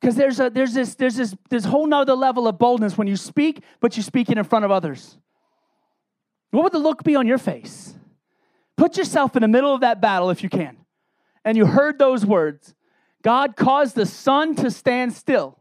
Because 0.00 0.16
there's, 0.16 0.40
a, 0.40 0.48
there's, 0.48 0.72
this, 0.72 0.94
there's 0.94 1.16
this, 1.16 1.34
this 1.50 1.64
whole 1.64 1.86
nother 1.86 2.14
level 2.14 2.48
of 2.48 2.58
boldness 2.58 2.96
when 2.96 3.06
you 3.06 3.16
speak, 3.16 3.62
but 3.80 3.96
you 3.96 4.02
speak 4.02 4.30
it 4.30 4.38
in 4.38 4.44
front 4.44 4.64
of 4.64 4.70
others. 4.70 5.18
What 6.52 6.64
would 6.64 6.72
the 6.72 6.78
look 6.78 7.02
be 7.02 7.16
on 7.16 7.26
your 7.26 7.38
face? 7.38 7.94
Put 8.76 8.96
yourself 8.96 9.36
in 9.36 9.42
the 9.42 9.48
middle 9.48 9.74
of 9.74 9.80
that 9.82 10.00
battle 10.00 10.30
if 10.30 10.42
you 10.42 10.48
can. 10.48 10.78
And 11.44 11.56
you 11.56 11.66
heard 11.66 11.98
those 11.98 12.24
words 12.24 12.74
God 13.26 13.56
caused 13.56 13.96
the 13.96 14.06
sun 14.06 14.54
to 14.54 14.70
stand 14.70 15.12
still. 15.12 15.58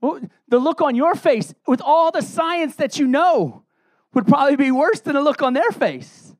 The 0.00 0.58
look 0.58 0.80
on 0.80 0.94
your 0.94 1.14
face, 1.14 1.52
with 1.66 1.82
all 1.82 2.10
the 2.10 2.22
science 2.22 2.76
that 2.76 2.98
you 2.98 3.06
know, 3.06 3.62
would 4.14 4.26
probably 4.26 4.56
be 4.56 4.70
worse 4.70 5.00
than 5.00 5.12
the 5.12 5.20
look 5.20 5.42
on 5.42 5.52
their 5.52 5.70
face. 5.70 6.34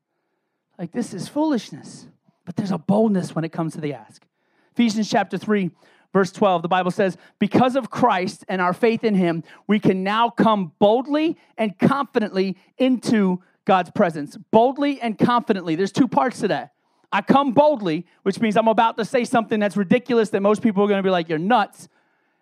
Like, 0.79 0.93
this 0.93 1.13
is 1.13 1.27
foolishness. 1.27 2.07
But 2.43 2.55
there's 2.55 2.71
a 2.71 2.79
boldness 2.79 3.35
when 3.35 3.45
it 3.45 3.51
comes 3.51 3.73
to 3.73 3.81
the 3.81 3.93
ask. 3.93 4.25
Ephesians 4.71 5.11
chapter 5.11 5.37
3, 5.37 5.69
verse 6.11 6.31
12, 6.31 6.63
the 6.63 6.67
Bible 6.67 6.89
says, 6.89 7.15
Because 7.37 7.75
of 7.75 7.91
Christ 7.91 8.43
and 8.49 8.59
our 8.63 8.73
faith 8.73 9.03
in 9.03 9.13
him, 9.13 9.43
we 9.67 9.79
can 9.79 10.01
now 10.03 10.31
come 10.31 10.71
boldly 10.79 11.37
and 11.55 11.77
confidently 11.77 12.57
into 12.79 13.43
God's 13.65 13.91
presence. 13.91 14.37
Boldly 14.49 14.99
and 14.99 15.19
confidently. 15.19 15.75
There's 15.75 15.91
two 15.91 16.07
parts 16.07 16.39
to 16.39 16.47
that. 16.47 16.73
I 17.13 17.21
come 17.21 17.53
boldly, 17.53 18.07
which 18.23 18.41
means 18.41 18.57
I'm 18.57 18.67
about 18.67 18.97
to 18.97 19.05
say 19.05 19.23
something 19.23 19.59
that's 19.59 19.77
ridiculous 19.77 20.31
that 20.31 20.41
most 20.41 20.63
people 20.63 20.83
are 20.83 20.87
going 20.87 20.97
to 20.97 21.03
be 21.03 21.11
like, 21.11 21.29
You're 21.29 21.37
nuts. 21.37 21.87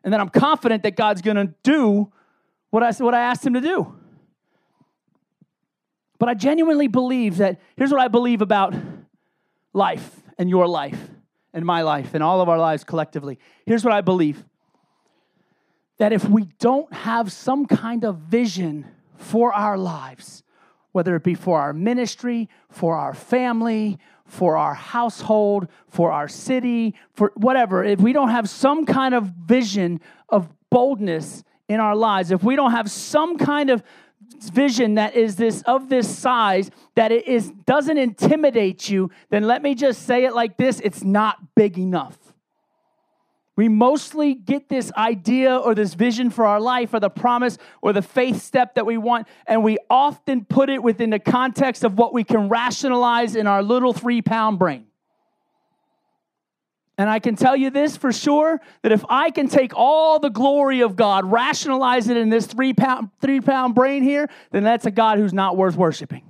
And 0.04 0.12
then 0.12 0.20
I'm 0.20 0.30
confident 0.30 0.84
that 0.84 0.96
God's 0.96 1.22
going 1.22 1.36
to 1.36 1.54
do 1.62 2.12
what 2.72 2.82
I, 2.82 2.92
what 2.94 3.14
I 3.14 3.20
asked 3.20 3.46
him 3.46 3.54
to 3.54 3.62
do. 3.62 3.94
But 6.18 6.30
I 6.30 6.34
genuinely 6.34 6.88
believe 6.88 7.38
that 7.38 7.60
here's 7.76 7.92
what 7.92 8.00
I 8.00 8.08
believe 8.08 8.42
about 8.42 8.74
life 9.74 10.22
and 10.38 10.50
your 10.50 10.68
life 10.68 11.00
and 11.54 11.66
my 11.66 11.82
life 11.82 12.14
and 12.14 12.24
all 12.24 12.42
of 12.42 12.50
our 12.50 12.58
lives 12.58 12.84
collectively. 12.84 13.38
Here's 13.66 13.84
what 13.84 13.94
I 13.94 14.02
believe 14.02 14.44
that 15.98 16.14
if 16.14 16.28
we 16.28 16.46
don't 16.58 16.92
have 16.92 17.32
some 17.32 17.68
kind 17.68 18.04
of 18.04 18.18
vision 18.18 18.88
for 19.18 19.54
our 19.54 19.78
lives, 19.78 20.42
whether 20.94 21.16
it 21.16 21.24
be 21.24 21.36
for 21.36 21.60
our 21.60 21.74
ministry, 21.74 22.50
for 22.70 22.96
our 22.96 23.14
family, 23.14 24.00
for 24.32 24.56
our 24.56 24.74
household, 24.74 25.68
for 25.90 26.10
our 26.10 26.30
city, 26.30 26.96
for 27.14 27.34
whatever, 27.36 27.84
if 27.84 28.00
we 28.00 28.14
don't 28.14 28.30
have 28.30 28.50
some 28.50 28.86
kind 28.86 29.14
of 29.14 29.26
vision 29.26 30.00
of 30.30 30.48
boldness 30.70 31.44
in 31.68 31.82
our 31.82 31.98
lives, 31.98 32.32
if 32.32 32.42
we 32.42 32.56
don't 32.56 32.72
have 32.72 32.90
some 32.90 33.38
kind 33.38 33.70
of 33.70 33.84
vision 34.54 34.96
that 34.96 35.16
is 35.16 35.36
this 35.36 35.62
of 35.64 35.90
this 35.90 36.08
size 36.18 36.72
that 36.96 37.12
it 37.12 37.28
is 37.28 37.52
doesn't 37.66 37.98
intimidate 37.98 38.90
you 38.90 39.12
then 39.30 39.44
let 39.44 39.62
me 39.62 39.76
just 39.76 40.08
say 40.08 40.26
it 40.26 40.34
like 40.34 40.58
this 40.58 40.80
it's 40.80 41.04
not 41.04 41.38
big 41.54 41.78
enough 41.78 42.31
we 43.58 43.68
mostly 43.68 44.34
get 44.34 44.70
this 44.70 44.92
idea 44.94 45.56
or 45.56 45.76
this 45.76 45.94
vision 45.94 46.30
for 46.30 46.46
our 46.46 46.60
life 46.60 46.94
or 46.94 47.00
the 47.00 47.10
promise 47.10 47.58
or 47.82 47.92
the 47.92 48.02
faith 48.02 48.42
step 48.42 48.76
that 48.76 48.86
we 48.86 48.98
want, 48.98 49.28
and 49.46 49.64
we 49.64 49.78
often 49.90 50.46
put 50.46 50.70
it 50.70 50.82
within 50.82 51.10
the 51.10 51.20
context 51.20 51.84
of 51.84 51.98
what 51.98 52.14
we 52.14 52.24
can 52.24 52.48
rationalize 52.50 53.36
in 53.36 53.48
our 53.48 53.62
little 53.62 53.94
three 53.94 54.22
pound 54.22 54.58
brain. 54.58 54.86
And 56.98 57.10
I 57.10 57.20
can 57.20 57.36
tell 57.36 57.56
you 57.56 57.72
this 57.72 57.98
for 57.98 58.12
sure 58.12 58.62
that 58.84 58.92
if 58.92 59.04
I 59.10 59.32
can 59.32 59.48
take 59.48 59.74
all 59.76 60.20
the 60.20 60.30
glory 60.30 60.82
of 60.82 60.96
God, 60.96 61.30
rationalize 61.30 62.08
it 62.10 62.18
in 62.18 62.30
this 62.30 62.46
three 62.46 62.74
pound, 62.74 63.10
three 63.20 63.42
pound 63.42 63.76
brain 63.76 64.04
here, 64.04 64.30
then 64.52 64.64
that's 64.64 64.86
a 64.86 64.92
God 64.92 65.18
who's 65.18 65.34
not 65.34 65.58
worth 65.58 65.76
worshiping. 65.76 66.24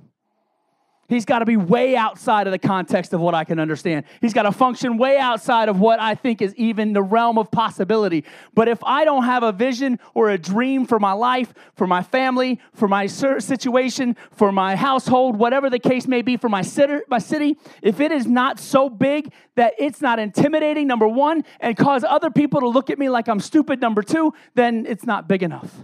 He's 1.08 1.26
got 1.26 1.40
to 1.40 1.44
be 1.44 1.58
way 1.58 1.94
outside 1.94 2.46
of 2.46 2.52
the 2.52 2.58
context 2.58 3.12
of 3.12 3.20
what 3.20 3.34
I 3.34 3.44
can 3.44 3.58
understand. 3.58 4.06
He's 4.22 4.32
got 4.32 4.44
to 4.44 4.52
function 4.52 4.96
way 4.96 5.18
outside 5.18 5.68
of 5.68 5.78
what 5.78 6.00
I 6.00 6.14
think 6.14 6.40
is 6.40 6.54
even 6.54 6.94
the 6.94 7.02
realm 7.02 7.36
of 7.36 7.50
possibility. 7.50 8.24
But 8.54 8.68
if 8.68 8.82
I 8.82 9.04
don't 9.04 9.24
have 9.24 9.42
a 9.42 9.52
vision 9.52 9.98
or 10.14 10.30
a 10.30 10.38
dream 10.38 10.86
for 10.86 10.98
my 10.98 11.12
life, 11.12 11.52
for 11.76 11.86
my 11.86 12.02
family, 12.02 12.60
for 12.72 12.88
my 12.88 13.06
situation, 13.06 14.16
for 14.30 14.52
my 14.52 14.74
household, 14.74 15.36
whatever 15.36 15.68
the 15.68 15.78
case 15.78 16.06
may 16.06 16.22
be, 16.22 16.38
for 16.38 16.48
my 16.48 16.62
city, 16.62 17.58
if 17.82 18.00
it 18.00 18.10
is 18.10 18.26
not 18.26 18.58
so 18.58 18.88
big 18.88 19.32
that 19.56 19.74
it's 19.78 20.00
not 20.00 20.18
intimidating, 20.18 20.86
number 20.86 21.08
one, 21.08 21.44
and 21.60 21.76
cause 21.76 22.04
other 22.04 22.30
people 22.30 22.60
to 22.60 22.68
look 22.68 22.88
at 22.88 22.98
me 22.98 23.10
like 23.10 23.28
I'm 23.28 23.40
stupid, 23.40 23.82
number 23.82 24.02
two, 24.02 24.32
then 24.54 24.86
it's 24.86 25.04
not 25.04 25.28
big 25.28 25.42
enough. 25.42 25.74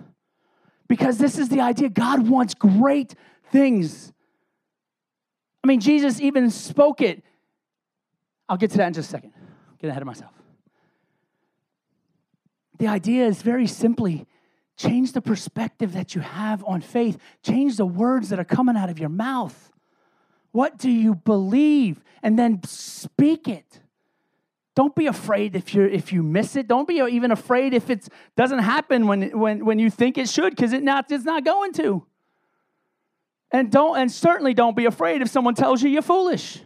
Because 0.88 1.18
this 1.18 1.36
is 1.36 1.50
the 1.50 1.60
idea 1.60 1.90
God 1.90 2.28
wants 2.28 2.54
great 2.54 3.14
things 3.50 4.14
I 5.62 5.66
mean, 5.66 5.80
Jesus 5.80 6.20
even 6.20 6.50
spoke 6.50 7.00
it. 7.00 7.22
I'll 8.48 8.56
get 8.56 8.70
to 8.70 8.76
that 8.78 8.86
in 8.88 8.92
just 8.94 9.09
a 9.09 9.11
second. 9.11 9.32
Get 9.80 9.90
ahead 9.90 10.02
of 10.02 10.06
myself. 10.06 10.32
The 12.78 12.86
idea 12.86 13.26
is 13.26 13.42
very 13.42 13.66
simply 13.66 14.26
change 14.76 15.12
the 15.12 15.20
perspective 15.20 15.92
that 15.92 16.14
you 16.14 16.20
have 16.20 16.64
on 16.64 16.80
faith, 16.80 17.18
change 17.42 17.76
the 17.76 17.84
words 17.84 18.28
that 18.28 18.38
are 18.38 18.44
coming 18.44 18.76
out 18.76 18.88
of 18.88 18.98
your 18.98 19.09
mouth. 19.09 19.72
What 20.52 20.78
do 20.78 20.88
you 20.88 21.16
believe? 21.16 22.02
And 22.22 22.38
then 22.38 22.61
speak 22.64 23.48
it. 23.48 23.80
Don't 24.76 24.94
be 24.94 25.06
afraid 25.06 25.56
if 25.56 25.74
you 25.74 25.82
if 25.84 26.12
you 26.12 26.22
miss 26.22 26.54
it. 26.54 26.68
Don't 26.68 26.86
be 26.86 26.98
even 26.98 27.32
afraid 27.32 27.74
if 27.74 27.90
it 27.90 28.09
doesn't 28.36 28.61
happen 28.61 29.09
when, 29.09 29.36
when, 29.36 29.64
when 29.64 29.80
you 29.80 29.90
think 29.90 30.16
it 30.16 30.28
should, 30.28 30.54
because 30.54 30.72
it 30.72 30.84
not, 30.84 31.11
it's 31.11 31.24
not 31.24 31.44
going 31.44 31.72
to. 31.72 32.06
And 33.51 33.70
don't 33.70 33.99
and 33.99 34.12
certainly 34.12 34.55
don't 34.55 34.76
be 34.76 34.84
afraid 34.84 35.22
if 35.22 35.28
someone 35.28 35.55
tells 35.55 35.82
you 35.82 35.88
you're 35.88 36.03
foolish. 36.03 36.61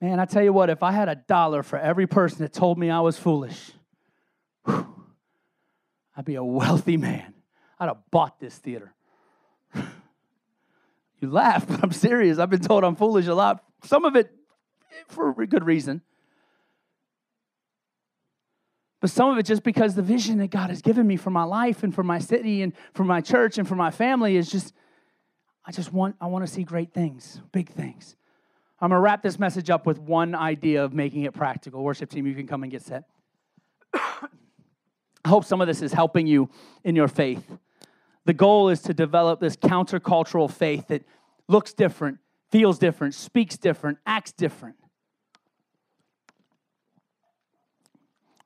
Man, 0.00 0.18
I 0.18 0.24
tell 0.24 0.42
you 0.42 0.52
what, 0.52 0.70
if 0.70 0.82
I 0.82 0.92
had 0.92 1.08
a 1.08 1.16
dollar 1.16 1.62
for 1.62 1.78
every 1.78 2.06
person 2.06 2.38
that 2.38 2.52
told 2.52 2.78
me 2.78 2.88
I 2.88 3.00
was 3.00 3.18
foolish, 3.18 3.72
whew, 4.64 4.86
I'd 6.16 6.24
be 6.24 6.36
a 6.36 6.44
wealthy 6.44 6.96
man. 6.96 7.34
I'd 7.78 7.88
have 7.88 7.98
bought 8.10 8.40
this 8.40 8.56
theater. 8.56 8.94
you 9.74 11.30
laugh, 11.30 11.66
but 11.68 11.82
I'm 11.82 11.92
serious. 11.92 12.38
I've 12.38 12.50
been 12.50 12.60
told 12.60 12.84
I'm 12.84 12.96
foolish 12.96 13.26
a 13.26 13.34
lot. 13.34 13.62
Some 13.84 14.04
of 14.04 14.16
it 14.16 14.30
for 15.08 15.30
a 15.30 15.46
good 15.46 15.64
reason. 15.64 16.02
But 19.00 19.10
some 19.10 19.30
of 19.30 19.38
it 19.38 19.44
just 19.44 19.62
because 19.62 19.94
the 19.94 20.02
vision 20.02 20.38
that 20.38 20.50
God 20.50 20.68
has 20.68 20.82
given 20.82 21.06
me 21.06 21.16
for 21.16 21.30
my 21.30 21.44
life 21.44 21.82
and 21.82 21.94
for 21.94 22.02
my 22.02 22.18
city 22.18 22.62
and 22.62 22.74
for 22.92 23.04
my 23.04 23.20
church 23.20 23.56
and 23.56 23.66
for 23.66 23.74
my 23.74 23.90
family 23.90 24.36
is 24.36 24.50
just 24.50 24.74
I 25.64 25.72
just 25.72 25.92
want, 25.92 26.16
I 26.20 26.26
want 26.26 26.46
to 26.46 26.52
see 26.52 26.64
great 26.64 26.92
things, 26.92 27.40
big 27.52 27.68
things. 27.70 28.16
I'm 28.80 28.88
going 28.88 28.96
to 28.96 29.02
wrap 29.02 29.22
this 29.22 29.38
message 29.38 29.68
up 29.68 29.84
with 29.86 29.98
one 29.98 30.34
idea 30.34 30.82
of 30.84 30.94
making 30.94 31.24
it 31.24 31.34
practical. 31.34 31.82
Worship 31.82 32.10
team, 32.10 32.26
you 32.26 32.34
can 32.34 32.46
come 32.46 32.62
and 32.62 32.72
get 32.72 32.82
set. 32.82 33.04
I 33.94 35.28
hope 35.28 35.44
some 35.44 35.60
of 35.60 35.66
this 35.66 35.82
is 35.82 35.92
helping 35.92 36.26
you 36.26 36.48
in 36.82 36.96
your 36.96 37.08
faith. 37.08 37.44
the 38.24 38.32
goal 38.32 38.68
is 38.68 38.80
to 38.82 38.94
develop 38.94 39.40
this 39.40 39.56
countercultural 39.56 40.50
faith 40.50 40.88
that 40.88 41.02
looks 41.48 41.72
different, 41.72 42.18
feels 42.50 42.78
different, 42.78 43.14
speaks 43.14 43.56
different, 43.56 43.98
acts 44.06 44.32
different. 44.32 44.76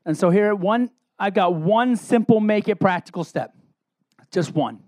And 0.05 0.17
so 0.17 0.31
here 0.31 0.55
one 0.55 0.91
I've 1.19 1.35
got 1.35 1.55
one 1.55 1.97
simple 1.97 2.41
make 2.41 2.69
it 2.69 2.77
practical 2.77 3.25
step. 3.25 3.55
Just 4.31 4.53
one. 4.55 4.81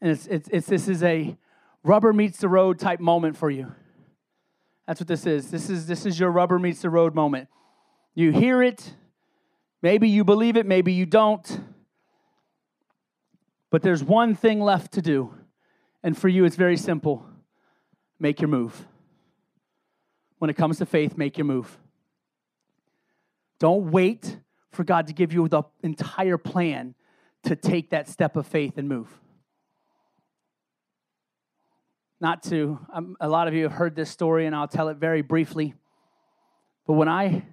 And 0.00 0.10
it's, 0.10 0.26
it's, 0.26 0.48
it's 0.50 0.66
this 0.66 0.88
is 0.88 1.02
a 1.02 1.36
rubber 1.82 2.12
meets 2.12 2.38
the 2.38 2.48
road 2.48 2.78
type 2.78 3.00
moment 3.00 3.36
for 3.36 3.50
you. 3.50 3.72
That's 4.86 5.00
what 5.00 5.08
this 5.08 5.26
is. 5.26 5.50
This 5.50 5.70
is 5.70 5.86
this 5.86 6.04
is 6.04 6.18
your 6.18 6.30
rubber 6.30 6.58
meets 6.58 6.82
the 6.82 6.90
road 6.90 7.14
moment. 7.14 7.48
You 8.14 8.32
hear 8.32 8.62
it, 8.62 8.94
maybe 9.82 10.08
you 10.08 10.24
believe 10.24 10.56
it, 10.56 10.66
maybe 10.66 10.92
you 10.92 11.06
don't. 11.06 11.60
But 13.70 13.82
there's 13.82 14.02
one 14.02 14.34
thing 14.34 14.60
left 14.60 14.92
to 14.92 15.02
do. 15.02 15.32
And 16.02 16.16
for 16.18 16.28
you, 16.28 16.44
it's 16.44 16.56
very 16.56 16.76
simple 16.76 17.24
make 18.18 18.40
your 18.40 18.48
move. 18.48 18.86
When 20.38 20.50
it 20.50 20.56
comes 20.56 20.78
to 20.78 20.86
faith, 20.86 21.16
make 21.16 21.38
your 21.38 21.44
move. 21.44 21.78
Don't 23.58 23.90
wait 23.90 24.38
for 24.70 24.84
God 24.84 25.06
to 25.06 25.12
give 25.12 25.32
you 25.32 25.46
the 25.48 25.62
entire 25.82 26.38
plan 26.38 26.94
to 27.44 27.56
take 27.56 27.90
that 27.90 28.08
step 28.08 28.36
of 28.36 28.46
faith 28.46 28.76
and 28.76 28.88
move. 28.88 29.20
Not 32.20 32.42
to, 32.44 32.78
um, 32.92 33.16
a 33.18 33.28
lot 33.28 33.48
of 33.48 33.54
you 33.54 33.62
have 33.62 33.72
heard 33.72 33.96
this 33.96 34.10
story, 34.10 34.46
and 34.46 34.54
I'll 34.54 34.68
tell 34.68 34.88
it 34.88 34.98
very 34.98 35.22
briefly. 35.22 35.74
But 36.86 36.94
when 36.94 37.08
I 37.08 37.44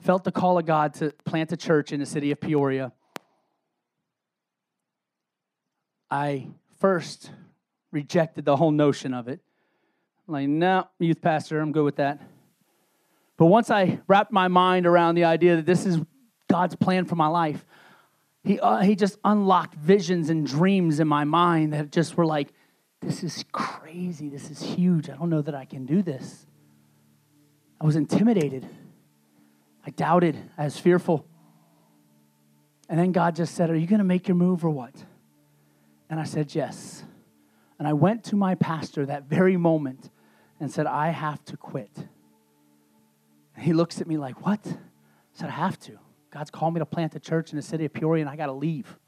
felt 0.00 0.24
the 0.24 0.32
call 0.32 0.58
of 0.58 0.66
God 0.66 0.94
to 0.94 1.12
plant 1.24 1.52
a 1.52 1.56
church 1.56 1.92
in 1.92 2.00
the 2.00 2.06
city 2.06 2.32
of 2.32 2.40
Peoria, 2.40 2.92
I 6.10 6.48
first 6.78 7.30
rejected 7.92 8.44
the 8.44 8.56
whole 8.56 8.72
notion 8.72 9.14
of 9.14 9.28
it. 9.28 9.40
Like, 10.26 10.48
no, 10.48 10.88
youth 10.98 11.20
pastor, 11.20 11.60
I'm 11.60 11.70
good 11.70 11.84
with 11.84 11.96
that. 11.96 12.20
But 13.36 13.46
once 13.46 13.70
I 13.70 14.00
wrapped 14.06 14.32
my 14.32 14.48
mind 14.48 14.86
around 14.86 15.14
the 15.14 15.24
idea 15.24 15.56
that 15.56 15.66
this 15.66 15.86
is 15.86 15.98
God's 16.48 16.76
plan 16.76 17.04
for 17.04 17.14
my 17.14 17.26
life, 17.26 17.64
he, 18.42 18.58
uh, 18.60 18.80
he 18.80 18.96
just 18.96 19.18
unlocked 19.24 19.74
visions 19.74 20.30
and 20.30 20.46
dreams 20.46 21.00
in 21.00 21.08
my 21.08 21.24
mind 21.24 21.72
that 21.72 21.92
just 21.92 22.16
were 22.16 22.26
like, 22.26 22.52
this 23.04 23.22
is 23.22 23.44
crazy. 23.52 24.28
This 24.28 24.50
is 24.50 24.62
huge. 24.62 25.08
I 25.08 25.16
don't 25.16 25.30
know 25.30 25.42
that 25.42 25.54
I 25.54 25.64
can 25.64 25.86
do 25.86 26.02
this. 26.02 26.46
I 27.80 27.84
was 27.84 27.96
intimidated. 27.96 28.66
I 29.86 29.90
doubted. 29.90 30.38
I 30.56 30.64
was 30.64 30.78
fearful. 30.78 31.26
And 32.88 32.98
then 32.98 33.12
God 33.12 33.36
just 33.36 33.54
said, 33.54 33.70
Are 33.70 33.76
you 33.76 33.86
going 33.86 33.98
to 33.98 34.04
make 34.04 34.28
your 34.28 34.36
move 34.36 34.64
or 34.64 34.70
what? 34.70 34.94
And 36.10 36.18
I 36.20 36.24
said, 36.24 36.54
Yes. 36.54 37.04
And 37.78 37.88
I 37.88 37.92
went 37.92 38.24
to 38.24 38.36
my 38.36 38.54
pastor 38.54 39.04
that 39.06 39.24
very 39.24 39.56
moment 39.56 40.10
and 40.60 40.70
said, 40.70 40.86
I 40.86 41.08
have 41.10 41.44
to 41.46 41.56
quit. 41.56 41.90
And 43.56 43.64
he 43.64 43.72
looks 43.72 44.00
at 44.00 44.06
me 44.06 44.16
like, 44.16 44.44
What? 44.44 44.60
I 44.66 45.38
said, 45.38 45.48
I 45.48 45.52
have 45.52 45.78
to. 45.80 45.98
God's 46.30 46.50
called 46.50 46.74
me 46.74 46.80
to 46.80 46.86
plant 46.86 47.14
a 47.14 47.20
church 47.20 47.50
in 47.50 47.56
the 47.56 47.62
city 47.62 47.84
of 47.84 47.92
Peoria, 47.92 48.22
and 48.22 48.30
I 48.30 48.36
got 48.36 48.46
to 48.46 48.52
leave. 48.52 48.98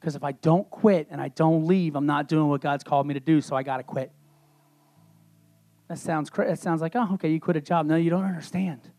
Because 0.00 0.14
if 0.14 0.22
I 0.22 0.32
don't 0.32 0.68
quit 0.70 1.08
and 1.10 1.20
I 1.20 1.28
don't 1.28 1.66
leave, 1.66 1.96
I'm 1.96 2.06
not 2.06 2.28
doing 2.28 2.48
what 2.48 2.60
God's 2.60 2.84
called 2.84 3.06
me 3.06 3.14
to 3.14 3.20
do, 3.20 3.40
so 3.40 3.56
I 3.56 3.62
got 3.62 3.78
to 3.78 3.82
quit. 3.82 4.12
That 5.88 5.98
sounds, 5.98 6.30
that 6.30 6.58
sounds 6.58 6.80
like, 6.80 6.94
oh, 6.94 7.14
okay, 7.14 7.30
you 7.30 7.40
quit 7.40 7.56
a 7.56 7.60
job. 7.60 7.86
No, 7.86 7.96
you 7.96 8.10
don't 8.10 8.24
understand. 8.24 8.90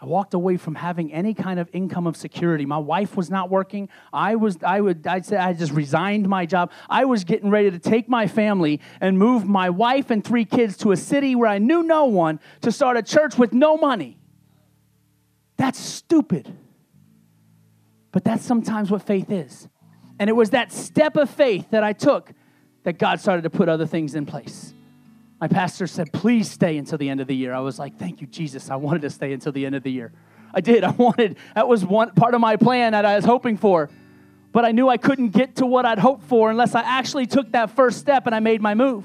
I 0.00 0.06
walked 0.06 0.34
away 0.34 0.56
from 0.56 0.76
having 0.76 1.12
any 1.12 1.34
kind 1.34 1.58
of 1.58 1.68
income 1.72 2.06
of 2.06 2.16
security. 2.16 2.64
My 2.64 2.78
wife 2.78 3.16
was 3.16 3.30
not 3.30 3.50
working. 3.50 3.88
I 4.12 4.36
was, 4.36 4.58
I 4.62 4.80
would, 4.80 5.04
I'd 5.06 5.26
say 5.26 5.36
I 5.36 5.52
just 5.54 5.72
resigned 5.72 6.28
my 6.28 6.46
job. 6.46 6.70
I 6.88 7.04
was 7.04 7.24
getting 7.24 7.50
ready 7.50 7.72
to 7.72 7.80
take 7.80 8.08
my 8.08 8.28
family 8.28 8.80
and 9.00 9.18
move 9.18 9.48
my 9.48 9.70
wife 9.70 10.10
and 10.10 10.24
three 10.24 10.44
kids 10.44 10.76
to 10.78 10.92
a 10.92 10.96
city 10.96 11.34
where 11.34 11.48
I 11.48 11.58
knew 11.58 11.82
no 11.82 12.04
one 12.04 12.38
to 12.60 12.70
start 12.70 12.96
a 12.96 13.02
church 13.02 13.36
with 13.36 13.52
no 13.52 13.76
money. 13.76 14.18
That's 15.56 15.80
stupid. 15.80 16.56
But 18.12 18.22
that's 18.22 18.44
sometimes 18.44 18.92
what 18.92 19.02
faith 19.02 19.32
is. 19.32 19.68
And 20.18 20.28
it 20.28 20.32
was 20.32 20.50
that 20.50 20.72
step 20.72 21.16
of 21.16 21.30
faith 21.30 21.70
that 21.70 21.84
I 21.84 21.92
took 21.92 22.32
that 22.84 22.98
God 22.98 23.20
started 23.20 23.42
to 23.42 23.50
put 23.50 23.68
other 23.68 23.86
things 23.86 24.14
in 24.14 24.26
place. 24.26 24.74
My 25.40 25.46
pastor 25.46 25.86
said, 25.86 26.12
please 26.12 26.50
stay 26.50 26.78
until 26.78 26.98
the 26.98 27.08
end 27.08 27.20
of 27.20 27.28
the 27.28 27.36
year. 27.36 27.54
I 27.54 27.60
was 27.60 27.78
like, 27.78 27.98
thank 27.98 28.20
you, 28.20 28.26
Jesus. 28.26 28.70
I 28.70 28.76
wanted 28.76 29.02
to 29.02 29.10
stay 29.10 29.32
until 29.32 29.52
the 29.52 29.64
end 29.64 29.74
of 29.74 29.82
the 29.82 29.92
year. 29.92 30.12
I 30.52 30.60
did. 30.60 30.82
I 30.84 30.90
wanted, 30.90 31.36
that 31.54 31.68
was 31.68 31.84
one 31.84 32.10
part 32.12 32.34
of 32.34 32.40
my 32.40 32.56
plan 32.56 32.92
that 32.92 33.04
I 33.04 33.16
was 33.16 33.24
hoping 33.24 33.56
for. 33.56 33.90
But 34.50 34.64
I 34.64 34.72
knew 34.72 34.88
I 34.88 34.96
couldn't 34.96 35.30
get 35.30 35.56
to 35.56 35.66
what 35.66 35.84
I'd 35.84 35.98
hoped 35.98 36.24
for 36.24 36.50
unless 36.50 36.74
I 36.74 36.80
actually 36.80 37.26
took 37.26 37.52
that 37.52 37.70
first 37.70 37.98
step 37.98 38.26
and 38.26 38.34
I 38.34 38.40
made 38.40 38.60
my 38.60 38.74
move. 38.74 39.04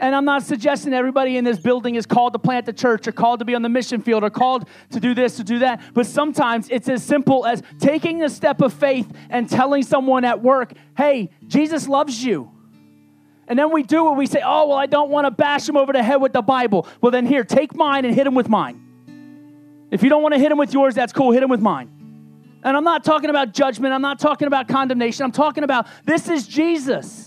And 0.00 0.14
I'm 0.14 0.24
not 0.24 0.42
suggesting 0.42 0.92
everybody 0.92 1.36
in 1.36 1.44
this 1.44 1.58
building 1.58 1.94
is 1.94 2.04
called 2.04 2.32
to 2.32 2.38
plant 2.38 2.66
the 2.66 2.72
church 2.72 3.06
or 3.06 3.12
called 3.12 3.38
to 3.38 3.44
be 3.44 3.54
on 3.54 3.62
the 3.62 3.68
mission 3.68 4.02
field 4.02 4.24
or 4.24 4.30
called 4.30 4.68
to 4.90 5.00
do 5.00 5.14
this 5.14 5.36
to 5.36 5.44
do 5.44 5.60
that. 5.60 5.80
But 5.94 6.06
sometimes 6.06 6.68
it's 6.68 6.88
as 6.88 7.04
simple 7.04 7.46
as 7.46 7.62
taking 7.78 8.22
a 8.22 8.28
step 8.28 8.60
of 8.60 8.72
faith 8.72 9.10
and 9.30 9.48
telling 9.48 9.82
someone 9.82 10.24
at 10.24 10.42
work, 10.42 10.72
hey, 10.96 11.30
Jesus 11.46 11.88
loves 11.88 12.24
you. 12.24 12.50
And 13.46 13.58
then 13.58 13.72
we 13.72 13.82
do 13.82 14.10
it. 14.10 14.16
We 14.16 14.26
say, 14.26 14.42
oh, 14.44 14.68
well, 14.68 14.78
I 14.78 14.86
don't 14.86 15.10
want 15.10 15.26
to 15.26 15.30
bash 15.30 15.68
him 15.68 15.76
over 15.76 15.92
the 15.92 16.02
head 16.02 16.16
with 16.16 16.32
the 16.32 16.42
Bible. 16.42 16.88
Well, 17.00 17.12
then 17.12 17.26
here, 17.26 17.44
take 17.44 17.74
mine 17.74 18.04
and 18.04 18.14
hit 18.14 18.26
him 18.26 18.34
with 18.34 18.48
mine. 18.48 18.80
If 19.90 20.02
you 20.02 20.08
don't 20.08 20.22
want 20.22 20.34
to 20.34 20.40
hit 20.40 20.50
him 20.50 20.58
with 20.58 20.72
yours, 20.72 20.94
that's 20.94 21.12
cool. 21.12 21.30
Hit 21.30 21.42
him 21.42 21.50
with 21.50 21.60
mine. 21.60 21.90
And 22.64 22.76
I'm 22.76 22.84
not 22.84 23.04
talking 23.04 23.28
about 23.30 23.52
judgment. 23.52 23.92
I'm 23.92 24.02
not 24.02 24.18
talking 24.18 24.48
about 24.48 24.66
condemnation. 24.66 25.24
I'm 25.24 25.32
talking 25.32 25.62
about 25.62 25.86
this 26.04 26.28
is 26.28 26.46
Jesus. 26.46 27.23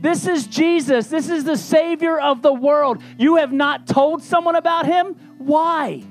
This 0.00 0.26
is 0.26 0.46
Jesus. 0.46 1.08
This 1.08 1.28
is 1.28 1.44
the 1.44 1.56
Savior 1.56 2.18
of 2.18 2.40
the 2.42 2.52
world. 2.52 3.02
You 3.18 3.36
have 3.36 3.52
not 3.52 3.86
told 3.86 4.22
someone 4.22 4.56
about 4.56 4.86
him? 4.86 5.14
Why? 5.38 6.02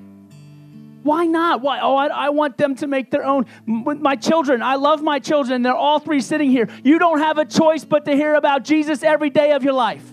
Why 1.01 1.25
not? 1.25 1.61
Why? 1.61 1.79
Oh, 1.79 1.95
I, 1.95 2.07
I, 2.07 2.29
want 2.29 2.57
them 2.57 2.75
to 2.75 2.87
make 2.87 3.09
their 3.09 3.25
own. 3.25 3.45
My 3.65 4.15
children, 4.15 4.61
I 4.61 4.75
love 4.75 5.01
my 5.01 5.19
children. 5.19 5.61
They're 5.61 5.73
all 5.73 5.99
three 5.99 6.21
sitting 6.21 6.51
here. 6.51 6.67
You 6.83 6.99
don't 6.99 7.19
have 7.19 7.37
a 7.37 7.45
choice 7.45 7.85
but 7.85 8.05
to 8.05 8.15
hear 8.15 8.35
about 8.35 8.63
Jesus 8.63 9.01
every 9.01 9.29
day 9.29 9.53
of 9.53 9.63
your 9.63 9.73
life. 9.73 10.03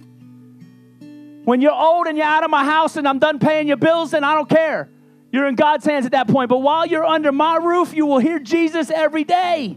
When 1.45 1.61
you're 1.61 1.73
old 1.73 2.07
and 2.07 2.17
you're 2.17 2.27
out 2.27 2.45
of 2.45 2.51
my 2.51 2.65
house 2.65 2.97
and 2.97 3.07
I'm 3.07 3.19
done 3.19 3.39
paying 3.41 3.69
your 3.69 3.77
bills, 3.77 4.15
and 4.15 4.25
I 4.25 4.35
don't 4.35 4.49
care. 4.49 4.89
You're 5.33 5.49
in 5.49 5.55
God's 5.55 5.85
hands 5.85 6.07
at 6.07 6.13
that 6.13 6.29
point. 6.29 6.49
But 6.49 6.59
while 6.59 6.87
you're 6.87 7.05
under 7.05 7.31
my 7.31 7.57
roof, 7.57 7.93
you 7.93 8.07
will 8.07 8.19
hear 8.21 8.39
Jesus 8.39 8.91
every 8.91 9.25
day. 9.25 9.77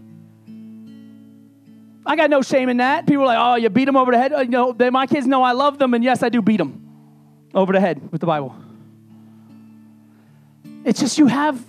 I 2.09 2.15
got 2.15 2.31
no 2.31 2.41
shame 2.41 2.69
in 2.69 2.77
that. 2.77 3.05
People 3.05 3.25
are 3.25 3.27
like, 3.27 3.37
oh, 3.39 3.55
you 3.55 3.69
beat 3.69 3.85
them 3.85 3.95
over 3.95 4.11
the 4.11 4.17
head. 4.17 4.33
Uh, 4.33 4.39
you 4.39 4.49
know, 4.49 4.71
they, 4.71 4.89
my 4.89 5.05
kids 5.05 5.27
know 5.27 5.43
I 5.43 5.51
love 5.51 5.77
them, 5.77 5.93
and 5.93 6.03
yes, 6.03 6.23
I 6.23 6.29
do 6.29 6.41
beat 6.41 6.57
them 6.57 6.83
over 7.53 7.71
the 7.71 7.79
head 7.79 8.11
with 8.11 8.19
the 8.19 8.25
Bible. 8.25 8.55
It's 10.83 10.99
just 10.99 11.19
you 11.19 11.27
have, 11.27 11.63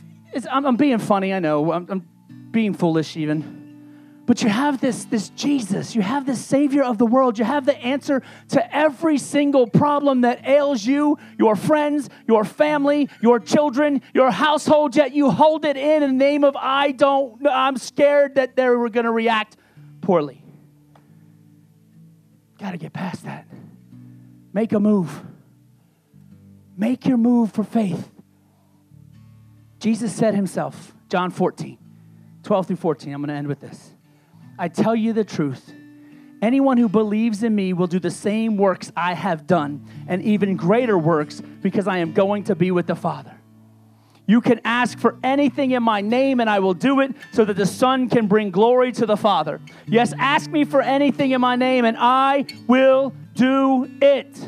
I'm, 0.50 0.64
I'm, 0.64 0.76
being 0.76 0.96
funny, 0.96 1.34
I 1.34 1.40
know, 1.40 1.70
I'm, 1.70 1.86
I'm 1.90 2.08
being 2.50 2.72
foolish 2.72 3.18
even. 3.18 3.58
But 4.24 4.42
you 4.42 4.48
have 4.48 4.80
this, 4.80 5.04
this 5.04 5.28
Jesus, 5.30 5.94
you 5.94 6.00
have 6.00 6.24
this 6.24 6.42
Savior 6.42 6.84
of 6.84 6.96
the 6.96 7.04
world, 7.04 7.38
you 7.38 7.44
have 7.44 7.66
the 7.66 7.76
answer 7.76 8.22
to 8.48 8.74
every 8.74 9.18
single 9.18 9.66
problem 9.66 10.22
that 10.22 10.48
ails 10.48 10.86
you, 10.86 11.18
your 11.38 11.54
friends, 11.54 12.08
your 12.26 12.46
family, 12.46 13.10
your 13.20 13.40
children, 13.40 14.00
your 14.14 14.30
household, 14.30 14.96
yet 14.96 15.12
you 15.12 15.30
hold 15.30 15.66
it 15.66 15.76
in 15.76 16.02
in 16.02 16.16
the 16.16 16.24
name 16.24 16.44
of 16.44 16.56
I 16.56 16.92
don't, 16.92 17.46
I'm 17.46 17.76
scared 17.76 18.36
that 18.36 18.56
they're 18.56 18.88
going 18.88 19.04
to 19.04 19.12
react 19.12 19.58
poorly. 20.00 20.42
Got 22.58 22.72
to 22.72 22.78
get 22.78 22.92
past 22.92 23.24
that. 23.24 23.46
Make 24.52 24.72
a 24.72 24.80
move. 24.80 25.22
Make 26.76 27.06
your 27.06 27.16
move 27.16 27.52
for 27.52 27.64
faith. 27.64 28.10
Jesus 29.78 30.14
said 30.14 30.34
himself, 30.34 30.94
John 31.08 31.30
14, 31.30 31.78
12 32.42 32.66
through 32.66 32.76
14. 32.76 33.14
I'm 33.14 33.20
going 33.20 33.28
to 33.28 33.34
end 33.34 33.48
with 33.48 33.60
this. 33.60 33.92
I 34.58 34.68
tell 34.68 34.94
you 34.94 35.12
the 35.12 35.24
truth. 35.24 35.72
Anyone 36.42 36.76
who 36.76 36.88
believes 36.88 37.42
in 37.42 37.54
me 37.54 37.72
will 37.72 37.86
do 37.86 37.98
the 37.98 38.10
same 38.10 38.56
works 38.56 38.92
I 38.96 39.14
have 39.14 39.46
done, 39.46 39.86
and 40.06 40.22
even 40.22 40.56
greater 40.56 40.98
works, 40.98 41.40
because 41.40 41.86
I 41.86 41.98
am 41.98 42.12
going 42.12 42.44
to 42.44 42.54
be 42.54 42.70
with 42.70 42.86
the 42.86 42.94
Father. 42.94 43.39
You 44.30 44.40
can 44.40 44.60
ask 44.64 44.96
for 44.96 45.18
anything 45.24 45.72
in 45.72 45.82
my 45.82 46.00
name, 46.00 46.38
and 46.38 46.48
I 46.48 46.60
will 46.60 46.72
do 46.72 47.00
it 47.00 47.16
so 47.32 47.44
that 47.44 47.56
the 47.56 47.66
Son 47.66 48.08
can 48.08 48.28
bring 48.28 48.52
glory 48.52 48.92
to 48.92 49.04
the 49.04 49.16
Father. 49.16 49.60
Yes, 49.88 50.14
ask 50.20 50.48
me 50.48 50.64
for 50.64 50.80
anything 50.80 51.32
in 51.32 51.40
my 51.40 51.56
name, 51.56 51.84
and 51.84 51.96
I 51.98 52.44
will 52.68 53.12
do 53.34 53.90
it. 54.00 54.38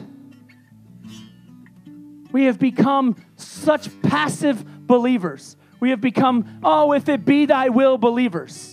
We 2.30 2.44
have 2.44 2.60
become 2.60 3.16
such 3.34 3.88
passive 4.02 4.86
believers. 4.86 5.56
We 5.80 5.90
have 5.90 6.00
become, 6.00 6.60
oh, 6.62 6.92
if 6.92 7.08
it 7.08 7.24
be 7.24 7.46
thy 7.46 7.68
will, 7.68 7.98
believers. 7.98 8.71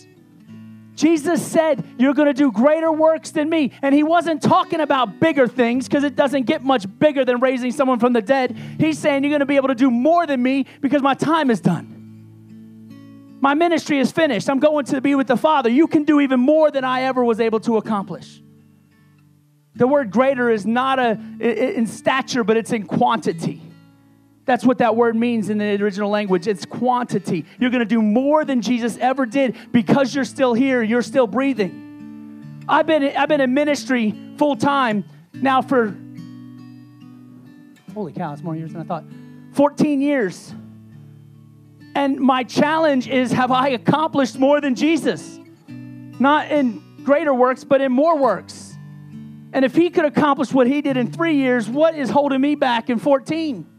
Jesus 0.99 1.41
said, 1.41 1.85
You're 1.97 2.13
going 2.13 2.27
to 2.27 2.33
do 2.33 2.51
greater 2.51 2.91
works 2.91 3.31
than 3.31 3.49
me. 3.49 3.71
And 3.81 3.95
he 3.95 4.03
wasn't 4.03 4.41
talking 4.41 4.81
about 4.81 5.17
bigger 5.17 5.47
things 5.47 5.87
because 5.87 6.03
it 6.03 6.17
doesn't 6.17 6.43
get 6.43 6.61
much 6.61 6.85
bigger 6.99 7.23
than 7.23 7.39
raising 7.39 7.71
someone 7.71 7.99
from 7.99 8.11
the 8.11 8.21
dead. 8.21 8.57
He's 8.77 8.99
saying, 8.99 9.23
You're 9.23 9.29
going 9.29 9.39
to 9.39 9.45
be 9.45 9.55
able 9.55 9.69
to 9.69 9.75
do 9.75 9.89
more 9.89 10.27
than 10.27 10.43
me 10.43 10.65
because 10.81 11.01
my 11.01 11.13
time 11.13 11.51
is 11.51 11.61
done. 11.61 13.37
My 13.39 13.53
ministry 13.53 13.99
is 13.99 14.11
finished. 14.11 14.49
I'm 14.49 14.59
going 14.59 14.83
to 14.87 14.99
be 14.99 15.15
with 15.15 15.27
the 15.27 15.37
Father. 15.37 15.69
You 15.69 15.87
can 15.87 16.03
do 16.03 16.19
even 16.19 16.41
more 16.41 16.69
than 16.69 16.83
I 16.83 17.03
ever 17.03 17.23
was 17.23 17.39
able 17.39 17.61
to 17.61 17.77
accomplish. 17.77 18.41
The 19.75 19.87
word 19.87 20.11
greater 20.11 20.49
is 20.49 20.65
not 20.65 20.99
a, 20.99 21.17
in 21.39 21.87
stature, 21.87 22.43
but 22.43 22.57
it's 22.57 22.73
in 22.73 22.85
quantity. 22.85 23.61
That's 24.49 24.65
what 24.65 24.79
that 24.79 24.95
word 24.95 25.15
means 25.15 25.51
in 25.51 25.59
the 25.59 25.79
original 25.79 26.09
language. 26.09 26.47
It's 26.47 26.65
quantity. 26.65 27.45
You're 27.59 27.69
going 27.69 27.81
to 27.81 27.85
do 27.85 28.01
more 28.01 28.43
than 28.43 28.63
Jesus 28.63 28.97
ever 28.97 29.27
did 29.27 29.55
because 29.71 30.15
you're 30.15 30.25
still 30.25 30.55
here, 30.55 30.81
you're 30.81 31.03
still 31.03 31.27
breathing. 31.27 32.65
I've 32.67 32.87
been, 32.87 33.03
I've 33.15 33.29
been 33.29 33.41
in 33.41 33.53
ministry 33.53 34.19
full 34.39 34.55
time 34.55 35.05
now 35.33 35.61
for, 35.61 35.95
holy 37.93 38.11
cow, 38.11 38.33
it's 38.33 38.41
more 38.41 38.55
years 38.55 38.71
than 38.71 38.81
I 38.81 38.85
thought, 38.85 39.03
14 39.51 40.01
years. 40.01 40.51
And 41.93 42.19
my 42.19 42.43
challenge 42.43 43.07
is 43.07 43.31
have 43.31 43.51
I 43.51 43.67
accomplished 43.67 44.39
more 44.39 44.59
than 44.61 44.73
Jesus? 44.73 45.39
Not 45.67 46.49
in 46.49 47.03
greater 47.03 47.35
works, 47.35 47.63
but 47.63 47.81
in 47.81 47.91
more 47.91 48.17
works. 48.17 48.75
And 49.53 49.63
if 49.63 49.75
he 49.75 49.91
could 49.91 50.05
accomplish 50.05 50.51
what 50.51 50.65
he 50.65 50.81
did 50.81 50.97
in 50.97 51.11
three 51.11 51.35
years, 51.35 51.69
what 51.69 51.93
is 51.93 52.09
holding 52.09 52.41
me 52.41 52.55
back 52.55 52.89
in 52.89 52.97
14? 52.97 53.75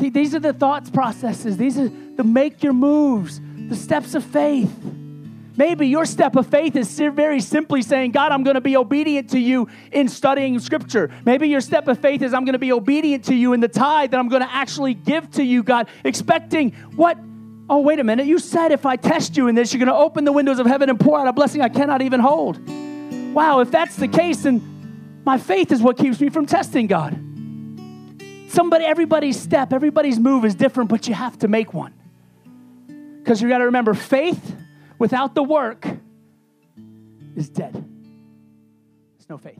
See, 0.00 0.10
these 0.10 0.34
are 0.34 0.40
the 0.40 0.52
thoughts 0.52 0.90
processes. 0.90 1.56
These 1.56 1.78
are 1.78 1.88
the 1.88 2.24
make 2.24 2.62
your 2.62 2.72
moves, 2.72 3.40
the 3.68 3.76
steps 3.76 4.14
of 4.14 4.24
faith. 4.24 4.72
Maybe 5.56 5.86
your 5.86 6.04
step 6.04 6.34
of 6.34 6.48
faith 6.48 6.74
is 6.74 6.98
very 6.98 7.40
simply 7.40 7.82
saying, 7.82 8.10
God, 8.10 8.32
I'm 8.32 8.42
going 8.42 8.54
to 8.54 8.60
be 8.60 8.76
obedient 8.76 9.30
to 9.30 9.38
you 9.38 9.68
in 9.92 10.08
studying 10.08 10.58
scripture. 10.58 11.12
Maybe 11.24 11.48
your 11.48 11.60
step 11.60 11.86
of 11.86 12.00
faith 12.00 12.22
is, 12.22 12.34
I'm 12.34 12.44
going 12.44 12.54
to 12.54 12.58
be 12.58 12.72
obedient 12.72 13.26
to 13.26 13.34
you 13.34 13.52
in 13.52 13.60
the 13.60 13.68
tithe 13.68 14.10
that 14.10 14.18
I'm 14.18 14.28
going 14.28 14.42
to 14.42 14.52
actually 14.52 14.94
give 14.94 15.30
to 15.32 15.44
you, 15.44 15.62
God, 15.62 15.88
expecting 16.02 16.72
what? 16.96 17.18
Oh, 17.70 17.80
wait 17.80 18.00
a 18.00 18.04
minute. 18.04 18.26
You 18.26 18.40
said 18.40 18.72
if 18.72 18.84
I 18.84 18.96
test 18.96 19.36
you 19.36 19.46
in 19.46 19.54
this, 19.54 19.72
you're 19.72 19.78
going 19.78 19.86
to 19.86 19.94
open 19.94 20.24
the 20.24 20.32
windows 20.32 20.58
of 20.58 20.66
heaven 20.66 20.90
and 20.90 20.98
pour 20.98 21.20
out 21.20 21.28
a 21.28 21.32
blessing 21.32 21.62
I 21.62 21.68
cannot 21.68 22.02
even 22.02 22.18
hold. 22.18 22.58
Wow, 23.32 23.60
if 23.60 23.70
that's 23.70 23.94
the 23.94 24.08
case, 24.08 24.42
then 24.42 25.22
my 25.24 25.38
faith 25.38 25.70
is 25.70 25.80
what 25.80 25.96
keeps 25.96 26.20
me 26.20 26.30
from 26.30 26.46
testing 26.46 26.88
God. 26.88 27.16
Somebody, 28.54 28.84
everybody's 28.84 29.40
step, 29.40 29.72
everybody's 29.72 30.20
move 30.20 30.44
is 30.44 30.54
different, 30.54 30.88
but 30.88 31.08
you 31.08 31.14
have 31.14 31.36
to 31.40 31.48
make 31.48 31.74
one. 31.74 31.92
Because 33.18 33.42
you 33.42 33.48
got 33.48 33.58
to 33.58 33.64
remember 33.64 33.94
faith 33.94 34.56
without 34.96 35.34
the 35.34 35.42
work 35.42 35.84
is 37.34 37.48
dead. 37.48 37.84
It's 39.18 39.28
no 39.28 39.38
faith. 39.38 39.58